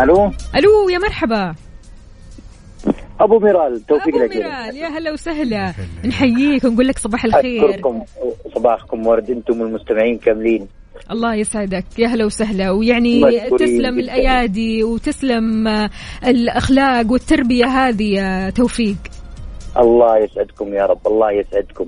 ألو؟ 0.00 0.32
ألو 0.56 0.88
يا 0.88 0.98
مرحبا. 0.98 1.54
أبو 3.20 3.38
ميرال 3.38 3.86
توفيق 3.86 4.14
أبو 4.14 4.24
لك. 4.24 4.36
ميرال 4.36 4.76
يا 4.76 4.88
هلا 4.88 5.12
وسهلا. 5.12 5.74
نحييك 6.04 6.64
ونقول 6.64 6.88
لك 6.88 6.98
صباح 6.98 7.24
الخير. 7.24 7.70
أشكركم 7.70 8.02
صباحكم 8.54 9.06
ورد 9.06 9.30
أنتم 9.30 9.62
المستمعين 9.62 10.18
كاملين. 10.18 10.68
الله 11.10 11.34
يسعدك. 11.34 11.84
يا 11.98 12.06
هلا 12.06 12.24
وسهلا. 12.24 12.70
ويعني 12.70 13.20
تسلم. 13.58 13.98
الأيادي 13.98 14.84
وتسلم 14.84 15.68
آه، 15.68 15.90
الأخلاق 16.26 17.12
والتربية 17.12 17.66
هذه 17.66 18.14
يا 18.14 18.50
توفيق. 18.50 18.96
الله 19.76 20.18
يسعدكم 20.18 20.74
يا 20.74 20.86
رب. 20.86 21.06
الله 21.06 21.32
يسعدكم. 21.32 21.86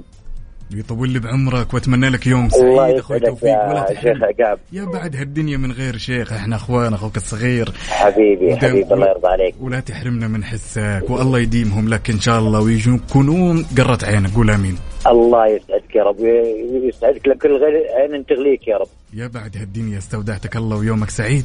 يطول 0.74 1.10
لي 1.10 1.18
بعمرك 1.18 1.74
وأتمنى 1.74 2.08
لك 2.08 2.26
يوم 2.26 2.48
سعيد 2.48 2.98
أخوي 2.98 3.16
يسعدك 3.16 3.26
توفيق. 3.26 3.68
ولا 3.68 3.86
شيخ 4.00 4.22
عقاب. 4.22 4.58
يا 4.72 4.84
بعد 4.84 5.16
هالدنيا 5.16 5.56
من 5.56 5.72
غير 5.72 5.96
شيخ. 5.96 6.32
إحنا 6.32 6.56
أخوان 6.56 6.94
أخوك 6.94 7.16
الصغير. 7.16 7.72
حبيبي 7.88 8.56
حبيبي 8.56 8.94
الله 8.94 9.08
يرضى 9.08 9.28
عليك. 9.28 9.54
ولا 9.60 9.80
تحرمنا 9.80 10.28
من 10.28 10.44
حسك. 10.44 11.02
والله 11.08 11.38
يديمهم 11.38 11.88
لك 11.88 12.10
إن 12.10 12.20
شاء 12.20 12.38
الله. 12.38 12.60
ويكونون 12.60 13.66
قرة 13.78 13.98
عينك 14.02 14.34
قول 14.34 14.50
آمين. 14.50 14.76
الله 15.06 15.46
يسعدك 15.46 15.96
يا 15.96 16.02
رب. 16.02 16.20
ويسعدك 16.20 17.28
لكل 17.28 17.52
غير 17.52 17.86
عين 17.96 18.26
تغليك 18.26 18.68
يا 18.68 18.76
رب. 18.76 18.88
يا 19.12 19.26
بعد 19.26 19.56
هالدنيا 19.56 19.98
استودعتك 19.98 20.56
الله 20.56 20.76
ويومك 20.76 21.10
سعيد. 21.10 21.44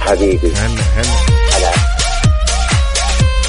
حبيبي. 0.00 0.52
هلا 0.52 0.82
هلا. 0.96 1.10
هلا. 1.56 1.72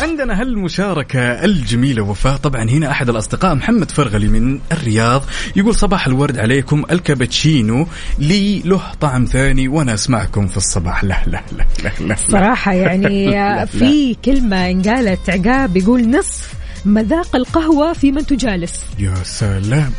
عندنا 0.02 0.42
هالمشاركة 0.42 1.20
الجميلة 1.20 2.02
وفاء. 2.02 2.36
طبعا 2.38 2.64
هنا 2.70 2.92
أحد 2.92 3.10
الأصدقاء 3.10 3.56
محمد 3.56 3.92
فرغلي 3.92 4.28
من 4.28 4.60
الرياض. 4.72 5.24
يقول 5.56 5.76
صباح 5.76 6.08
الورد 6.08 6.38
عليكم. 6.38 6.84
الكابتشينو 6.92 7.88
لي 8.20 8.60
له 8.60 8.82
طعم 9.02 9.26
ثاني 9.26 9.68
وأنا 9.68 9.94
أسمعكم 9.94 10.48
في 10.48 10.58
الصباح. 10.58 11.04
لا 11.04 11.22
لا 11.28 11.44
لا 11.58 11.66
لا, 11.84 11.92
لا, 12.00 12.08
لا. 12.08 12.16
صراحة 12.16 12.74
يعني 12.74 13.26
لا. 13.32 13.66
في 13.66 14.16
كلمة 14.26 14.70
انقالت 14.70 15.30
عقاب 15.30 15.78
يقول 15.78 16.10
نصف 16.10 16.54
مذاق 16.86 17.36
القهوة 17.36 17.94
في 17.94 18.12
من 18.12 18.26
تجالس. 18.26 18.74
يا 19.00 19.16
سلام. 19.24 19.92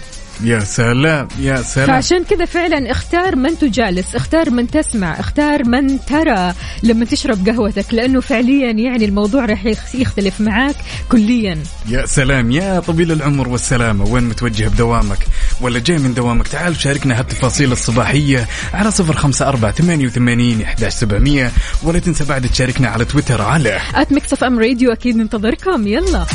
يا 0.44 0.60
سلام 0.60 1.28
يا 1.38 1.62
سلام. 1.62 1.86
فعشان 1.86 2.24
كذا 2.24 2.44
فعلا 2.44 2.90
اختار 2.90 3.36
من 3.36 3.58
تجالس 3.58 4.14
اختار 4.14 4.50
من 4.50 4.70
تسمع 4.70 5.20
اختار 5.20 5.64
من 5.64 6.04
ترى 6.06 6.54
لما 6.82 7.04
تشرب 7.04 7.48
قهوتك 7.48 7.94
لأنه 7.94 8.20
فعليا 8.20 8.70
يعني 8.70 9.04
الموضوع 9.04 9.44
راح 9.44 9.64
يخ- 9.66 9.94
يختلف 9.94 10.40
معاك 10.40 10.74
كليا. 11.08 11.58
يا 11.88 12.06
سلام 12.06 12.50
يا 12.50 12.80
طويل 12.80 13.12
العمر 13.12 13.48
والسلامة. 13.48 14.04
وين 14.04 14.24
متوجه 14.24 14.68
بدوامك؟ 14.68 15.26
ولا 15.60 15.78
جاي 15.78 15.98
من 15.98 16.14
دوامك؟ 16.14 16.48
تعال 16.48 16.76
شاركنا 16.76 17.18
هالتفاصيل 17.18 17.72
الصباحية 17.72 18.46
على 18.74 18.90
صفر 18.90 19.16
خمسة 19.16 19.48
أربعة 19.48 19.72
ثمانية 19.72 20.06
وثمانين 20.06 20.62
إحداش 20.62 20.92
سبعمية. 20.92 21.52
ولا 21.82 21.98
تنسى 21.98 22.24
بعد 22.24 22.48
تشاركنا 22.48 22.88
على 22.88 23.04
تويتر 23.04 23.42
على 23.42 23.78
at 23.94 24.12
Mix 24.12 24.32
FM 24.32 24.58
Radio 24.58 24.92
أكيد 24.92 25.16
ننتظركم. 25.16 25.86
يلا. 25.86 26.26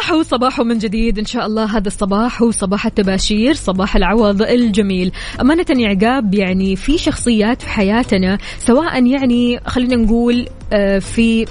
صباح 0.00 0.22
صباح 0.22 0.60
من 0.60 0.78
جديد. 0.78 1.18
إن 1.18 1.24
شاء 1.24 1.46
الله 1.46 1.76
هذا 1.76 1.86
الصباح 1.86 2.42
هو 2.42 2.50
صباح 2.50 2.86
التباشير 2.86 3.54
صباح 3.54 3.96
العوض 3.96 4.42
الجميل. 4.42 5.12
أمانة 5.40 5.66
يا 5.76 5.88
عقاب 5.88 6.34
يعني 6.34 6.76
في 6.76 6.98
شخصيات 6.98 7.62
في 7.62 7.68
حياتنا 7.68 8.38
سواء 8.58 9.06
يعني 9.06 9.60
خلينا 9.66 9.96
نقول 9.96 10.46
آه، 10.72 10.98
في 10.98 11.46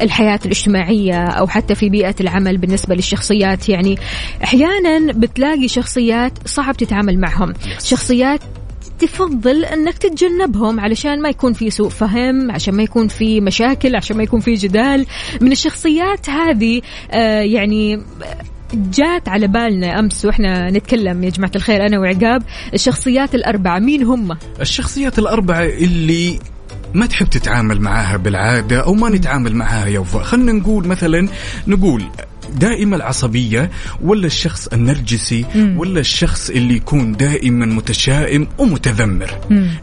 الحياة 0.00 0.40
الاجتماعية 0.44 1.24
أو 1.24 1.46
حتى 1.46 1.74
في 1.74 1.88
بيئة 1.88 2.14
العمل 2.20 2.58
بالنسبة 2.58 2.94
للشخصيات. 2.94 3.68
يعني 3.68 3.98
أحيانا 4.44 5.12
بتلاقي 5.12 5.68
شخصيات 5.68 6.32
صعب 6.44 6.76
تتعامل 6.76 7.20
معهم. 7.20 7.52
شخصيات 7.84 8.40
تفضل 9.00 9.64
أنك 9.64 9.98
تتجنبهم 9.98 10.80
علشان 10.80 11.22
ما 11.22 11.28
يكون 11.28 11.52
في 11.52 11.70
سوء 11.70 11.88
فهم 11.88 12.50
عشان 12.50 12.74
ما 12.74 12.82
يكون 12.82 13.08
في 13.08 13.40
مشاكل 13.40 13.96
عشان 13.96 14.16
ما 14.16 14.22
يكون 14.22 14.40
في 14.40 14.54
جدال 14.54 15.06
من 15.40 15.52
الشخصيات 15.52 16.30
هذه 16.30 16.82
آه 17.10 17.40
يعني 17.40 18.02
جات 18.74 19.28
على 19.28 19.46
بالنا 19.46 19.98
أمس 19.98 20.24
وإحنا 20.24 20.70
نتكلم 20.70 21.24
يا 21.24 21.30
جماعة 21.30 21.52
الخير 21.56 21.86
أنا 21.86 21.98
وعقاب 21.98 22.42
الشخصيات 22.74 23.34
الأربعة 23.34 23.78
مين 23.78 24.02
هم؟ 24.02 24.36
الشخصيات 24.60 25.18
الأربعة 25.18 25.64
اللي 25.64 26.38
ما 26.94 27.06
تحب 27.06 27.30
تتعامل 27.30 27.80
معاها 27.80 28.16
بالعادة 28.16 28.80
أو 28.80 28.94
ما 28.94 29.10
نتعامل 29.10 29.54
معاها 29.54 29.86
يا 29.86 29.98
وفاء 29.98 30.22
خلنا 30.22 30.52
نقول 30.52 30.86
مثلا 30.86 31.28
نقول 31.66 32.04
دائما 32.58 32.96
العصبية 32.96 33.70
ولا 34.02 34.26
الشخص 34.26 34.66
النرجسي 34.66 35.44
ولا 35.76 36.00
الشخص 36.00 36.50
اللي 36.50 36.76
يكون 36.76 37.12
دائما 37.12 37.66
متشائم 37.66 38.48
ومتذمر. 38.58 39.30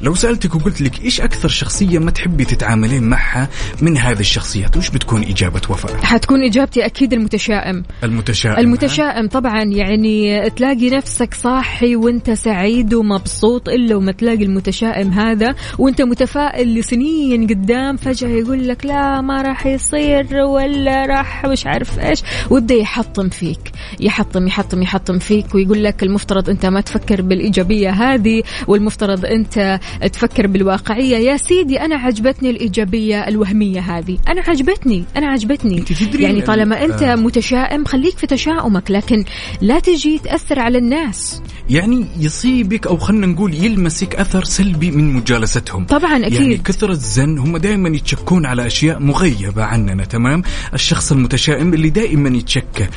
لو 0.01 0.15
سألتك 0.15 0.55
وقلت 0.55 0.81
لك 0.81 1.01
إيش 1.01 1.21
أكثر 1.21 1.49
شخصية 1.49 1.99
ما 1.99 2.11
تحبي 2.11 2.45
تتعاملين 2.45 3.03
معها 3.03 3.49
من 3.81 3.97
هذه 3.97 4.19
الشخصيات 4.19 4.77
وش 4.77 4.89
بتكون 4.89 5.23
إجابة 5.23 5.61
وفاء؟ 5.69 5.95
حتكون 6.03 6.43
إجابتي 6.43 6.85
أكيد 6.85 7.13
المتشائم. 7.13 7.83
المتشائم 8.03 8.59
المتشائم 8.59 9.27
طبعا 9.27 9.63
يعني 9.63 10.49
تلاقي 10.49 10.89
نفسك 10.89 11.33
صاحي 11.33 11.95
وأنت 11.95 12.31
سعيد 12.31 12.93
ومبسوط 12.93 13.69
إلا 13.69 13.95
وما 13.95 14.11
تلاقي 14.11 14.43
المتشائم 14.43 15.11
هذا 15.11 15.55
وأنت 15.77 16.01
متفائل 16.01 16.79
لسنين 16.79 17.47
قدام 17.47 17.97
فجأة 17.97 18.27
يقول 18.27 18.67
لك 18.67 18.85
لا 18.85 19.21
ما 19.21 19.41
راح 19.41 19.65
يصير 19.65 20.35
ولا 20.35 21.05
راح 21.05 21.45
مش 21.45 21.65
عارف 21.65 21.99
إيش. 21.99 22.23
ويبدا 22.57 22.75
يحطم 22.75 23.29
فيك. 23.29 23.71
يحطم 23.99 24.47
يحطم 24.47 24.81
يحطم 24.81 25.19
فيك 25.19 25.55
ويقول 25.55 25.83
لك 25.83 26.03
المفترض 26.03 26.49
أنت 26.49 26.65
ما 26.65 26.81
تفكر 26.81 27.21
بالإيجابية 27.21 27.89
هذه 27.89 28.43
والمفترض 28.67 29.25
أنت 29.25 29.79
تفكر 30.13 30.47
بالواقعية. 30.47 31.17
يا 31.17 31.37
سيدي 31.37 31.81
أنا 31.81 31.95
عجبتني 31.95 32.49
الإيجابية 32.49 33.27
الوهمية 33.27 33.79
هذه. 33.79 34.17
أنا 34.27 34.41
عجبتني 34.47 35.03
أنا 35.17 35.27
عجبتني. 35.27 35.83
يعني 36.19 36.41
طالما 36.41 36.85
ال- 36.85 36.91
أنت 36.91 37.01
آه. 37.03 37.15
متشائم 37.15 37.85
خليك 37.85 38.17
في 38.17 38.27
تشاؤمك 38.27 38.91
لكن 38.91 39.25
لا 39.61 39.79
تجي 39.79 40.19
تأثر 40.19 40.59
على 40.59 40.77
الناس. 40.77 41.41
يعني 41.69 42.05
يصيبك 42.19 42.87
أو 42.87 42.97
خلينا 42.97 43.27
نقول 43.27 43.53
يلمسك 43.53 44.15
أثر 44.15 44.43
سلبي 44.43 44.91
من 44.91 45.13
مجالستهم. 45.13 45.85
طبعا 45.85 46.11
يعني 46.17 46.27
أكيد 46.27 46.61
كثر 46.63 46.89
الزن 46.91 47.37
هم 47.37 47.57
دائما 47.57 47.89
يتشكون 47.89 48.45
على 48.45 48.67
أشياء 48.67 48.99
مغيبة 48.99 49.63
عننا 49.63 50.05
تمام؟ 50.05 50.43
الشخص 50.73 51.11
المتشائم 51.11 51.73
اللي 51.73 51.89
دائما 51.89 52.36
يتشكى 52.37 52.87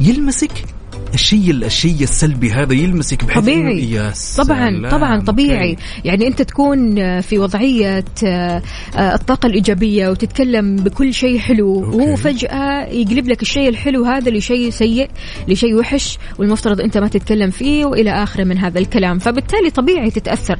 يلمسك 0.00 0.50
الشيء 1.14 1.50
الشيء 1.50 2.02
السلبي 2.02 2.50
هذا 2.50 2.74
يلمسك 2.74 3.24
بحيث 3.24 3.42
طبيعي 3.42 3.92
يا 3.92 4.12
طبعا. 4.38 4.88
طبعا 4.90 5.20
طبيعي 5.20 5.70
أوكي. 5.70 5.82
يعني 6.04 6.26
أنت 6.26 6.42
تكون 6.42 7.20
في 7.20 7.38
وضعية 7.38 8.04
آه، 8.24 8.62
آه، 8.96 9.14
الطاقة 9.14 9.46
الإيجابية 9.46 10.08
وتتكلم 10.08 10.76
بكل 10.76 11.14
شيء 11.14 11.38
حلو 11.38 11.84
أوكي. 11.84 11.96
وهو 11.96 12.16
فجاه 12.16 12.86
يقلب 12.86 13.28
لك 13.28 13.42
الشيء 13.42 13.68
الحلو 13.68 14.04
هذا 14.04 14.30
لشيء 14.30 14.70
سيء 14.70 15.10
لشيء 15.48 15.74
وحش 15.74 16.18
والمفترض 16.38 16.80
أنت 16.80 16.98
ما 16.98 17.08
تتكلم 17.08 17.50
فيه 17.50 17.84
وإلى 17.84 18.10
آخره 18.10 18.44
من 18.44 18.58
هذا 18.58 18.78
الكلام 18.78 19.18
فبالتالي 19.18 19.70
طبيعي 19.70 20.10
تتأثر 20.10 20.58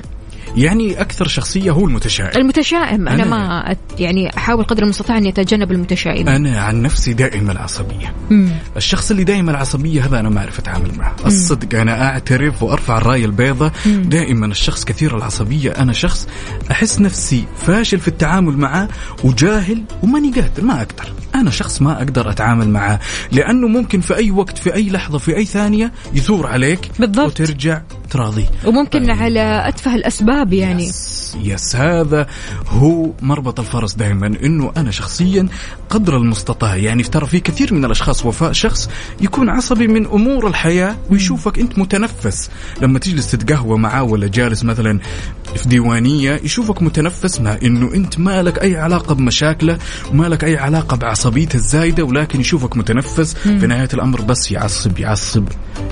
يعني 0.57 1.01
أكثر 1.01 1.29
شخصية 1.29 1.71
هو 1.71 1.87
المتشائم. 1.87 2.41
المتشائم. 2.41 3.09
أنا 3.09 3.25
أنا- 3.25 3.27
ما 3.27 3.77
يعني 3.99 4.37
أحاول 4.37 4.65
قدر 4.65 4.83
المستطاع 4.83 5.19
أني 5.19 5.29
أتجنب 5.29 5.73
المتشائم. 5.73 6.29
أنا 6.29 6.61
عن 6.61 6.83
نفسي 6.83 7.13
دائما 7.13 7.53
العصبية. 7.53 8.15
مم. 8.31 8.49
الشخص 8.77 9.11
اللي 9.11 9.25
دائما 9.25 9.51
العصبية 9.51 10.05
هذا 10.07 10.21
أنا 10.21 10.29
ما 10.29 10.41
أعرف 10.41 10.59
أتعامل 10.59 10.95
معه. 10.99 11.17
الصدق 11.27 11.81
أنا 11.81 12.09
أعترف 12.09 12.63
وأرفع 12.63 12.99
الرايه 12.99 13.25
البيضاء 13.25 13.73
دائما 13.87 14.47
الشخص 14.47 14.85
كثير 14.85 15.17
العصبية. 15.17 15.71
أنا 15.71 15.93
شخص 15.93 16.29
أحس 16.71 17.01
نفسي 17.01 17.45
فاشل 17.57 17.99
في 17.99 18.09
التعامل 18.09 18.57
معه 18.59 18.89
وجاهل 19.25 19.83
وماني 20.03 20.33
قادر 20.33 20.65
ما 20.65 20.75
أقدر. 20.77 21.13
أنا 21.35 21.51
شخص 21.51 21.83
ما 21.83 21.93
أقدر 21.99 22.31
أتعامل 22.31 22.69
معه 22.69 23.01
لأنه 23.33 23.69
ممكن 23.69 24.01
في 24.01 24.17
أي 24.17 24.31
وقت 24.31 24.59
في 24.59 24.75
أي 24.75 24.91
لحظة 24.91 25.19
في 25.19 25.37
أي 25.37 25.45
ثانية 25.45 25.93
يثور 26.15 26.47
عليك 26.47 26.91
بالضبط. 26.99 27.27
وترجع 27.27 27.81
تراضيه 28.11 28.47
وممكن 28.67 29.11
على 29.11 29.69
أتفه 29.69 29.95
الأسباب 29.95 30.53
يعني. 30.53 30.85
يس, 30.85 31.37
يس 31.43 31.77
هذا 31.77 32.27
هو 32.69 33.11
مربط 33.23 33.61
الفرس 33.61 33.95
دائما 33.95 34.27
إنه 34.27 34.73
أنا 34.77 34.91
شخصيا 34.91 35.49
قدر 35.91 36.17
المستطاع. 36.17 36.77
يعني 36.77 37.03
ترى 37.03 37.27
في 37.27 37.41
كثير 37.41 37.75
من 37.75 37.85
الأشخاص 37.85 38.27
وفاء 38.27 38.53
شخص 38.53 38.91
يكون 39.21 39.49
عصبي 39.49 39.87
من 39.89 40.07
أمور 40.07 40.47
الحياة 40.47 40.97
ويشوفك 41.11 41.59
أنت 41.59 41.79
متنفس. 41.79 42.51
لما 42.83 42.99
تجلس 42.99 43.31
تتقهوى 43.31 43.79
معاه 43.79 44.03
ولا 44.03 44.29
جالس 44.29 44.65
مثلا 44.65 45.01
في 45.57 45.69
ديوانية 45.69 46.41
يشوفك 46.45 46.83
متنفس 46.83 47.41
مع 47.41 47.59
إنه 47.63 47.95
أنت 47.95 48.19
ما 48.19 48.43
لك 48.43 48.63
أي 48.63 48.77
علاقة 48.77 49.15
بمشاكله 49.15 49.79
وما 50.11 50.27
لك 50.27 50.45
أي 50.45 50.57
علاقة 50.57 50.97
بعصبيته 50.97 51.57
الزايدة 51.57 52.05
ولكن 52.05 52.41
يشوفك 52.41 52.77
متنفس. 52.77 53.35
في 53.35 53.67
نهاية 53.67 53.89
الأمر 53.95 54.21
بس 54.21 54.53
يعصب 54.53 54.99
يعصب. 54.99 55.45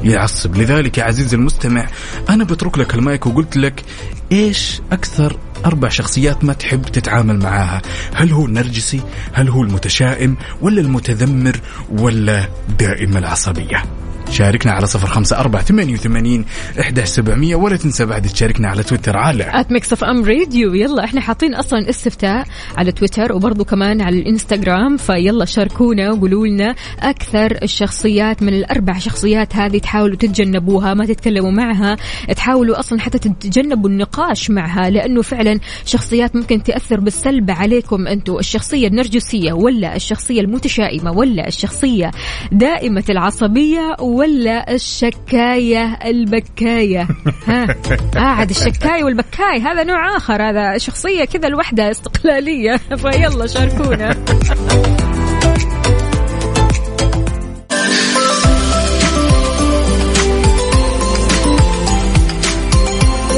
يعصب. 0.04 0.56
لذلك 0.56 0.98
يا 0.98 1.04
عزيزي 1.04 1.36
المستمع 1.36 1.86
أنا 2.30 2.44
بترك 2.44 2.78
لك 2.78 2.94
المايك 2.94 3.26
وقلت 3.26 3.56
لك 3.56 3.84
إيش 4.32 4.80
أكثر 4.92 5.38
أربع 5.66 5.88
شخصيات 5.88 6.44
ما 6.44 6.52
تحب 6.52 6.82
تتعامل 6.82 7.38
معاها؟ 7.38 7.82
هل 8.14 8.32
هو 8.32 8.46
النرجسي؟ 8.46 9.00
هل 9.32 9.48
هو 9.48 9.62
المتشائم؟ 9.62 10.36
ولا 10.60 10.80
المتذمر؟ 10.80 11.60
ولا 11.90 12.48
دائم 12.78 13.16
العصبية؟ 13.16 13.82
شاركنا 14.36 14.72
على 14.72 14.86
صفر 14.86 15.06
خمسة 15.06 15.40
أربعة 15.40 15.62
ثمانية 15.62 15.94
وثمانين 15.94 16.44
إحدى 16.80 17.06
سبعمية 17.06 17.56
ولا 17.56 17.76
تنسى 17.76 18.04
بعد 18.04 18.22
تشاركنا 18.22 18.68
على 18.68 18.82
تويتر. 18.82 19.16
على 19.16 19.60
at 19.60 19.72
Mix 19.72 19.92
FM 19.92 20.24
Radio 20.24 20.74
يلا 20.74 21.04
إحنا 21.04 21.20
حاطين 21.20 21.54
أصلا 21.54 21.90
استفتاء 21.90 22.46
على 22.76 22.92
تويتر 22.92 23.32
وبرضه 23.32 23.64
كمان 23.64 24.00
على 24.00 24.18
الإنستغرام 24.18 24.96
فيلا 24.96 25.44
شاركونا 25.44 26.10
وقولوا 26.10 26.46
لنا 26.46 26.74
أكثر 27.00 27.58
الشخصيات 27.62 28.42
من 28.42 28.48
الأربع 28.48 28.98
شخصيات 28.98 29.56
هذه 29.56 29.78
تحاولوا 29.78 30.16
تتجنبوها 30.16 30.94
ما 30.94 31.06
تتكلموا 31.06 31.50
معها 31.50 31.96
تحاولوا 32.36 32.78
أصلا 32.78 33.00
حتى 33.00 33.18
تتجنبوا 33.18 33.90
النقاش 33.90 34.50
معها 34.50 34.90
لأنه 34.90 35.22
فعلا 35.22 35.60
شخصيات 35.84 36.36
ممكن 36.36 36.62
تأثر 36.62 37.00
بالسلب 37.00 37.50
عليكم 37.50 38.06
أنتم 38.06 38.38
الشخصية 38.38 38.88
النرجسية 38.88 39.52
ولا 39.52 39.96
الشخصية 39.96 40.40
المتشائمة 40.40 41.12
ولا 41.12 41.48
الشخصية 41.48 42.10
دائمة 42.52 43.04
العصبية 43.10 43.96
ولا 44.00 44.25
الشكاية 44.68 45.98
البكاية؟ 46.04 47.08
ها. 47.48 47.66
قاعد 48.14 48.50
الشكاي 48.50 49.02
والبكاي 49.02 49.60
هذا 49.60 49.84
نوع 49.84 50.16
آخر 50.16 50.42
هذا 50.42 50.78
شخصية 50.78 51.24
كذا 51.24 51.48
لوحدها 51.48 51.90
استقلالية. 51.90 52.76
فيلا 53.02 53.46
شاركونا. 53.46 54.16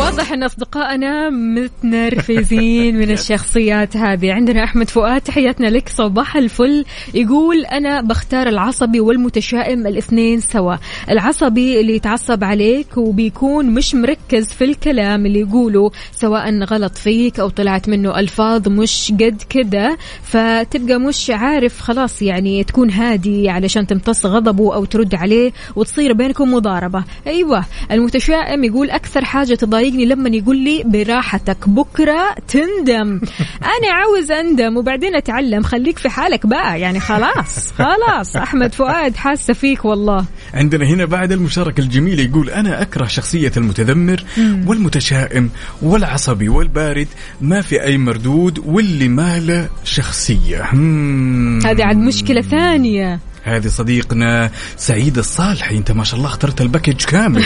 واضح 0.08 0.32
أن 0.32 0.42
أصدقائنا 0.42 1.30
متنرفزين 1.30 2.96
من 2.96 3.10
الشخصيات 3.18 3.96
هذه. 3.96 4.32
عندنا 4.32 4.64
أحمد 4.64 4.90
فؤاد 4.90 5.20
تحياتنا 5.20 5.66
لك. 5.66 5.88
صباح 5.88 6.36
الفل. 6.36 6.84
يقول 7.14 7.64
أنا 7.64 8.00
بختار 8.00 8.46
العصبي 8.46 9.00
والمتشائم 9.00 9.86
الاثنين 9.86 10.40
سوا. 10.40 10.76
العصبي 11.10 11.80
اللي 11.80 11.96
يتعصب 11.96 12.44
عليك 12.44 12.96
وبيكون 12.96 13.66
مش 13.66 13.94
مركز 13.94 14.46
في 14.52 14.64
الكلام 14.64 15.26
اللي 15.26 15.40
يقوله 15.40 15.90
سواء 16.12 16.62
غلط 16.64 16.96
فيك 16.96 17.40
أو 17.40 17.48
طلعت 17.48 17.88
منه 17.88 18.18
ألفاظ 18.18 18.68
مش 18.68 19.12
قد 19.20 19.42
كده. 19.50 19.98
فتبقى 20.22 20.98
مش 20.98 21.30
عارف 21.30 21.80
خلاص 21.80 22.22
يعني 22.22 22.64
تكون 22.64 22.90
هادي 22.90 23.50
علشان 23.50 23.86
تمتص 23.86 24.26
غضبه 24.26 24.74
أو 24.74 24.84
ترد 24.84 25.14
عليه 25.14 25.52
وتصير 25.76 26.12
بينكم 26.12 26.54
مضاربة. 26.54 27.04
أيوه 27.26 27.64
المتشائم 27.90 28.64
يقول 28.64 28.90
أكثر 28.90 29.24
حاجة 29.24 29.54
تضايقني 29.54 29.97
لما 30.06 30.28
يقول 30.28 30.56
لي 30.56 30.82
براحتك 30.86 31.68
بكرة 31.68 32.34
تندم. 32.48 33.20
أنا 33.78 33.92
عاوز 33.92 34.30
أندم 34.30 34.76
وبعدين 34.76 35.16
أتعلم. 35.16 35.62
خليك 35.62 35.98
في 35.98 36.08
حالك 36.08 36.46
بقى. 36.46 36.80
يعني 36.80 37.00
خلاص 37.00 37.72
خلاص. 37.72 38.36
أحمد 38.36 38.74
فؤاد 38.74 39.16
حاسة 39.16 39.54
فيك 39.54 39.84
والله. 39.84 40.24
عندنا 40.54 40.86
هنا 40.86 41.04
بعد 41.04 41.32
المشاركة 41.32 41.80
الجميلة 41.80 42.22
يقول 42.22 42.50
أنا 42.50 42.82
أكره 42.82 43.06
شخصية 43.06 43.52
المتذمر 43.56 44.24
والمتشائم 44.66 45.50
والعصبي 45.82 46.48
والبارد 46.48 47.08
ما 47.40 47.60
في 47.60 47.82
أي 47.82 47.98
مردود 47.98 48.58
واللي 48.66 49.08
ما 49.08 49.38
له 49.38 49.68
شخصية. 49.84 50.68
مم. 50.72 51.60
هذه 51.64 51.84
عاد 51.84 51.96
مشكلة 51.96 52.40
ثانية. 52.40 53.20
هذه 53.56 53.66
صديقنا 53.66 54.50
سعيد 54.76 55.18
الصالحي 55.18 55.76
أنت 55.76 55.92
ما 55.92 56.04
شاء 56.04 56.16
الله 56.18 56.28
اخترت 56.28 56.60
الباكج 56.60 57.04
كامل. 57.04 57.44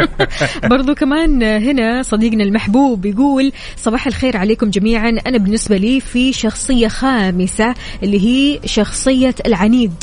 برضو 0.70 0.94
كمان 0.94 1.42
هنا 1.42 2.02
صديقنا 2.02 2.44
المحبوب 2.44 3.06
يقول 3.06 3.52
صباح 3.76 4.06
الخير 4.06 4.36
عليكم 4.36 4.70
جميعا. 4.70 5.08
أنا 5.26 5.38
بالنسبة 5.38 5.76
لي 5.76 6.00
في 6.00 6.32
شخصية 6.32 6.88
خامسة 6.88 7.74
اللي 8.02 8.20
هي 8.20 8.60
شخصية 8.64 9.34
العنيد. 9.46 9.94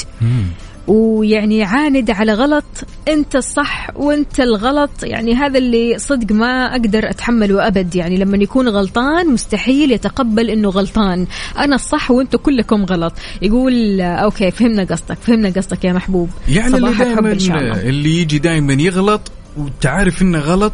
ويعني 0.91 1.63
عاند 1.63 2.11
على 2.11 2.33
غلط 2.33 2.65
انت 3.07 3.35
الصح 3.35 3.89
وانت 3.95 4.39
الغلط. 4.39 4.89
يعني 5.03 5.35
هذا 5.35 5.57
اللي 5.57 5.97
صدق 5.97 6.31
ما 6.31 6.71
أقدر 6.71 7.09
أتحمله 7.09 7.67
أبد. 7.67 7.95
يعني 7.95 8.17
لما 8.17 8.37
يكون 8.37 8.69
غلطان 8.69 9.33
مستحيل 9.33 9.91
يتقبل 9.91 10.49
إنه 10.49 10.69
غلطان. 10.69 11.27
أنا 11.57 11.75
الصح 11.75 12.11
وأنتم 12.11 12.37
كلكم 12.37 12.85
غلط. 12.85 13.13
يقول 13.41 14.01
أوكي 14.01 14.51
فهمنا 14.51 14.83
قصدك 14.83 15.17
فهمنا 15.21 15.49
قصدك 15.49 15.85
يا 15.85 15.93
محبوب. 15.93 16.29
يعني 16.47 16.75
اللي 16.75 16.93
دائما 16.93 17.81
اللي 17.81 18.21
يجي 18.21 18.39
دائما 18.39 18.73
يغلط 18.73 19.31
وتعرف 19.57 20.21
إنه 20.21 20.39
غلط 20.39 20.73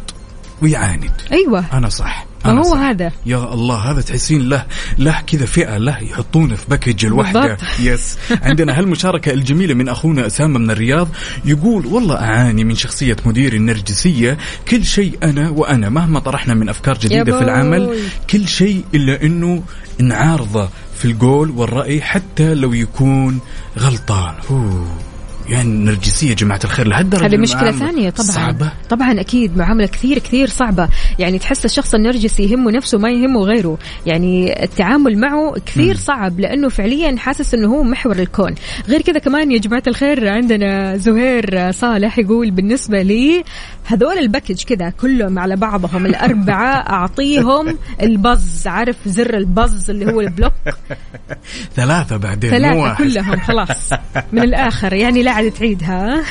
ويعاند 0.62 1.10
أيوه 1.32 1.64
أنا 1.72 1.88
صح 1.88 2.28
ما 2.44 2.50
أنا 2.52 2.60
هو 2.60 2.70
صح. 2.74 2.78
هذا. 2.78 3.12
يا 3.26 3.54
الله 3.54 3.76
هذا 3.76 4.00
تحسين 4.00 4.48
له 4.48 4.66
له 4.98 5.20
كذا 5.26 5.46
فئة 5.46 5.78
له 5.78 5.98
يحطونه 5.98 6.54
في 6.54 6.64
package 6.68 7.04
الوحدة. 7.06 7.56
yes 7.80 8.18
عندنا 8.42 8.78
هالمشاركة 8.78 9.32
الجميلة 9.32 9.74
من 9.74 9.88
أخونا 9.88 10.26
أسامة 10.26 10.58
من 10.58 10.70
الرياض 10.70 11.08
يقول 11.44 11.86
والله 11.86 12.16
أعاني 12.16 12.64
من 12.64 12.74
شخصية 12.74 13.16
مديري 13.26 13.56
النرجسية 13.56 14.38
كل 14.68 14.84
شيء 14.84 15.18
أنا 15.22 15.50
وأنا 15.50 15.88
مهما 15.88 16.20
طرحنا 16.20 16.54
من 16.54 16.68
أفكار 16.68 16.98
جديدة 16.98 17.38
في. 17.38 17.44
العمل 17.44 17.98
كل 18.30 18.48
شيء 18.48 18.84
إلا 18.94 19.22
إنه 19.22 19.62
نعارضه 19.98 20.68
في 20.98 21.04
القول 21.04 21.50
والرأي 21.50 22.00
حتى 22.02 22.54
لو 22.54 22.72
يكون 22.72 23.40
غلطان 23.78 24.34
أوه. 24.50 25.07
يعني 25.48 25.68
النرجسيه 25.68 26.34
جماعة 26.34 26.60
الخير 26.64 26.88
لهالدرجة 26.88 27.26
هذه 27.26 27.36
مشكلة 27.36 27.70
المعاملة 27.70 27.86
ثانية 27.86 28.10
طبعا. 28.10 28.26
صعبة. 28.26 28.72
طبعا 28.90 29.20
أكيد 29.20 29.56
معاملة 29.56 29.86
كثير 29.86 30.18
كثير 30.18 30.48
صعبة. 30.48 30.88
يعني 31.18 31.38
تحس 31.38 31.64
الشخص 31.64 31.94
النرجسي 31.94 32.42
يهمه 32.42 32.70
نفسه 32.70 32.98
ما 32.98 33.10
يهمه 33.10 33.40
غيره. 33.40 33.78
يعني 34.06 34.62
التعامل 34.62 35.18
معه 35.18 35.54
كثير 35.66 35.96
صعب 35.96 36.40
لأنه 36.40 36.68
فعليا 36.68 37.16
حاسس 37.16 37.54
أنه 37.54 37.68
هو 37.68 37.82
محور 37.82 38.18
الكون. 38.18 38.54
غير 38.88 39.02
كذا 39.02 39.18
كمان 39.18 39.52
يا 39.52 39.58
جماعة 39.58 39.82
الخير 39.86 40.28
عندنا 40.28 40.96
زهير 40.96 41.72
صالح 41.72 42.18
يقول 42.18 42.50
بالنسبة 42.50 43.02
لي 43.02 43.44
هذول 43.88 44.18
ال 44.18 44.24
package 44.24 44.62
كذا 44.62 44.90
كلهم 44.90 45.38
على 45.38 45.56
بعضهم. 45.56 46.06
الأربعة 46.06 46.74
أعطيهم 46.90 47.78
البز. 48.02 48.66
عارف 48.66 48.96
زر 49.06 49.36
البز 49.36 49.90
اللي 49.90 50.12
هو 50.12 50.20
ال 50.20 50.25
block؟ 50.25 50.52
ثلاثة 51.76 52.16
بعدين 52.16 52.50
ثلاثة. 52.50 52.94
كلهم 52.94 53.40
خلاص. 53.40 53.90
من 54.32 54.42
الآخر 54.42 54.92
يعني 54.92 55.22
لا 55.22 55.30
عاد 55.30 55.50
تعيدها 55.50 56.24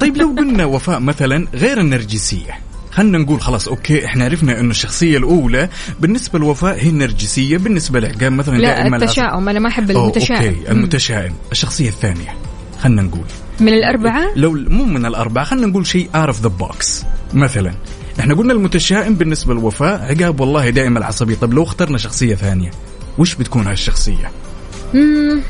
طيب 0.00 0.16
لو 0.16 0.34
قلنا 0.38 0.64
وفاء 0.64 1.00
مثلا 1.00 1.48
غير 1.54 1.80
النرجسية 1.80 2.58
خلينا 2.90 3.18
نقول 3.18 3.40
خلاص 3.40 3.68
okay 3.68 4.04
إحنا 4.06 4.24
عرفنا 4.24 4.60
إنه 4.60 4.70
الشخصية 4.70 5.18
الأولى 5.18 5.68
بالنسبة 6.00 6.38
لوفاء 6.38 6.78
هي 6.78 6.88
النرجسية 6.88 7.58
بالنسبة 7.58 8.00
لعقاب 8.00 8.32
مثلا 8.32 8.56
لا 8.56 8.86
التشاؤم. 8.86 9.48
أنا 9.48 9.58
ما 9.58 9.68
أحب 9.68 9.90
أوه، 9.90 10.02
المتشائم 10.02 10.54
okay 10.54 10.70
المتشائم 10.70 11.34
الشخصية 11.52 11.88
الثانية 11.88 12.36
خلينا 12.80 13.02
نقول. 13.02 13.26
من 13.60 13.68
الأربعة؟ 13.68 14.26
لو 14.36 14.52
مو 14.52 14.84
من 14.84 15.06
الأربعة 15.06 15.44
خلينا 15.44 15.66
نقول 15.66 15.86
شيء 15.86 16.08
out 16.14 16.26
of 16.26 16.40
the 16.40 16.48
box 16.48 17.04
مثلا 17.34 17.74
إحنا 18.20 18.34
قلنا 18.34 18.52
المتشائم 18.52 19.14
بالنسبة 19.14 19.54
للوفاء 19.54 20.02
عقاب 20.02 20.40
والله 20.40 20.70
دائما 20.70 20.98
العصبي 20.98 21.34
طب 21.36 21.54
لو 21.54 21.62
اخترنا 21.62 21.98
شخصية 21.98 22.34
ثانية 22.34 22.70
وش 23.18 23.34
بتكون 23.34 23.66
هالشخصية؟ 23.66 24.30
مم، 24.94 25.40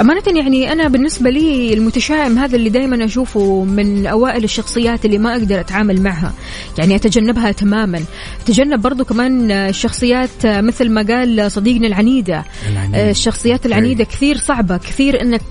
أمانة 0.00 0.22
يعني 0.26 0.72
أنا 0.72 0.88
بالنسبة 0.88 1.30
لي 1.30 1.74
المتشائم 1.74 2.38
هذا 2.38 2.56
اللي 2.56 2.70
دائما 2.70 3.04
أشوفه 3.04 3.64
من 3.64 4.06
أوائل 4.06 4.44
الشخصيات 4.44 5.04
اللي 5.04 5.18
ما 5.18 5.32
أقدر 5.32 5.60
أتعامل 5.60 6.02
معها. 6.02 6.32
يعني 6.78 6.96
أتجنبها 6.96 7.52
تماما. 7.52 8.04
أتجنب 8.44 8.82
برضو 8.82 9.04
كمان 9.04 9.50
الشخصيات 9.50 10.30
مثل 10.44 10.90
ما 10.90 11.02
قال 11.02 11.52
صديقنا 11.52 11.86
العنيدة. 11.86 12.44
العنيدة. 12.72 13.10
الشخصيات 13.10 13.66
العنيدة 13.66 14.04
كثير 14.04 14.36
صعبة. 14.36 14.76
كثير 14.76 15.22
أنك 15.22 15.42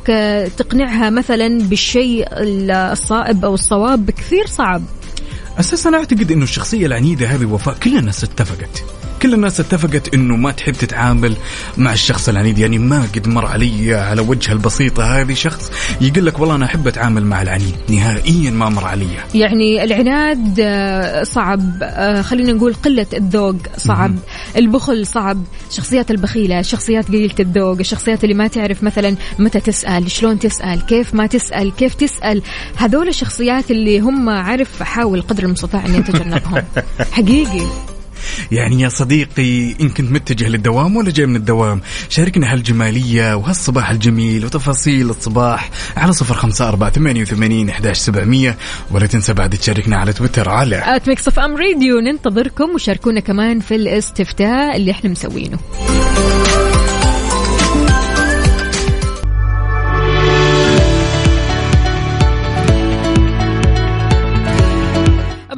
تقنعها 0.57 1.09
مثلا 1.09 1.59
بالشيء 1.59 2.27
الصائب 2.31 3.45
أو 3.45 3.53
الصواب. 3.53 4.11
كثير 4.11 4.45
صعب. 4.45 4.83
أساسا 5.59 5.89
أنا 5.89 5.97
أعتقد 5.97 6.31
إنه 6.31 6.43
الشخصية 6.43 6.85
العنيدة 6.85 7.27
هذه 7.27 7.45
وفاء. 7.45 7.75
كل 7.83 7.97
الناس 7.97 8.23
اتفقت. 8.23 8.83
كل 9.23 9.33
الناس 9.33 9.59
اتفقت 9.59 10.13
إنه 10.13 10.35
ما 10.35 10.51
تحب 10.51 10.73
تتعامل 10.73 11.35
مع 11.77 11.93
الشخص 11.93 12.29
العنيد. 12.29 12.57
يعني 12.57 12.77
ما 12.77 13.07
قد 13.15 13.27
مر 13.27 13.45
علي 13.45 13.95
على 13.95 14.21
وجهها 14.21 14.53
البسيطة 14.53 15.21
هذه 15.21 15.33
شخص 15.33 15.71
يقول 16.01 16.25
لك 16.25 16.39
والله 16.39 16.55
أنا 16.55 16.65
أحب 16.65 16.87
أتعامل 16.87 17.25
مع 17.25 17.41
العنيد. 17.41 17.75
نهائيا 17.89 18.51
ما 18.51 18.69
مر 18.69 18.85
علي. 18.85 19.07
يعني 19.35 19.83
العناد 19.83 20.59
آه، 20.59 21.23
صعب. 21.23 21.83
آه، 21.83 22.21
خلينا 22.21 22.53
نقول 22.53 22.73
قلة 22.73 23.05
الذوق 23.13 23.55
صعب. 23.77 24.15
البخل 24.57 25.07
صعب. 25.07 25.43
الشخصيات 25.69 26.11
البخيلة 26.11 26.59
الشخصيات 26.59 27.07
قليلة 27.07 27.35
الذوق 27.39 27.79
الشخصيات 27.79 28.23
اللي 28.23 28.35
ما 28.35 28.47
تعرف 28.47 28.83
مثلا 28.83 29.15
متى 29.39 29.59
تسأل 29.59 30.11
شلون 30.11 30.39
تسأل 30.39 30.85
كيف 30.85 31.13
ما 31.13 31.27
تسأل 31.27 31.75
كيف 31.75 31.93
تسأل. 31.93 32.41
هذول 32.75 33.07
الشخصيات 33.07 33.71
اللي 33.71 33.99
هم 33.99 34.29
عارف 34.29 34.81
أحاول 34.81 35.21
قدر 35.21 35.43
المستطاع 35.43 35.85
أني 35.85 35.97
أتجنبهم 35.97 36.63
حقيقي. 37.15 37.92
يعني 38.51 38.81
يا 38.81 38.89
صديقي 38.89 39.75
إن 39.81 39.89
كنت 39.89 40.11
متجه 40.11 40.47
للدوام 40.47 40.95
ولا 40.95 41.11
جاي 41.11 41.25
من 41.25 41.35
الدوام؟ 41.35 41.81
شاركنا 42.09 42.53
هالجمالية 42.53 43.35
وهالصباح 43.35 43.89
الجميل 43.89 44.45
وتفاصيل 44.45 45.09
الصباح 45.09 45.69
على 45.97 46.13
صفر 46.13 46.33
خمسة 46.33 46.69
أربعة 46.69 46.89
ثمانية 46.91 47.21
وثمانين 47.21 47.69
إحداش 47.69 47.97
سبعمية. 47.97 48.57
ولا 48.91 49.07
تنسى 49.07 49.33
بعد 49.33 49.49
تشاركنا 49.49 49.97
على 49.97 50.13
تويتر 50.13 50.49
على 50.49 50.95
at 50.95 51.07
Mix 51.07 51.39
FM 51.39 51.57
Radio 51.57 51.99
ننتظركم 51.99 52.69
وشاركونا 52.75 53.19
كمان 53.19 53.59
في 53.59 53.75
الاستفتاء 53.75 54.75
اللي 54.75 54.91
إحنا 54.91 55.09
مسوينه. 55.09 55.59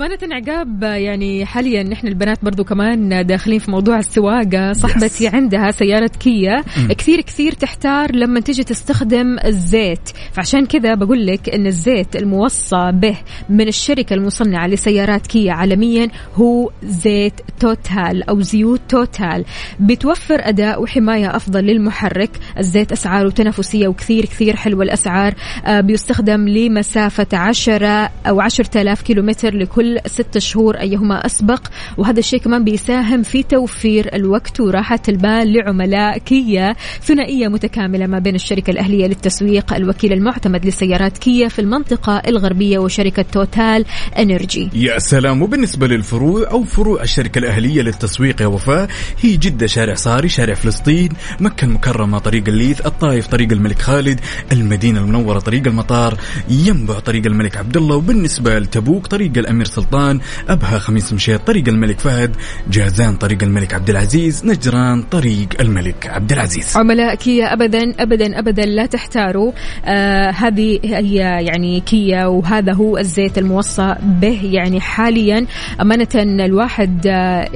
أمانة 0.05 0.35
عقاب 0.35 0.83
يعني 0.83 1.45
حاليا 1.45 1.83
نحن 1.83 2.07
البنات 2.07 2.45
برضو 2.45 2.63
كمان 2.63 3.25
داخلين 3.25 3.59
في 3.59 3.71
موضوع 3.71 3.99
السواقة 3.99 4.73
صاحبتي 4.73 5.27
عندها 5.27 5.71
سيارة 5.71 6.11
كيا. 6.19 6.63
كثير 6.97 7.21
كثير 7.21 7.51
تحتار 7.51 8.15
لما 8.15 8.39
تيجي 8.39 8.63
تستخدم 8.63 9.37
الزيت. 9.45 10.09
فعشان 10.31 10.65
كذا 10.65 10.95
بقول 10.95 11.25
لك 11.25 11.49
إن 11.49 11.67
الزيت 11.67 12.15
الموصى 12.15 12.91
به 12.93 13.17
من 13.49 13.67
الشركة 13.67 14.13
المصنعة 14.13 14.67
لسيارات 14.67 15.27
كيا 15.27 15.53
عالميا 15.53 16.09
هو 16.35 16.71
زيت 16.83 17.41
توتال 17.59 18.29
أو 18.29 18.41
زيوت 18.41 18.81
توتال. 18.89 19.45
بتوفر 19.79 20.39
أداء 20.39 20.81
وحماية 20.81 21.35
أفضل 21.35 21.63
للمحرك. 21.63 22.29
الزيت 22.57 22.91
أسعاره 22.91 23.29
تنافسية 23.29 23.87
وكثير 23.87 24.25
كثير 24.25 24.55
حلوة 24.55 24.83
الأسعار. 24.83 25.33
آه، 25.65 25.81
بيستخدم 25.81 26.47
لمسافة 26.47 27.37
عشرة 27.37 28.09
أو 28.27 28.41
عشرة 28.41 28.81
آلاف 28.81 29.01
كيلومتر 29.01 29.55
لكل 29.55 29.94
ست 30.07 30.37
شهور 30.37 30.75
أيهما 30.79 31.25
أسبق. 31.25 31.67
وهذا 31.97 32.19
الشيء 32.19 32.39
كمان 32.39 32.63
بيساهم 32.63 33.23
في 33.23 33.43
توفير 33.43 34.15
الوقت 34.15 34.59
وراحة 34.59 34.99
البال 35.09 35.53
لعملاء 35.53 36.17
كيا 36.17 36.75
ثنائية 37.03 37.47
متكاملة 37.47 38.07
ما 38.07 38.19
بين 38.19 38.35
الشركة 38.35 38.71
الأهلية 38.71 39.07
للتسويق 39.07 39.73
الوكيل 39.73 40.13
المعتمد 40.13 40.65
لسيارات 40.65 41.17
كيا 41.17 41.47
في 41.47 41.59
المنطقة 41.59 42.21
الغربية 42.27 42.79
وشركة 42.79 43.25
توتال 43.31 43.85
انرجي. 44.19 44.69
يا 44.73 44.99
سلام. 44.99 45.41
وبالنسبة 45.41 45.87
للفروع 45.87 46.51
أو 46.51 46.63
فروع 46.63 47.03
الشركة 47.03 47.39
الأهلية 47.39 47.81
للتسويق 47.81 48.41
يا 48.41 48.47
وفاء 48.47 48.87
هي 49.21 49.37
جدة 49.37 49.67
شارع 49.67 49.93
صاري 49.93 50.29
شارع 50.29 50.53
فلسطين 50.53 51.09
مكة 51.39 51.65
المكرمة 51.65 52.19
طريق 52.19 52.43
الليث 52.47 52.85
الطايف 52.85 53.27
طريق 53.27 53.51
الملك 53.51 53.79
خالد 53.79 54.19
المدينة 54.51 54.99
المنورة 54.99 55.39
طريق 55.39 55.67
المطار 55.67 56.17
ينبع 56.49 56.99
طريق 56.99 57.25
الملك 57.25 57.57
عبد 57.57 57.77
الله 57.77 57.95
وبالنسبة 57.95 58.59
لتبوك 58.59 59.07
طريق 59.07 59.37
الأمير 59.37 59.65
سلطان. 59.65 59.84
أبها 60.49 60.79
خميس 60.79 61.13
مشيط 61.13 61.41
طريق 61.47 61.67
الملك 61.67 61.99
فهد 61.99 62.35
جازان 62.71 63.15
طريق 63.15 63.43
الملك 63.43 63.73
عبد 63.73 63.89
العزيز 63.89 64.45
نجران 64.45 65.01
طريق 65.01 65.47
الملك 65.59 66.07
عبد 66.07 66.31
العزيز. 66.31 66.77
عملاء 66.77 67.15
كيا 67.15 67.53
ابدا 67.53 67.93
ابدا 67.99 68.39
ابدا 68.39 68.65
لا 68.65 68.85
تحتاروا. 68.85 69.51
آه 69.85 70.29
هذه 70.29 70.79
هي 70.83 71.15
يعني 71.45 71.79
كيا 71.79 72.25
وهذا 72.25 72.73
هو 72.73 72.97
الزيت 72.97 73.37
الموصى 73.37 73.95
به 74.01 74.39
يعني 74.43 74.81
حاليا. 74.81 75.45
أمانة 75.81 76.07
الواحد 76.15 77.07
آه 77.07 77.49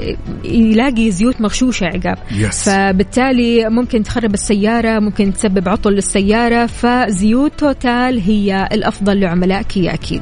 يلاقي 0.43 1.11
زيوت 1.11 1.41
مغشوشة 1.41 1.85
عقاب. 1.85 2.17
Yes. 2.17 2.55
فبالتالي 2.55 3.69
ممكن 3.69 4.03
تخرب 4.03 4.33
السيارة 4.33 4.99
ممكن 4.99 5.33
تسبب 5.33 5.69
عطل 5.69 5.91
للسيارة. 5.91 6.65
فزيوت 6.65 7.51
توتال 7.57 8.19
هي 8.19 8.69
الأفضل 8.71 9.19
لعملاء 9.19 9.61
كيا 9.61 9.93
أكيد. 9.93 10.21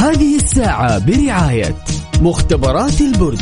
هذه 0.00 0.36
الساعة 0.36 0.98
برعاية 0.98 1.74
مختبرات 2.20 3.00
البرج. 3.00 3.38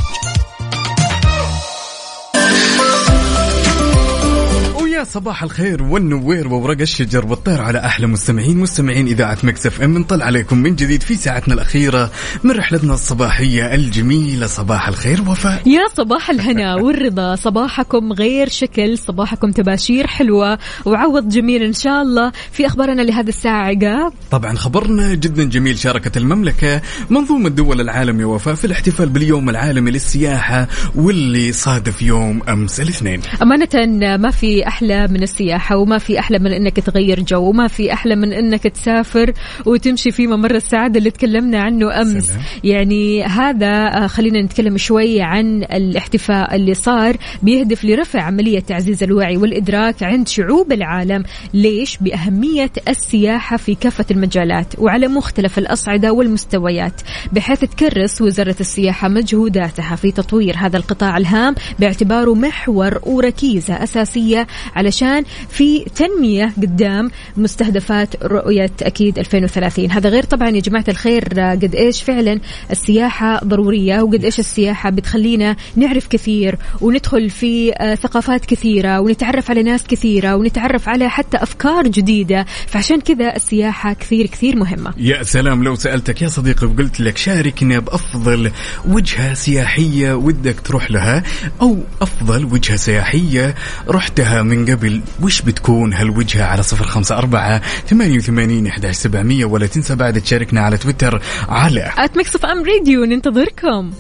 ويا 4.99 5.05
صباح 5.05 5.43
الخير 5.43 5.83
والنوير 5.83 6.49
وورق 6.49 6.81
الشجر 6.81 7.27
والطير 7.27 7.63
على 7.63 7.79
أحلى 7.79 8.07
مستمعين 8.07 8.59
مستمعين 8.59 9.07
إذاعة 9.07 9.39
Mix 9.43 9.67
FM. 9.67 9.99
نطلع 9.99 10.25
عليكم 10.25 10.59
من 10.59 10.77
جديد 10.77 11.03
في 11.03 11.15
ساعتنا 11.15 11.55
الأخيرة 11.55 12.11
من 12.45 12.51
رحلتنا 12.51 12.95
الصباحية 12.95 13.75
الجميلة. 13.75 14.47
صباح 14.47 14.89
الخير 14.89 15.21
وفاء. 15.21 15.69
يا 15.69 15.81
صباح 15.97 16.31
الهنا 16.31 16.75
والرضا. 16.83 17.35
صباحكم 17.37 18.13
غير 18.13 18.49
شكل 18.49 18.99
صباحكم 18.99 19.51
تباشير 19.51 20.07
حلوة. 20.07 20.59
وعوض 20.85 21.29
جميل 21.29 21.63
إن 21.63 21.73
شاء 21.73 22.03
الله 22.03 22.33
في 22.53 22.67
أخبارنا 22.67 23.03
لهذه 23.03 23.29
الساعة. 23.29 23.63
عقاب. 23.63 24.13
طبعا 24.31 24.55
خبرنا 24.55 25.15
جدا 25.15 25.45
جميل 25.45 25.79
شاركت 25.79 26.17
المملكة. 26.17 26.83
منظومة 27.11 27.49
دول 27.49 27.81
العالم 27.81 28.21
يا 28.21 28.27
وفاء 28.27 28.55
في 28.55 28.65
الاحتفال 28.65 29.09
باليوم 29.09 29.51
العالمي 29.51 29.91
للسياحة 29.91 30.69
واللي 30.95 31.53
صادف 31.53 32.03
يوم 32.03 32.43
أمس 32.49 32.81
الاثنين. 32.81 33.21
أمانة 33.43 34.17
ما 34.17 34.31
في 34.31 34.67
أحلى 34.89 35.09
من 35.09 35.23
السياحة 35.23 35.77
وما 35.77 35.99
في 35.99 36.19
أحلى 36.19 36.39
من 36.39 36.53
أنك 36.53 36.81
تغير 36.81 37.21
جو 37.21 37.49
وما 37.49 37.69
في 37.69 37.93
أحلى 37.93 38.17
من 38.17 38.33
أنك 38.33 38.63
تسافر 38.63 39.33
وتمشي 39.67 40.11
في 40.11 40.27
ممر 40.27 40.55
السعادة 40.55 40.99
اللي 40.99 41.11
تكلمنا 41.11 41.61
عنه 41.61 42.01
أمس 42.01 42.25
سلام. 42.25 42.41
يعني 42.65 43.25
هذا 43.25 43.67
آه، 43.67 44.07
خلينا 44.07 44.43
نتكلم 44.43 44.77
شوي 44.77 45.23
عن 45.23 45.63
الاحتفاء 45.63 46.57
اللي 46.57 46.75
صار 46.75 47.17
بيهدف 47.43 47.85
لرفع 47.85 48.21
عملية 48.23 48.61
تعزيز 48.61 49.03
الوعي 49.03 49.37
والإدراك 49.37 50.03
عند 50.03 50.29
شعوب 50.29 50.73
العالم 50.73 51.25
ليش؟ 51.55 51.99
بأهمية 52.01 52.71
السياحة 52.89 53.57
في 53.57 53.75
كافة 53.75 54.05
المجالات 54.11 54.79
وعلى 54.79 55.09
مختلف 55.09 55.59
الأصعدة 55.59 56.13
والمستويات 56.13 57.01
بحيث 57.33 57.61
تكرس 57.61 58.23
وزارة 58.23 58.57
السياحة 58.61 59.09
مجهوداتها 59.09 59.97
في 59.97 60.13
تطوير 60.13 60.57
هذا 60.57 60.77
القطاع 60.77 61.17
الهام 61.17 61.55
باعتباره 61.79 62.35
محور 62.35 63.01
وركيزة 63.03 63.83
أساسية 63.83 64.47
علشان 64.79 65.25
في 65.51 65.85
تنمية 65.85 66.53
قدام 66.57 67.11
مستهدفات 67.37 68.23
رؤية 68.25 68.71
أكيد 68.83 69.19
2030 69.19 69.91
هذا 69.91 70.09
غير 70.09 70.23
طبعا 70.23 70.49
يا 70.49 70.61
جماعة 70.61 70.85
الخير 70.89 71.25
قد 71.41 71.75
إيش 71.75 72.03
فعلا 72.03 72.41
السياحة 72.71 73.41
ضرورية 73.45 74.03
وقد 74.03 74.25
إيش 74.25 74.39
السياحة 74.39 74.91
بتخلينا 74.91 75.57
نعرف 75.77 76.07
كثير 76.07 76.59
وندخل 76.81 77.31
في 77.31 77.73
آه، 77.73 77.95
ثقافات 77.95 78.45
كثيرة 78.45 79.01
ونتعرف 79.01 79.51
على 79.51 79.63
ناس 79.63 79.85
كثيرة 79.85 80.37
ونتعرف 80.37 80.89
على 80.89 81.09
حتى 81.11 81.37
أفكار 81.37 81.89
جديدة. 81.89 82.47
فعشان 82.67 83.01
كذا 83.01 83.37
السياحة 83.37 83.93
كثير 83.93 84.27
كثير 84.27 84.57
مهمة. 84.57 84.95
يا 84.99 85.23
سلام 85.23 85.65
لو 85.65 85.75
سألتك 85.75 86.23
يا 86.23 86.29
صديقي 86.29 86.67
وقلت 86.67 87.01
لك 87.01 87.17
شاركنا 87.17 87.79
بأفضل 87.79 88.51
وجهة 88.89 89.35
سياحية 89.35 90.15
ودك 90.15 90.61
تروح 90.61 90.91
لها 90.91 91.23
أو 91.61 91.79
أفضل 92.03 92.45
وجهة 92.45 92.77
سياحية 92.77 93.55
رحتها 93.89 94.43
من 94.43 94.65
قبل 94.71 95.03
وش 95.23 95.43
بتكون 95.43 95.95
هالوجهة 95.95 96.45
على 96.45 96.63
صفر 96.63 96.85
خمسة 96.85 97.19
أربعة 97.19 97.63
ثمانية 97.87 98.17
وثمانين 98.17 98.67
إحدى 98.67 98.93
سبعمية؟ 98.93 99.45
ولا 99.45 99.67
تنسى 99.67 99.97
بعد 99.97 100.21
تشاركنا 100.21 100.61
على 100.61 100.77
تويتر 100.77 101.23
على 101.49 101.93
at 101.99 102.17
Mix 102.17 102.45
FM 102.45 102.65
Radio 102.65 103.05
ننتظركم. 103.05 103.93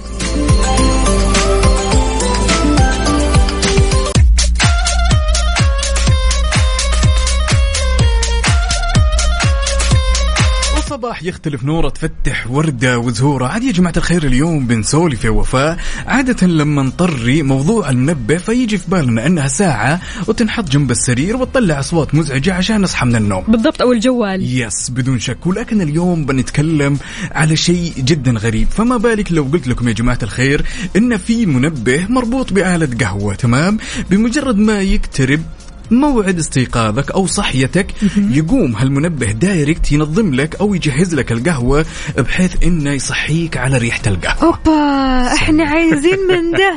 وصباح 10.98 11.22
يختلف 11.22 11.64
نوره 11.64 11.88
تفتح 11.88 12.50
وردة 12.50 12.98
وزهورة. 12.98 13.46
عاد 13.46 13.62
يا 13.62 13.72
جماعة 13.72 13.92
الخير 13.96 14.24
اليوم 14.24 14.66
بنسولف 14.66 15.24
يا 15.24 15.30
وفاء. 15.30 15.78
عادة 16.06 16.46
لما 16.46 16.82
نطري 16.82 17.42
موضوع 17.42 17.90
المنبه 17.90 18.36
فيجي 18.36 18.78
في 18.78 18.90
بالنا 18.90 19.26
إنها 19.26 19.48
ساعة 19.48 20.00
وتنحط 20.26 20.68
جنب 20.68 20.90
السرير 20.90 21.36
وتطلع 21.36 21.78
أصوات 21.78 22.14
مزعجة 22.14 22.54
عشان 22.54 22.80
نصحى 22.80 23.06
من 23.06 23.16
النوم. 23.16 23.44
بالضبط 23.48 23.82
أو 23.82 23.92
الجوال. 23.92 24.60
yes 24.60 24.90
بدون 24.90 25.18
شك. 25.18 25.46
ولكن 25.46 25.80
اليوم 25.80 26.24
بنتكلم 26.24 26.98
على 27.32 27.56
شيء 27.56 27.92
جدا 27.98 28.30
غريب. 28.32 28.68
فما 28.68 28.96
بالك 28.96 29.32
لو 29.32 29.42
قلت 29.52 29.68
لكم 29.68 29.88
يا 29.88 29.92
جماعة 29.92 30.18
الخير 30.22 30.64
إن 30.96 31.16
في 31.16 31.46
منبه 31.46 32.06
مربوط 32.08 32.52
بآلة 32.52 32.88
قهوة 33.00 33.34
تمام؟ 33.34 33.78
بمجرد 34.10 34.56
ما 34.56 34.80
يقترب 34.80 35.40
موعد 35.90 36.38
استيقاظك 36.38 37.10
أو 37.10 37.26
صحيتك 37.26 37.94
يقوم 38.16 38.76
هالمنبه 38.76 39.32
دايركت 39.32 39.92
ينظم 39.92 40.34
لك 40.34 40.56
أو 40.60 40.74
يجهز 40.74 41.14
لك 41.14 41.32
القهوة 41.32 41.86
بحيث 42.18 42.52
إنه 42.62 42.90
يصحيك 42.90 43.56
على 43.56 43.78
ريحة 43.78 44.02
القهوة. 44.06 44.42
أوبا 44.42 45.34
إحنا 45.34 45.64
عايزين 45.64 46.18
من 46.28 46.52
ده. 46.52 46.74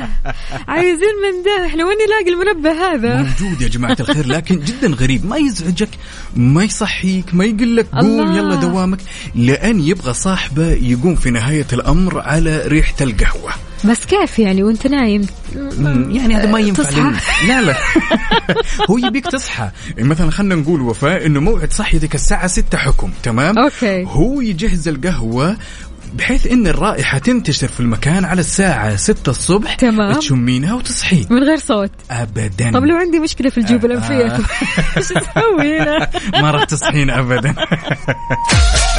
عايزين 0.68 1.14
من 1.22 1.42
ده. 1.44 1.66
إحنا 1.66 1.84
وين 1.84 1.96
نلاقي 2.06 2.30
المنبه 2.30 2.70
هذا؟ 2.70 3.16
موجود 3.22 3.62
يا 3.62 3.68
جماعة 3.68 3.96
الخير 4.00 4.26
لكن 4.26 4.60
جدا 4.60 4.88
غريب. 4.88 5.26
ما 5.26 5.36
يزعجك 5.36 5.88
ما 6.36 6.64
يصحيك 6.64 7.34
ما 7.34 7.44
يقول 7.44 7.76
لك 7.76 7.86
قوم. 7.92 8.36
يلا 8.36 8.54
دوامك 8.54 8.98
لأن 9.34 9.80
يبغى 9.80 10.12
صاحبه 10.12 10.70
يقوم 10.70 11.14
في 11.14 11.30
نهاية 11.30 11.66
الأمر 11.72 12.20
على 12.20 12.62
ريحة 12.66 12.96
القهوة. 13.00 13.52
بس 13.84 14.04
كيف 14.04 14.38
يعني 14.38 14.62
وانت 14.62 14.86
نايم؟ 14.86 15.26
يعني 16.10 16.36
هذا 16.36 16.46
ما 16.50 16.60
ينفع 16.60 16.82
تصحى. 16.82 17.12
لا 17.48 17.60
لا. 17.62 17.74
هو 18.90 18.98
يبيك 18.98 19.26
تصحى. 19.26 19.70
يعني 19.96 20.08
مثلا 20.08 20.30
خلينا 20.30 20.54
نقول 20.54 20.80
وفاء 20.80 21.26
إنه 21.26 21.40
موعد 21.40 21.72
صحيتك 21.72 22.14
الساعة 22.14 22.46
6 22.46 22.78
حكم 22.78 23.10
تمام؟ 23.22 23.58
أوكي. 23.58 24.04
هو 24.04 24.40
يجهز 24.40 24.88
القهوة 24.88 25.56
بحيث 26.14 26.46
إن 26.46 26.66
الرائحة 26.66 27.18
تنتشر 27.18 27.68
في 27.68 27.80
المكان 27.80 28.24
على 28.24 28.40
الساعة 28.40 28.96
6 28.96 29.30
الصبح 29.30 29.74
تمام. 29.74 30.12
تشمينها 30.12 30.74
وتصحين 30.74 31.26
من 31.30 31.42
غير 31.42 31.56
صوت. 31.56 31.90
ابدا. 32.10 32.70
طب 32.72 32.84
لو 32.84 32.96
عندي 32.96 33.18
مشكلة 33.18 33.50
في 33.50 33.58
الجيوب 33.58 33.84
الأنفية 33.84 34.24
آه. 34.26 34.40
إيش 34.96 35.12
أسوي 35.12 35.78
هنا؟ 35.80 36.10
ما 36.42 36.50
راح 36.50 36.64
تصحين 36.64 37.10
ابدا. 37.10 37.54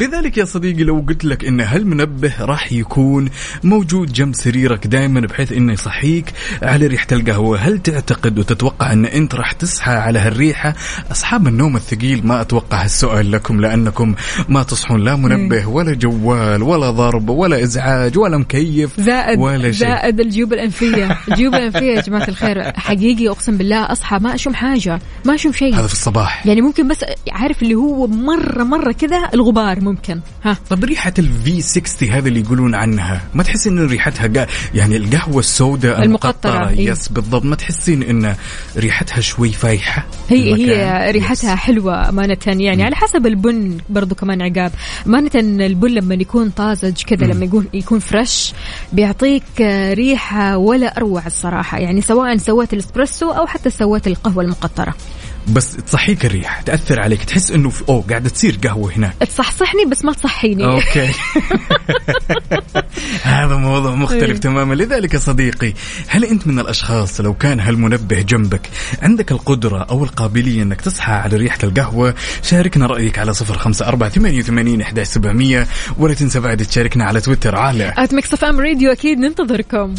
لذلك 0.00 0.38
يا 0.38 0.44
صديقي 0.44 0.84
لو 0.84 1.04
قلت 1.08 1.24
لك 1.24 1.44
إن 1.44 1.60
هالمنبه 1.60 2.32
راح 2.40 2.72
يكون 2.72 3.28
موجود 3.64 4.12
جنب 4.12 4.34
سريرك 4.34 4.86
دائما 4.86 5.20
بحيث 5.20 5.52
إنه 5.52 5.72
يصحيك 5.72 6.32
على 6.62 6.86
ريحة 6.86 7.06
القهوة، 7.12 7.58
هل 7.58 7.78
تعتقد 7.78 8.38
وتتوقع 8.38 8.92
إن 8.92 9.04
أنت 9.04 9.34
راح 9.34 9.52
تصحى 9.52 9.92
على 9.92 10.18
هالريحة؟ 10.18 10.74
أصحاب 11.10 11.46
النوم 11.46 11.76
الثقيل 11.76 12.26
ما 12.26 12.40
أتوقع 12.40 12.84
هالسؤال 12.84 13.32
لكم 13.32 13.60
لأنكم 13.60 14.14
ما 14.48 14.62
تصحون 14.62 15.04
لا 15.04 15.16
منبه 15.16 15.66
ولا 15.66 15.94
جوال 15.94 16.62
ولا 16.62 16.90
ضرب 16.90 17.28
ولا 17.28 17.62
إزعاج 17.62 18.18
ولا 18.18 18.38
مكيف 18.38 19.00
زائد 19.00 19.38
ولا 19.38 19.72
شيء. 19.72 19.88
زائد 19.88 20.20
الجيوب 20.20 20.52
الأنفية. 20.52 21.18
الجيوب 21.28 21.54
الأنفية 21.54 21.96
يا 21.96 22.00
جماعة 22.00 22.28
الخير 22.28 22.72
حقيقي 22.76 23.28
أقسم 23.28 23.56
بالله 23.56 23.92
أصحى 23.92 24.18
ما 24.18 24.34
أشم 24.34 24.54
حاجة 24.54 25.00
ما 25.24 25.34
أشم 25.34 25.52
شيء. 25.52 25.74
هذا 25.74 25.86
في 25.86 25.92
الصباح. 25.92 26.46
يعني 26.46 26.60
ممكن 26.60 26.88
بس 26.88 27.04
عارف 27.30 27.62
اللي 27.62 27.74
هو 27.74 28.06
مره 28.06 28.64
مرة 28.64 28.92
كذا 28.92 29.28
الغبار 29.34 29.80
ممكن. 29.88 30.20
ها. 30.44 30.56
طب 30.70 30.84
ريحة 30.84 31.12
ال 31.18 31.62
V60 31.62 32.08
هذا 32.08 32.28
اللي 32.28 32.40
يقولون 32.40 32.74
عنها 32.74 33.22
ما 33.34 33.42
تحسين 33.42 33.78
إن 33.78 33.86
ريحتها 33.86 34.26
قا... 34.26 34.46
يعني 34.74 34.96
القهوة 34.96 35.38
السوداء 35.38 36.04
المقطرة، 36.04 36.52
المقطرة؟ 36.52 36.68
إيه. 36.68 36.90
yes 36.90 37.08
بالضبط. 37.08 37.44
ما 37.44 37.56
تحسين 37.56 38.02
إن 38.02 38.36
ريحتها 38.76 39.20
شوي 39.20 39.52
فايحة 39.52 40.06
هي 40.28 40.52
المكان؟ 40.52 40.68
هي 40.68 41.10
ريحتها 41.10 41.52
yes. 41.52 41.58
حلوة 41.58 42.08
أمانة 42.08 42.36
يعني 42.46 42.82
على 42.84 42.96
حسب 42.96 43.26
البن 43.26 43.78
برضو 43.88 44.14
كمان 44.14 44.42
عقاب. 44.42 44.72
أمانة 45.06 45.30
البن 45.34 45.90
لما 45.90 46.14
يكون 46.14 46.50
طازج 46.50 47.02
كذا 47.02 47.26
لما 47.26 47.44
يكون 47.44 47.66
يكون 47.74 47.98
fresh 47.98 48.52
بيعطيك 48.92 49.42
ريحة 49.92 50.56
ولا 50.56 50.96
أروع 50.96 51.26
الصراحة. 51.26 51.78
يعني 51.78 52.00
سواء 52.00 52.36
سويت 52.36 52.72
الإسبريسو 52.72 53.30
أو 53.30 53.46
حتى 53.46 53.70
سويت 53.70 54.06
القهوة 54.06 54.44
المقطرة. 54.44 54.94
بس 55.48 55.76
تصحيك 55.76 56.26
الريحة 56.26 56.62
تأثر 56.62 57.00
عليك 57.00 57.24
تحس 57.24 57.50
إنه 57.50 57.70
في... 57.70 57.84
أوه 57.88 58.04
قاعدة 58.10 58.28
تصير 58.28 58.58
قهوة 58.64 58.92
هناك. 58.92 59.14
تصحصحني 59.20 59.84
بس 59.84 60.04
ما 60.04 60.12
تصحيني. 60.12 60.64
okay. 60.64 61.12
هذا 63.22 63.56
موضوع 63.56 63.94
مختلف 63.94 64.22
إيه. 64.22 64.36
تماما. 64.36 64.74
لذلك 64.74 65.14
يا 65.14 65.18
صديقي 65.18 65.72
هل 66.08 66.24
أنت 66.24 66.46
من 66.46 66.58
الأشخاص 66.58 67.20
لو 67.20 67.34
كان 67.34 67.60
هالمنبه 67.60 68.22
جنبك 68.22 68.70
عندك 69.02 69.32
القدرة 69.32 69.82
أو 69.82 70.04
القابلية 70.04 70.62
إنك 70.62 70.80
تصحى 70.80 71.12
على 71.12 71.36
ريحة 71.36 71.58
القهوة؟ 71.62 72.14
شاركنا 72.42 72.86
رأيك 72.86 73.18
على 73.18 73.34
صفر 73.34 73.58
خمسة 73.58 73.88
أربعة 73.88 74.10
ثمانية 74.10 74.38
وثمانين 74.38 74.82
ولا 75.98 76.14
تنسى 76.14 76.40
بعد 76.40 76.64
تشاركنا 76.64 77.04
على 77.04 77.20
تويتر 77.20 77.56
على 77.56 77.94
at 77.98 78.14
Mix 78.14 78.32
FM 78.32 78.60
Radio 78.60 78.92
أكيد 78.92 79.18
ننتظركم 79.18 79.94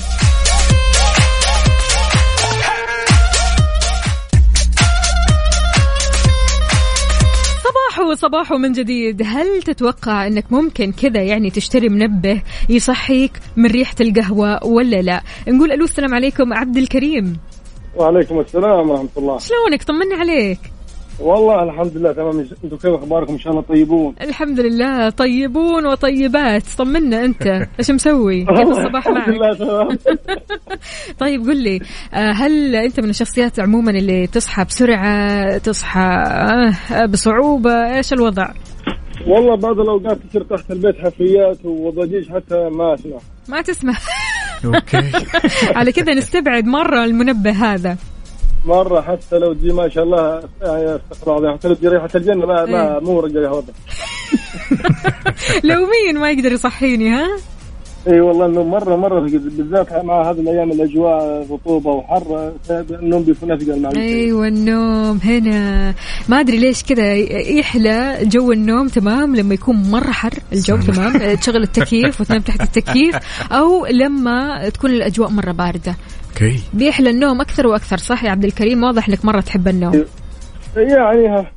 صباحو 7.99 8.13
صباحو 8.13 8.57
من 8.57 8.71
جديد. 8.71 9.21
هل 9.25 9.61
تتوقع 9.61 10.27
إنك 10.27 10.51
ممكن 10.51 10.91
كذا 10.91 11.21
يعني 11.21 11.49
تشتري 11.49 11.89
منبه 11.89 12.41
يصحيك 12.69 13.31
من 13.57 13.65
ريحة 13.65 13.95
القهوة 14.01 14.65
ولا 14.65 15.01
لا؟ 15.01 15.21
نقول 15.47 15.71
ألو 15.71 15.83
السلام 15.83 16.13
عليكم 16.15 16.53
عبد 16.53 16.77
الكريم. 16.77 17.37
وعليكم 17.95 18.39
السلام 18.39 18.89
ورحمة 18.89 19.09
الله. 19.17 19.37
شلونك؟ 19.37 19.83
طمني 19.83 20.13
عليك. 20.13 20.59
والله 21.21 21.63
الحمد 21.63 21.97
لله 21.97 22.11
تمام. 22.13 22.39
أنتم 22.39 22.77
كيف 22.77 22.85
اخباركم؟ 22.85 23.33
ان 23.33 23.39
شاء 23.39 23.53
الله 23.53 23.63
طيبون. 23.63 24.15
الحمد 24.21 24.59
لله 24.59 25.09
طيبون 25.09 25.85
وطيبات. 25.87 26.63
طمنا 26.77 27.25
انت. 27.25 27.47
إيش 27.79 27.91
مسوي؟ 27.91 28.45
كيف 28.57 28.67
الصباح 28.67 29.07
الحمد 29.07 29.15
معك؟ 29.17 29.29
لله 29.29 29.53
تمام. 29.57 29.97
طيب 31.23 31.41
قل 31.41 31.57
لي 31.63 31.79
آه، 32.13 32.31
هل 32.31 32.75
انت 32.75 32.99
من 32.99 33.09
الشخصيات 33.09 33.59
عموما 33.59 33.91
اللي 33.91 34.27
تصحى 34.27 34.63
بسرعة 34.65 35.57
تصحى 35.57 36.23
آه، 36.91 37.05
بصعوبة؟ 37.05 37.95
إيش 37.97 38.13
الوضع؟ 38.13 38.51
والله 39.27 39.55
بعض 39.55 39.79
الأوقات 39.79 40.17
تصير 40.29 40.43
تحت 40.43 40.71
البيت 40.71 40.97
حفريات 40.97 41.65
وضجيج 41.65 42.29
حتى 42.29 42.55
ما 42.55 42.93
أسمع. 42.93 43.17
ما 43.49 43.61
تسمع. 43.61 43.93
أوكي. 44.65 45.11
على 45.77 45.91
كذا 45.91 46.13
نستبعد 46.13 46.65
مرة 46.65 47.03
المنبه 47.03 47.51
هذا. 47.51 47.97
مرة 48.65 49.01
حتى 49.01 49.37
لو 49.37 49.53
تجي 49.53 49.73
ما 49.73 49.89
شاء 49.89 50.03
الله 50.03 50.43
يعني 50.61 50.95
استغفر 50.95 51.37
الله 51.37 51.53
حتى 51.53 51.67
لو 51.67 51.73
تجي 51.73 51.87
ريحة 51.87 52.09
الجنة 52.15 52.45
ما 52.45 52.65
ما 52.65 52.93
إيه. 52.93 52.99
مو 52.99 53.19
رجع 53.19 53.39
الوضع 53.39 53.73
لو 55.69 55.75
مين 55.75 56.19
ما 56.19 56.31
يقدر 56.31 56.51
يصحيني 56.51 57.09
ها؟ 57.09 57.27
إي 58.07 58.21
والله 58.21 58.45
إنه 58.45 58.63
مرة 58.63 58.95
مرة 58.95 59.19
بالذات 59.19 59.93
مع 59.93 60.29
هذه 60.31 60.39
الأيام 60.39 60.71
الأجواء 60.71 61.47
رطوبة 61.51 61.91
وحر 61.91 62.53
النوم 62.91 63.23
بيكون 63.23 63.51
أثقل 63.51 63.81
مع 63.81 63.91
أيوه 63.95 64.47
النوم 64.47 65.17
هنا. 65.23 65.93
ما 66.29 66.39
أدري 66.39 66.57
ليش 66.57 66.83
كذا 66.83 67.13
يحلى 67.59 68.19
جو 68.21 68.51
النوم 68.51 68.87
تمام؟ 68.87 69.35
لما 69.35 69.53
يكون 69.53 69.75
مرة 69.75 70.11
حر 70.11 70.33
الجو 70.53 70.77
تمام؟ 70.77 71.17
تشغل 71.41 71.63
التكييف 71.63 72.21
وتنام 72.21 72.41
تحت 72.41 72.61
التكييف 72.61 73.15
أو 73.51 73.85
لما 73.85 74.69
تكون 74.69 74.89
الأجواء 74.89 75.29
مرة 75.29 75.51
باردة. 75.51 75.95
okay. 76.41 76.59
بيحلى 76.73 77.09
النوم 77.09 77.41
أكثر 77.41 77.67
وأكثر 77.67 77.97
صح 77.97 78.23
يا 78.23 78.29
عبد 78.29 78.45
الكريم؟ 78.45 78.83
واضح 78.83 79.09
إنك 79.09 79.25
مرة 79.25 79.41
تحب 79.41 79.67
النوم. 79.67 80.05
يعني 80.75 81.27
ها 81.27 81.51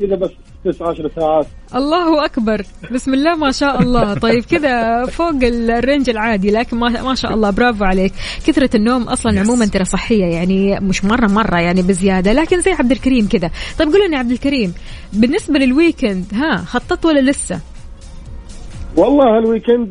كذا 0.00 0.16
بس 0.16 0.30
تسع 0.64 0.88
عشر 0.88 1.10
ساعات. 1.16 1.46
الله 1.74 2.24
أكبر. 2.24 2.62
بسم 2.92 3.14
الله 3.14 3.36
ما 3.36 3.52
شاء 3.52 3.82
الله. 3.82 4.14
طيب 4.14 4.44
كذا 4.44 5.06
فوق 5.06 5.34
ال 5.42 5.53
range 5.53 6.10
العادي 6.10 6.50
لكن 6.50 6.76
ما, 6.76 7.02
ما 7.02 7.14
شاء 7.14 7.34
الله. 7.34 7.50
برافو 7.50 7.84
عليك. 7.84 8.12
كثرة 8.46 8.76
النوم 8.76 9.02
أصلا 9.02 9.40
عموما 9.40 9.66
ترى 9.66 9.84
صحية 9.84 10.24
يعني 10.24 10.80
مش 10.80 11.04
مرة 11.04 11.26
مرة 11.26 11.60
يعني 11.60 11.82
بزيادة. 11.82 12.32
لكن 12.32 12.60
زي 12.60 12.72
عبد 12.72 12.90
الكريم 12.90 13.28
كذا. 13.28 13.50
طيب 13.78 13.88
قول 13.88 14.06
لنا 14.06 14.14
يا 14.14 14.18
عبد 14.18 14.30
الكريم 14.30 14.74
بالنسبة 15.12 15.58
لل 15.58 15.73
weekend 15.73 16.24
ها 16.34 16.56
خططت 16.56 17.06
ولا 17.06 17.30
لسه؟ 17.30 17.60
والله 18.96 19.38
ال 19.38 19.44
weekend 19.44 19.88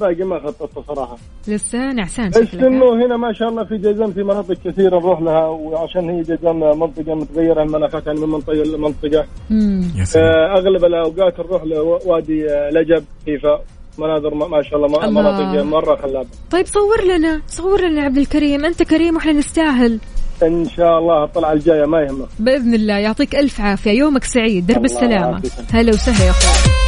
باقي 0.00 0.24
ما 0.24 0.38
خططت 0.40 0.86
صراحة. 0.88 1.16
لسه 1.48 1.92
نعسان 1.92 2.30
بس؟ 2.30 2.54
إنه 2.54 3.06
هنا 3.06 3.16
ما 3.16 3.32
شاء 3.32 3.48
الله 3.48 3.64
في 3.64 3.76
جيزان 3.76 4.12
في 4.12 4.22
مناطق 4.22 4.54
كثيرة 4.64 4.98
نروح 4.98 5.20
لها 5.20 5.46
وعشان 5.46 6.10
هي 6.10 6.22
جيزان 6.22 6.56
منطقة 6.56 7.14
متغيرة 7.14 7.62
المناخات 7.62 8.06
يعني 8.06 8.20
من 8.20 8.28
منطقة 8.28 8.52
لمنطقه 8.54 9.24
مم. 9.50 9.82
يا 9.98 10.04
سلام. 10.04 10.24
آه، 10.26 10.58
أغلب 10.58 10.84
الأوقات 10.84 11.40
نروح 11.40 11.62
لوادي 11.64 12.50
آه، 12.50 12.70
لجب 12.70 13.04
فيفا 13.24 13.60
مناظر 13.98 14.34
ما 14.34 14.48
ما 14.48 14.62
شاء 14.62 14.76
الله 14.76 15.04
الله. 15.04 15.20
مناطق 15.22 15.62
مرة 15.62 15.96
خلابة. 15.96 16.28
طيب 16.50 16.66
صور 16.66 17.04
لنا 17.04 17.42
صور 17.46 17.80
لنا 17.80 18.00
يا 18.00 18.04
عبد 18.04 18.18
الكريم. 18.18 18.64
أنت 18.64 18.82
كريم 18.82 19.14
وإحنا 19.16 19.32
نستاهل. 19.32 19.98
إن 20.42 20.68
شاء 20.68 20.98
الله 20.98 21.24
الطلعة 21.24 21.52
الجاية 21.52 21.84
ما 21.86 22.00
يهمك. 22.02 22.28
بإذن 22.38 22.74
الله. 22.74 22.94
يعطيك 22.98 23.36
ألف 23.36 23.60
عافية. 23.60 23.90
يومك 23.90 24.24
سعيد. 24.24 24.66
درب 24.66 24.76
الله 24.76 24.86
السلامة. 24.86 25.14
يعافيك. 25.14 25.52
هلا 25.70 25.90
وسهلا 25.90 26.24
يا 26.24 26.30
أخوي 26.30 26.87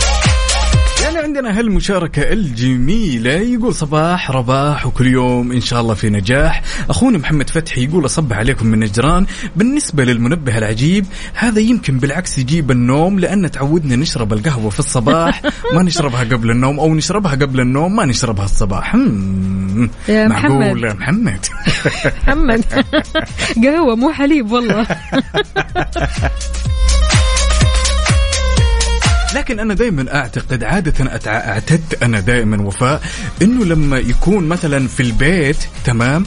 يعني 1.03 1.19
عندنا 1.19 1.59
هالمشاركة 1.59 2.33
الجميلة 2.33 3.33
يقول 3.33 3.75
صباح 3.75 4.31
رباح 4.31 4.87
وكل 4.87 5.07
يوم 5.07 5.53
إن 5.53 5.61
شاء 5.61 5.81
الله 5.81 5.95
في 5.95 6.11
نجاح. 6.11 6.63
أخونا 6.91 7.19
محمد 7.19 7.51
فتحي 7.51 7.85
يقول 7.85 8.05
أصبح 8.05 8.37
عليكم 8.37 8.67
من 8.67 8.79
نجران 8.79 9.27
بالنسبة 9.57 10.05
للمنبه 10.05 10.59
العجيب 10.59 11.07
هذا 11.35 11.61
يمكن 11.61 11.99
بالعكس 11.99 12.39
يجيب 12.39 12.71
النوم 12.71 13.19
لأن 13.19 13.51
تعودنا 13.51 13.97
نشرب 13.97 14.33
القهوة 14.33 14.71
في 14.71 14.79
الصباح. 14.79 15.43
ما 15.75 15.83
نشربها 15.83 16.25
قبل 16.25 16.51
النوم 16.51 16.81
أو 16.81 16.95
نشربها 16.95 17.33
قبل 17.33 17.61
النوم 17.61 17.97
ما 17.97 18.05
نشربها 18.05 18.45
الصباح. 18.45 18.95
يا 20.09 20.29
محمد. 20.29 20.77
محمد. 20.77 21.47
محمد. 22.27 22.65
قهوة 23.65 23.97
مو 23.97 24.13
حليب 24.13 24.53
والله. 24.53 24.87
لكن 29.35 29.61
أنا 29.61 29.75
دائما 29.75 30.15
أعتقد 30.15 30.65
عادة 30.65 31.21
اعتدت 31.27 32.03
أنا 32.03 32.21
دائما 32.21 32.63
وفاء 32.63 33.03
إنه 33.43 33.65
لما 33.65 33.99
يكون 33.99 34.49
مثلا 34.49 34.89
في 34.89 35.03
البيت 35.03 35.57
تمام؟ 35.85 36.25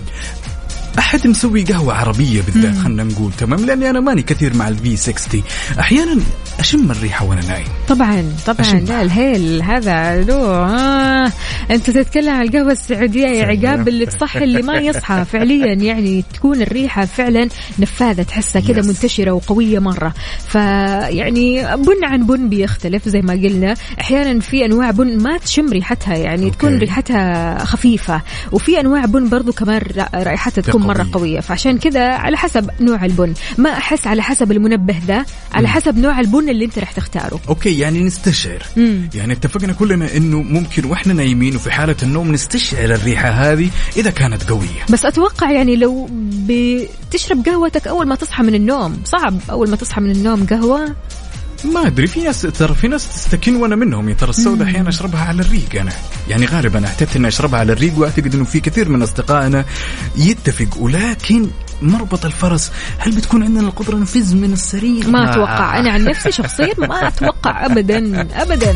أحد 1.00 1.28
مسوي 1.28 1.64
قهوة 1.64 1.94
عربية 1.94 2.42
بالذات 2.42 2.78
خلينا 2.78 3.04
نقول 3.04 3.32
تمام؟ 3.34 3.66
لأني 3.66 3.90
أنا 3.90 4.00
ماني 4.00 4.22
كثير 4.22 4.56
مع 4.56 4.68
الفي 4.68 4.98
60 4.98 5.44
أحيانا 5.80 6.22
أشم 6.60 6.92
الريحة 6.92 7.26
وأنا 7.26 7.42
نايم 7.48 7.66
طبعا 7.88 8.24
طبعا. 8.46 8.74
لا 8.80 9.02
الهيل 9.02 9.62
هذا 9.62 10.22
له 10.22 10.36
آه 10.36 11.32
أنت 11.72 11.90
تتكلم 11.90 12.30
عن 12.30 12.42
القهوة 12.48 12.72
السعودية 12.72 13.28
يا. 13.28 13.46
عقاب 13.46 13.88
اللي 13.88 14.06
تصحي 14.06 14.44
اللي 14.44 14.62
ما 14.62 14.78
يصحى 14.78 15.26
فعليا 15.32 15.74
يعني 15.74 16.24
تكون 16.34 16.62
الريحة 16.62 17.06
فعلا 17.06 17.50
نفاذة 17.80 18.22
تحسها 18.24 18.62
كذا. 18.62 18.82
منتشرة 18.82 19.32
وقوية 19.32 19.80
مرة 19.80 20.14
فيعني 20.48 21.76
بن 21.76 22.04
عن 22.06 22.26
بن 22.26 22.50
بيختلف 22.50 23.10
زي 23.10 23.22
ما 23.22 23.34
قلنا 23.34 23.74
أحيانا 24.02 24.40
في 24.40 24.66
أنواع 24.66 24.92
بن 24.92 25.18
ما 25.24 25.38
تشم 25.38 25.70
ريحتها 25.72 26.16
يعني 26.16 26.46
okay. 26.46 26.58
تكون 26.58 26.78
ريحتها 26.78 27.58
خفيفة 27.66 28.22
وفي 28.52 28.80
أنواع 28.80 29.06
بن 29.06 29.30
برضو 29.30 29.52
كمان 29.54 29.82
را- 29.98 30.10
رائحتها 30.24 30.62
تكون 30.62 30.82
مرة 30.82 30.98
قوية. 30.98 31.12
قوية 31.14 31.40
فعشان 31.40 31.78
كذا 31.78 32.08
على 32.10 32.38
حسب 32.38 32.70
نوع 32.82 33.06
البن 33.06 33.34
ما 33.58 33.70
أحس 33.70 34.08
على 34.08 34.22
حسب 34.22 34.52
المنبه 34.52 34.96
ذا 35.08 35.26
على 35.54 35.68
حسب 35.68 35.98
نوع 35.98 36.20
البن 36.20 36.43
اللي 36.50 36.66
انت 36.66 36.80
راح 36.80 36.92
تختاره. 36.92 37.40
okay 37.50 37.80
يعني 37.80 38.04
نستشعر. 38.04 38.64
مم. 38.78 39.10
يعني 39.16 39.34
اتفقنا 39.34 39.74
كلنا 39.74 40.18
انه 40.18 40.42
ممكن 40.42 40.86
وإحنا 40.86 41.14
نايمين 41.14 41.56
وفي 41.56 41.72
حالة 41.72 41.96
النوم 42.04 42.32
نستشعر 42.32 42.86
الريحة 42.96 43.30
هذه 43.30 43.70
إذا 43.98 44.10
كانت 44.10 44.44
قوية. 44.44 44.86
بس 44.90 45.06
أتوقع 45.06 45.52
يعني 45.52 45.76
لو 45.76 46.10
بتشرب 46.50 47.46
قهوتك 47.46 47.88
أول 47.88 48.08
ما 48.08 48.16
تصحى 48.16 48.44
من 48.44 48.56
النوم 48.56 49.02
صعب. 49.06 49.40
أول 49.50 49.70
ما 49.70 49.76
تصحى 49.76 50.02
من 50.02 50.12
النوم 50.12 50.46
قهوة؟ 50.46 50.96
ما 51.64 51.88
أدري 51.88 52.08
في 52.08 52.22
ناس 52.22 52.42
ترى 52.42 52.76
في 52.76 52.88
ناس 52.88 53.10
تستكين 53.10 53.56
وأنا 53.56 53.76
منهم 53.76 54.14
ترى 54.14 54.30
السوداء 54.30 54.68
أحيانا 54.68 54.90
أشربها 54.90 55.22
على 55.22 55.42
الريق 55.42 55.80
أنا. 55.80 55.92
يعني 56.30 56.46
غالبا 56.46 56.88
اعتدت 56.88 57.16
إني 57.16 57.28
أشربها 57.28 57.60
على 57.60 57.74
الريق 57.74 58.00
وأعتقد 58.00 58.36
إنه 58.36 58.44
في 58.44 58.60
كثير 58.60 58.90
من 58.90 59.02
أصدقائنا 59.02 59.66
يتفق. 60.18 60.78
ولكن 60.80 61.48
مربط 61.84 62.26
الفرس. 62.26 62.72
هل 62.98 63.16
بتكون 63.16 63.44
عندنا 63.44 63.68
القدرة 63.68 63.98
نفز 63.98 64.34
من 64.34 64.54
السرير؟ 64.54 65.08
ما 65.08 65.32
أتوقع. 65.32 65.80
أنا 65.80 65.92
عن 65.92 66.04
نفسي 66.04 66.32
شخصيا 66.32 66.74
ما 66.78 67.08
أتوقع 67.08 67.66
ابدا. 67.66 68.28
ابدا. 68.42 68.76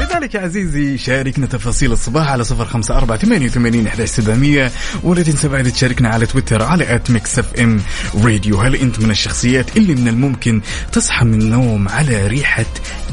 لذلك 0.00 0.34
يا 0.34 0.40
عزيزي 0.40 0.98
شاركنا 0.98 1.46
تفاصيل 1.46 1.92
الصباح 1.92 2.30
على 2.30 2.44
صفر 2.44 2.64
خمسة 2.64 2.96
أربعة 2.96 3.18
ثمانية 3.18 3.46
وثمانين 3.46 3.86
إحدى 3.86 4.06
سبعمية 4.06 4.72
ولا 5.02 5.22
تنسى 5.22 5.48
بعد 5.48 5.72
تشاركنا 5.72 6.08
على 6.08 6.26
تويتر 6.26 6.62
على 6.62 6.94
at 6.94 7.10
Mix 7.10 7.38
FM 7.38 7.80
Radio 8.24 8.60
هل 8.60 8.76
أنت 8.76 9.00
من 9.00 9.10
الشخصيات 9.10 9.76
اللي 9.76 9.94
من 9.94 10.08
الممكن 10.08 10.60
تصحى 10.92 11.24
من 11.24 11.42
النوم 11.42 11.88
على 11.88 12.26
ريحة 12.26 12.64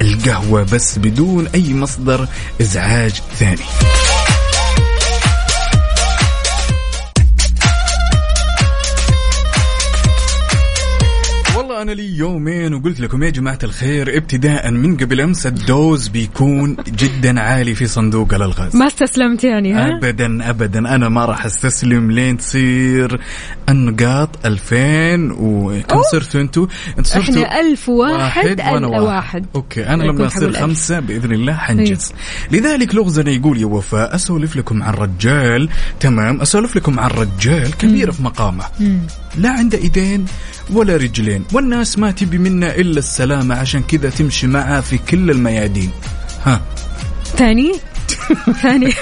القهوة 0.02 0.64
بس 0.64 0.98
بدون 0.98 1.48
أي 1.48 1.74
مصدر 1.74 2.28
إزعاج 2.62 3.22
ثاني؟ 3.40 4.07
أنا 11.82 11.92
لي 11.92 12.18
يومين 12.18 12.74
وقلت 12.74 13.00
لكم 13.00 13.24
يا 13.24 13.30
جماعة 13.30 13.60
الخير 13.64 14.18
ابتداء 14.18 14.72
من 14.72 14.98
قبل 14.98 15.22
أمس 15.22 15.48
ال 15.48 15.60
dose 15.60 16.08
بيكون 16.08 16.78
جدا 16.88 17.40
عالي 17.40 17.76
في 17.76 17.88
صندوق 17.88 18.34
الألغاز. 18.34 18.76
ما 18.76 18.88
استسلمت 18.88 19.44
يعني 19.44 19.74
ها؟ 19.74 19.98
ابدا 19.98 20.50
ابدا. 20.50 20.80
أنا 20.80 21.10
ما 21.10 21.26
راح 21.26 21.46
أستسلم. 21.46 22.12
لين 22.12 22.38
تصير 22.38 23.22
النقاط 23.70 24.46
2000 24.46 25.32
وكم 25.40 26.02
صرتوا 26.12 26.42
أنتوا؟ 26.42 26.68
أنتوا 26.90 27.04
صرتوا 27.04 27.44
إحنا 27.44 27.60
ألف 27.60 27.90
واحد 27.90 28.62
وأنا 28.62 28.88
ألف 28.88 29.04
واحد. 29.04 29.46
أوكي 29.56 29.88
أنا 29.88 30.04
لما 30.04 30.28
أصير. 30.28 30.54
خمسة 30.54 31.00
بإذن 31.00 31.32
الله 31.34 31.54
حنجز. 31.54 32.14
لذلك 32.52 32.96
لغزنا 32.96 33.32
يقول 33.32 33.62
يا 33.62 33.66
وفاء 33.66 34.16
أسولف 34.16 34.56
لكم 34.56 34.84
عن 34.84 34.94
رجال. 34.94 35.70
تمام 36.00 36.42
أسولف 36.42 36.76
لكم 36.76 37.00
عن 37.00 37.10
رجال 37.10 37.78
كبير 37.78 38.12
في 38.12 38.24
مقامه. 38.24 38.66
لا 39.38 39.50
عنده 39.50 39.78
إيدين 39.78 40.26
ولا 40.70 40.98
رجلين. 40.98 41.44
والناس 41.54 42.00
ما 42.00 42.12
تبي 42.12 42.38
منه 42.38 42.68
إلا 42.68 43.00
السلامة 43.00 43.56
عشان 43.56 43.84
كذا 43.84 44.10
تمشي 44.10 44.48
معه 44.48 44.82
في 44.82 44.98
كل 44.98 45.32
الميادين. 45.32 45.92
ها. 46.46 46.62
ثاني؟ 47.38 47.74
ثاني. 48.62 48.94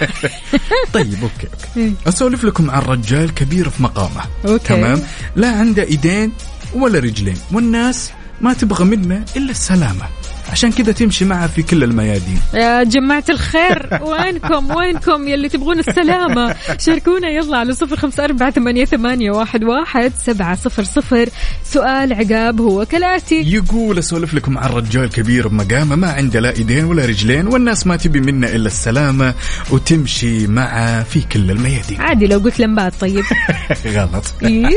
طيب 0.94 1.24
okay 1.24 1.48
إيه. 1.78 1.90
okay 1.90 1.96
أسولف 2.08 2.44
لكم 2.44 2.72
عن 2.72 2.82
رجال 2.82 3.34
كبير 3.34 3.70
في 3.70 3.84
مقامه. 3.84 4.22
okay. 4.48 4.68
تمام؟ 4.68 5.02
لا 5.36 5.52
عنده 5.52 5.84
إيدين 5.84 6.32
ولا 6.74 7.00
رجلين. 7.00 7.38
والناس 7.52 8.12
ما 8.42 8.54
تبغى 8.54 8.86
منه 8.86 9.26
إلا 9.36 9.52
السلامة. 9.52 10.06
عشان 10.52 10.72
كذا 10.72 10.92
تمشي 10.92 11.26
معه 11.26 11.48
في 11.48 11.64
كل 11.64 11.84
الميادين. 11.84 12.40
يا 12.54 12.84
جماعة 12.84 13.24
الخير 13.30 14.00
وينكم؟ 14.02 14.76
وينكم 14.76 15.28
يلي 15.28 15.50
تبغون 15.50 15.80
السلامة؟ 15.80 16.56
شاركونا 16.80 17.30
يلا 17.30 17.58
على 17.58 17.74
صفر 17.74 17.96
خمسة 17.98 18.24
أربعة 18.24 18.52
ثمانية, 18.52 18.86
ثمانية 18.86 19.32
واحد, 19.32 19.64
واحد 19.64 20.12
سبعة 20.26 20.56
صفر 20.56 20.84
صفر. 20.84 21.30
سؤال 21.64 22.14
عقاب 22.14 22.62
هو 22.62 22.86
كالآتي. 22.86 23.42
يقول 23.54 23.98
أسولف 23.98 24.34
لكم 24.34 24.58
عن 24.58 24.70
رجال 24.70 25.10
كبير 25.10 25.48
بمقامة 25.48 25.96
ما 25.96 26.12
عنده 26.12 26.40
لا 26.40 26.56
إيدين 26.56 26.86
ولا 26.86 27.06
رجلين 27.06 27.48
والناس 27.48 27.88
ما 27.88 27.96
تبي 27.96 28.20
منه 28.20 28.48
إلا 28.48 28.68
السلامة 28.68 29.34
وتمشي 29.72 30.48
معه 30.48 31.04
في 31.04 31.22
كل 31.22 31.52
الميادين. 31.52 32.02
عادي 32.02 32.28
لو 32.28 32.40
قلت 32.40 32.60
لمبات 32.60 32.94
طيب. 33.02 33.24
غلط. 33.96 34.26
إيه؟ 34.44 34.70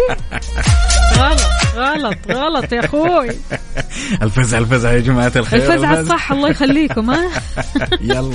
غلط 1.16 1.40
غلط 1.76 2.18
غلط 2.30 2.72
يا 2.72 2.84
أخوي. 2.84 3.28
الفزع 4.22 4.58
الفزع 4.58 4.92
يا 4.92 5.00
جماعة 5.00 5.32
الخير. 5.36 5.57
الفزعة 5.58 6.00
الصح 6.00 6.32
الله 6.32 6.48
يخليكم 6.50 7.10
ها؟ 7.10 7.30
يلا. 8.00 8.32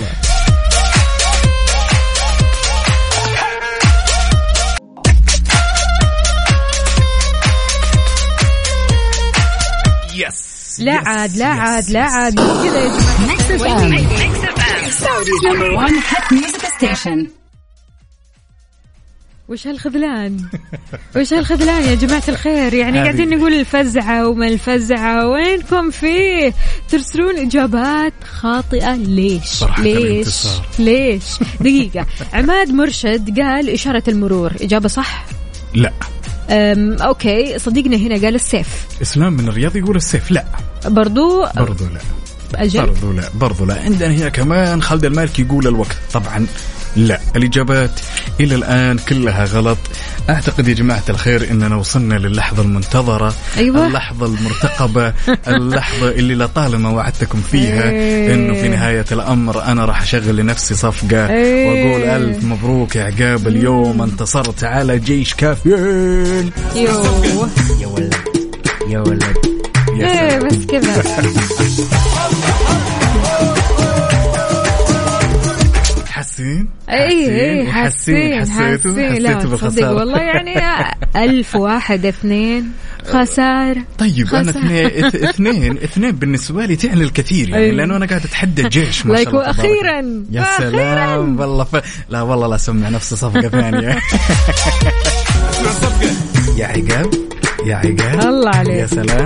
يس 10.16 10.80
لا 10.80 10.94
عاد 11.06 11.36
لا 11.38 11.46
عاد 11.46 11.90
لا 11.90 12.04
عاد 12.04 12.40
مو 12.40 12.64
كذا 12.64 12.80
يا 12.80 12.88
جماعة؟ 12.88 13.94
وش 19.50 19.68
هالخذلان؟ 19.68 20.38
وش 21.16 21.34
هالخذلان 21.34 21.84
يا 21.84 21.96
جماعة 21.96 22.24
الخير؟ 22.30 22.74
يعني 22.74 23.00
قاعدين 23.00 23.38
نقول 23.38 23.54
الفزعة 23.54 24.28
وما 24.28 24.48
الفزعة 24.48 25.28
وينكم 25.28 25.92
فيه؟ 25.92 26.54
ترسلون 26.90 27.38
إجابات 27.38 28.14
خاطئة. 28.24 28.96
ليش؟ 28.96 29.64
ليش. 29.80 30.46
ليش؟ 30.80 31.24
دقيقة. 31.60 32.06
عماد 32.34 32.70
مرشد 32.70 33.40
قال 33.40 33.70
إشارة 33.70 34.04
المرور. 34.08 34.52
إجابة 34.62 34.88
صح؟ 34.88 35.26
لا. 35.76 35.92
أم 36.50 36.94
okay. 37.02 37.60
صديقنا 37.60 37.96
هنا 37.98 38.16
قال 38.16 38.36
السيف. 38.36 38.68
إسلام 39.02 39.34
من 39.34 39.48
الرياض 39.48 39.76
يقول 39.76 39.96
السيف 39.96 40.32
لا. 40.32 40.46
برضو؟ 40.86 41.46
برضو 41.56 41.84
لا. 41.84 42.00
أجل 42.64 42.86
برضو 42.86 43.12
لا. 43.12 43.30
برضو 43.36 43.66
لا. 43.66 43.82
عندنا 43.82 44.12
هنا 44.12 44.30
كمان 44.30 44.82
خالد 44.82 45.06
المالكي 45.06 45.42
يقول 45.42 45.68
الوقت. 45.68 45.98
طبعا 46.14 46.48
لا 46.96 47.20
الإجابات 47.36 48.00
إلى 48.40 48.56
الآن 48.56 48.98
كلها 48.98 49.46
غلط. 49.46 49.78
أعتقد 50.30 50.68
يا 50.68 50.74
جماعة 50.74 51.04
الخير 51.10 51.52
إننا 51.52 51.76
وصلنا 51.76 52.16
للحظة 52.16 52.62
المنتظرة 52.64 53.34
أيوة. 53.58 53.88
اللحظة 53.88 54.26
المرتقبة 54.26 55.14
اللحظة 55.56 56.10
اللي 56.12 56.36
لطالما 56.36 56.90
وعدتكم 56.90 57.42
فيها 57.42 57.90
إيه. 57.90 58.34
إنه 58.34 58.54
في 58.54 58.68
نهاية 58.68 59.06
الأمر 59.12 59.64
أنا 59.64 59.86
راح 59.86 60.02
أشغل 60.02 60.36
لنفسي 60.36 60.74
صفقة 60.76 61.30
إيه. 61.30 61.68
وأقول 61.68 62.04
ألف 62.04 62.44
مبروك 62.44 62.96
يا 62.96 63.04
عقاب 63.04 63.48
اليوم 63.48 64.02
انتصرت 64.02 64.64
على 64.64 65.00
جيش 65.00 65.34
كافيين. 65.34 66.52
يا 66.76 66.92
ولد 67.88 68.14
يا 68.90 69.00
ولد. 69.00 69.38
يا 69.98 70.08
إيه 70.08 70.40
سلام. 70.40 70.48
بس 70.48 70.66
كذا. 70.66 71.04
حاسين 76.08 76.68
اي 76.94 77.62
وحاسين 77.68 78.42
حسين 78.42 78.42
حسيتوا 78.42 78.92
حسين 78.94 79.14
لا 79.22 79.34
تصدق 79.34 79.92
والله 79.92 80.20
يعني 80.20 80.56
ألف 81.26 81.56
واحد 81.56 82.06
اثنين 82.06 82.72
خسارة 83.06 83.84
طيب 83.98 84.28
أنا 84.34 84.52
خسارة. 84.52 84.66
اثنين 84.66 84.88
اث- 85.10 85.16
اثنين 85.30 85.78
اثنين 85.78 86.12
بالنسبة 86.12 86.66
لي 86.66 86.76
تعني 86.76 87.04
الكثير 87.04 87.50
يعني. 87.50 87.72
لأنه 87.72 87.96
أنا 87.96 88.06
قاعد 88.06 88.24
أتحدى 88.26 88.62
الجيش 88.62 89.06
ما 89.06 89.16
شاء 89.24 89.30
الله 89.30 89.50
الله. 89.52 90.26
يا 90.32 90.42
وأخيراً. 90.42 90.58
سلام 90.70 91.40
والله 91.40 91.64
ف... 91.64 91.76
لا 92.10 92.22
والله 92.22 92.48
لا 92.48 92.56
اسمع 92.56 92.90
نفسي 92.90 93.16
صفقة 93.16 93.48
ثانية 93.50 93.98
يا 96.58 96.66
عقاب 96.66 97.14
يا 97.66 97.76
عقاب 97.76 98.20
الله 98.30 98.52
عليك. 98.56 98.74
يا 98.80 98.88
سلام 98.88 99.26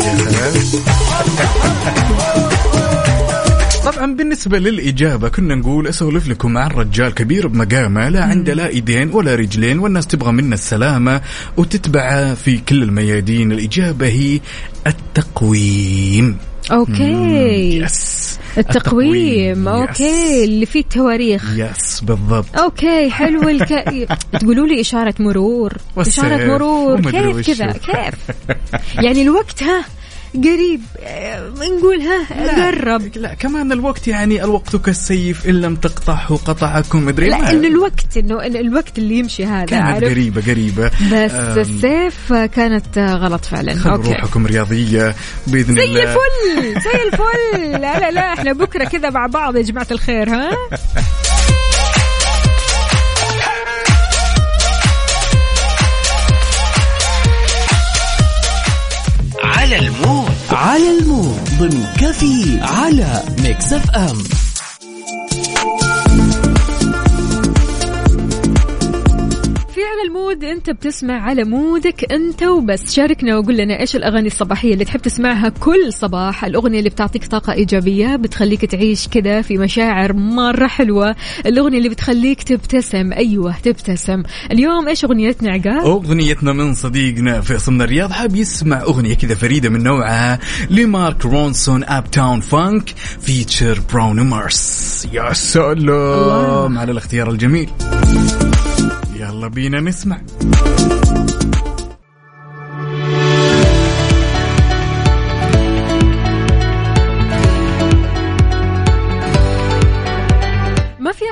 يا 0.00 0.14
سلام 0.16 0.52
طبعا 3.84 4.14
بالنسبة 4.14 4.58
للإجابة 4.58 5.28
كنا 5.28 5.54
نقول 5.54 5.86
أسولف 5.86 6.28
لكم 6.28 6.58
عن 6.58 6.70
رجال 6.70 7.14
كبير 7.14 7.46
بمقامة 7.46 8.08
لا 8.08 8.24
عنده 8.24 8.54
لا 8.54 8.68
إيدين 8.68 9.10
ولا 9.12 9.34
رجلين 9.34 9.78
والناس 9.78 10.06
تبغى 10.06 10.32
منه 10.32 10.54
السلامة 10.54 11.20
وتتبعه 11.56 12.34
في 12.34 12.58
كل 12.58 12.82
الميادين. 12.82 13.52
الإجابة 13.52 14.06
هي 14.06 14.40
التقويم. 14.86 16.36
أوكي. 16.72 17.78
yes 17.78 18.38
التقويم. 18.58 19.68
okay. 19.68 20.44
اللي 20.44 20.66
فيه 20.66 20.80
التواريخ. 20.80 21.44
يس 21.56 22.00
بالضبط. 22.00 22.58
أوكي. 22.58 23.10
حلو 23.10 23.48
الك... 23.48 23.84
تقولوا 24.40 24.66
لي 24.66 24.80
إشارة 24.80 25.14
مرور. 25.18 25.72
إشارة 25.98 26.44
مرور. 26.46 27.00
كيف. 27.10 27.50
كذا؟ 27.50 27.72
كيف؟ 27.72 28.14
يعني 28.94 29.22
الوقت 29.22 29.62
ها؟ 29.62 29.84
قريب. 30.34 30.80
نقول 31.56 32.00
ها 32.00 32.70
قرب. 32.70 33.16
لا 33.16 33.34
كمان 33.34 33.72
الوقت 33.72 34.08
يعني 34.08 34.44
الوقت 34.44 34.76
كالسيف 34.76 35.46
إن 35.46 35.60
لم 35.60 35.76
تقطعه 35.76 36.36
قطعكم. 36.36 37.04
مدري 37.04 37.28
لا 37.28 37.50
انه 37.50 37.68
الوقت 37.68 38.16
إنه 38.16 38.46
إن 38.46 38.56
الوقت 38.56 38.98
اللي 38.98 39.18
يمشي 39.18 39.44
هذا 39.44 39.64
كانت 39.64 39.82
عارف؟ 39.82 40.10
قريبة 40.10 40.42
قريبة. 40.52 40.86
بس 40.86 41.30
أم، 41.32 41.58
السيف 41.58 42.32
كانت 42.32 42.98
غلط 42.98 43.44
فعلا. 43.44 43.74
خلوا 43.74 43.96
okay. 43.96 44.08
روحكم 44.08 44.46
رياضية 44.46 45.14
بإذن 45.46 45.74
زي 45.74 45.84
الله. 45.84 46.02
الفل 46.02 46.80
زي 46.80 47.02
الفل. 47.06 47.70
لا 47.80 47.98
لا 48.00 48.10
لا 48.10 48.32
إحنا 48.32 48.52
بكرة 48.52 48.84
كذا 48.84 49.10
مع 49.10 49.26
بعض 49.26 49.56
يا 49.56 49.62
جماعة 49.62 49.86
الخير 49.90 50.28
ها؟ 50.30 50.50
على 59.44 59.78
المود. 59.78 60.19
على 60.52 60.98
المود 60.98 61.40
ضمن 61.58 61.84
كفي 62.00 62.58
على 62.60 63.22
ميكس 63.42 63.72
FM. 63.72 64.18
في 70.00 70.06
على 70.06 70.08
المود 70.08 70.44
أنت 70.44 70.70
بتسمع 70.70 71.22
على 71.22 71.44
مودك 71.44 72.12
أنت 72.12 72.42
وبس. 72.42 72.94
شاركنا 72.94 73.38
وقول 73.38 73.56
لنا 73.56 73.80
إيش 73.80 73.96
الأغاني 73.96 74.26
الصباحية 74.26 74.72
اللي 74.72 74.84
تحب 74.84 75.00
تسمعها 75.00 75.48
كل 75.48 75.92
صباح. 75.92 76.44
الأغنية 76.44 76.78
اللي 76.78 76.90
بتعطيك 76.90 77.26
طاقة 77.26 77.52
إيجابية 77.52 78.16
بتخليك 78.16 78.64
تعيش 78.64 79.08
كذا 79.08 79.42
في 79.42 79.58
مشاعر 79.58 80.12
مرة 80.12 80.66
حلوة. 80.66 81.16
الأغنية 81.46 81.78
اللي 81.78 81.88
بتخليك 81.88 82.42
تبتسم 82.42 83.12
أيوه 83.12 83.56
تبتسم. 83.62 84.22
اليوم 84.52 84.88
إيش 84.88 85.04
أغنيتنا 85.04 85.52
عقاب؟ 85.52 85.86
أغنيتنا 85.86 86.52
من 86.52 86.74
صديقنا 86.74 87.40
فيصل 87.40 87.72
من 87.72 87.82
الرياض 87.82 88.10
حاب 88.10 88.36
يسمع 88.36 88.82
أغنية 88.82 89.14
كذا 89.14 89.34
فريدة 89.34 89.68
من 89.68 89.82
نوعها 89.82 90.38
لمارك 90.70 91.26
رونسون 91.26 91.84
Uptown 91.84 92.40
Funk 92.40 92.94
featuring 93.20 93.80
Bruno 93.92 94.20
Mars. 94.20 95.08
يا 95.12 95.32
سلام 95.32 96.78
على 96.78 96.92
الاختيار 96.92 97.30
الجميل. 97.30 97.70
يلا 99.30 99.48
بينا 99.48 99.80
نسمع. 99.80 100.20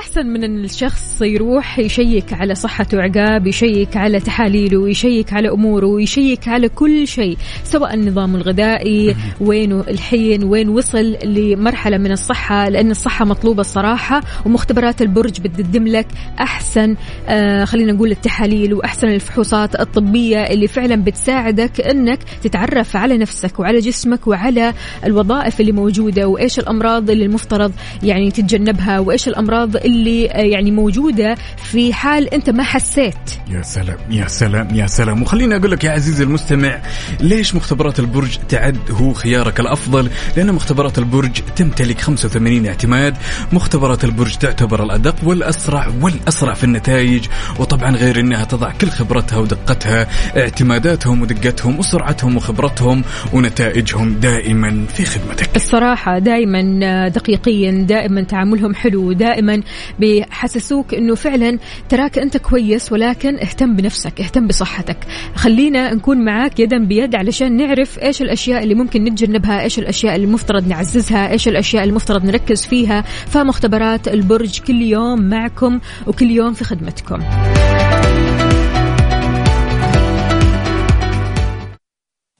أحسن 0.09 0.27
من 0.27 0.43
إن 0.43 0.63
الشخص 0.63 1.21
يروح 1.21 1.79
يشيك 1.79 2.33
على 2.33 2.55
صحته 2.55 3.01
عقاب 3.01 3.47
يشيك 3.47 3.97
على 3.97 4.19
تحاليله 4.19 4.89
يشيك 4.89 5.33
على 5.33 5.49
أموره 5.49 5.85
ويشيك 5.85 6.47
على 6.47 6.69
كل 6.69 7.07
شيء 7.07 7.37
سواء 7.63 7.93
النظام 7.93 8.35
الغذائي 8.35 9.15
وينه 9.41 9.83
الحين 9.87 10.43
وين 10.43 10.69
وصل 10.69 11.17
لمرحلة 11.23 11.97
من 11.97 12.11
الصحة 12.11 12.69
لأن 12.69 12.91
الصحة 12.91 13.25
مطلوبة 13.25 13.61
الصراحة 13.61 14.21
ومختبرات 14.45 15.01
البرج 15.01 15.41
بتقدم 15.41 15.87
لك 15.87 16.07
أحسن 16.39 16.95
آه 17.27 17.65
خلينا 17.65 17.91
نقول 17.91 18.11
التحاليل 18.11 18.73
وأحسن 18.73 19.07
الفحوصات 19.07 19.79
الطبية 19.79 20.43
اللي 20.43 20.67
فعلا 20.67 20.95
بتساعدك 20.95 21.81
إنك 21.81 22.19
تتعرف 22.43 22.95
على 22.95 23.17
نفسك 23.17 23.59
وعلى 23.59 23.79
جسمك 23.79 24.27
وعلى 24.27 24.73
الوظائف 25.05 25.61
اللي 25.61 25.71
موجودة 25.71 26.27
وإيش 26.27 26.59
الأمراض 26.59 27.09
اللي 27.09 27.25
المفترض 27.25 27.71
يعني 28.03 28.31
تتجنبها 28.31 28.99
وإيش 28.99 29.27
الأمراض 29.27 29.75
اللي 29.75 29.99
آه، 30.09 30.41
يعني 30.41 30.71
موجودة 30.71 31.35
في 31.57 31.93
حال 31.93 32.33
انت 32.33 32.49
ما 32.49 32.63
حسيت. 32.63 33.15
يا 33.51 33.61
سلام 33.61 33.97
يا 34.09 34.27
سلام 34.27 34.75
يا 34.75 34.87
سلام. 34.87 35.21
وخليني 35.21 35.55
أقول 35.55 35.71
لك 35.71 35.83
يا 35.83 35.91
عزيزي 35.91 36.23
المستمع 36.23 36.81
ليش 37.19 37.55
مختبرات 37.55 37.99
البرج 37.99 38.37
تعد 38.49 38.77
هو 38.91 39.13
خيارك 39.13 39.59
الأفضل؟ 39.59 40.09
لأن 40.37 40.53
مختبرات 40.53 40.97
البرج 40.97 41.31
تمتلك 41.55 42.01
85 42.01 42.67
اعتماد. 42.67 43.15
مختبرات 43.53 44.03
البرج 44.03 44.35
تعتبر 44.35 44.83
الأدق 44.83 45.15
والأسرع 45.23 45.87
والأسرع 46.01 46.53
في 46.53 46.63
النتائج. 46.63 47.27
وطبعا 47.59 47.95
غير 47.95 48.19
إنها 48.19 48.45
تضع 48.45 48.71
كل 48.71 48.89
خبرتها 48.89 49.37
ودقتها. 49.37 50.07
اعتماداتهم 50.37 51.21
ودقتهم 51.21 51.79
وسرعتهم 51.79 52.37
وخبرتهم 52.37 53.03
ونتائجهم 53.33 54.13
دائما 54.13 54.85
في 54.93 55.05
خدمتك. 55.05 55.55
الصراحة 55.55 56.19
دائما 56.19 57.07
دقيقين 57.07 57.85
دائما 57.85 58.23
تعاملهم 58.23 58.75
حلو 58.75 59.11
دائما 59.11 59.61
بيحسسوك 59.99 60.93
إنه 60.93 61.15
فعلا 61.15 61.59
تراك 61.89 62.19
أنت 62.19 62.37
كويس 62.37 62.91
ولكن 62.91 63.35
اهتم 63.35 63.75
بنفسك 63.75 64.21
اهتم 64.21 64.47
بصحتك. 64.47 64.97
خلينا 65.35 65.93
نكون 65.93 66.25
معاك 66.25 66.59
يدا 66.59 66.77
بيد 66.77 67.15
علشان 67.15 67.57
نعرف 67.57 67.99
إيش 67.99 68.21
الأشياء 68.21 68.63
اللي 68.63 68.75
ممكن 68.75 69.03
نتجنبها 69.03 69.61
إيش 69.61 69.79
الأشياء 69.79 70.15
اللي 70.15 70.25
المفترض 70.27 70.67
نعززها 70.67 71.31
إيش 71.31 71.47
الأشياء 71.47 71.83
اللي 71.83 71.91
المفترض 71.91 72.25
نركز 72.25 72.65
فيها. 72.65 73.01
فمختبرات 73.01 74.07
البرج 74.07 74.59
كل 74.59 74.81
يوم 74.81 75.21
معكم 75.21 75.79
وكل 76.07 76.31
يوم 76.31 76.53
في 76.53 76.63
خدمتكم. 76.63 77.19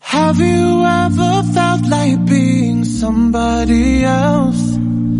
Have 0.01 0.39
you 0.39 0.85
ever 1.05 1.43
felt 1.55 1.83
like 1.97 2.19
being 2.25 2.83
somebody 2.83 4.03
else? 4.03 4.63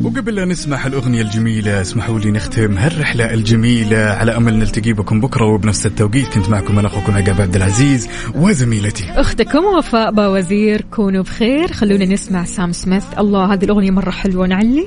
وقبل 0.04 0.36
لا 0.36 0.46
نسمع 0.46 0.88
الأغنية 0.88 1.22
الجميلة 1.22 1.82
اسمحوا 1.82 2.20
لي 2.20 2.32
نختم 2.32 2.78
هالرحلة 2.78 3.34
الجميلة 3.34 3.98
على 3.98 4.38
أمل 4.38 4.60
نلتقي 4.60 4.94
بكم 4.94 5.22
بكرة 5.22 5.46
وبنفس 5.46 5.86
التوقيت. 5.86 6.28
كنت 6.28 6.50
معكم 6.50 6.80
أنا 6.80 6.88
أخوكم 6.88 7.14
عقاب 7.14 7.42
عبد 7.42 7.56
العزيز 7.56 8.10
وزميلتي. 8.36 9.04
أختكم 9.10 9.66
وفاء 9.78 10.12
باوزير 10.12 10.82
كونوا 10.82 11.24
بخير. 11.24 11.72
خلونا 11.72 12.06
نسمع 12.06 12.44
سام 12.44 12.72
سميث. 12.72 13.04
الله 13.18 13.54
هذه 13.54 13.66
الأغنية 13.66 13.92
مرة 13.92 14.12
حلوة. 14.12 14.48
نعلي. 14.48 14.86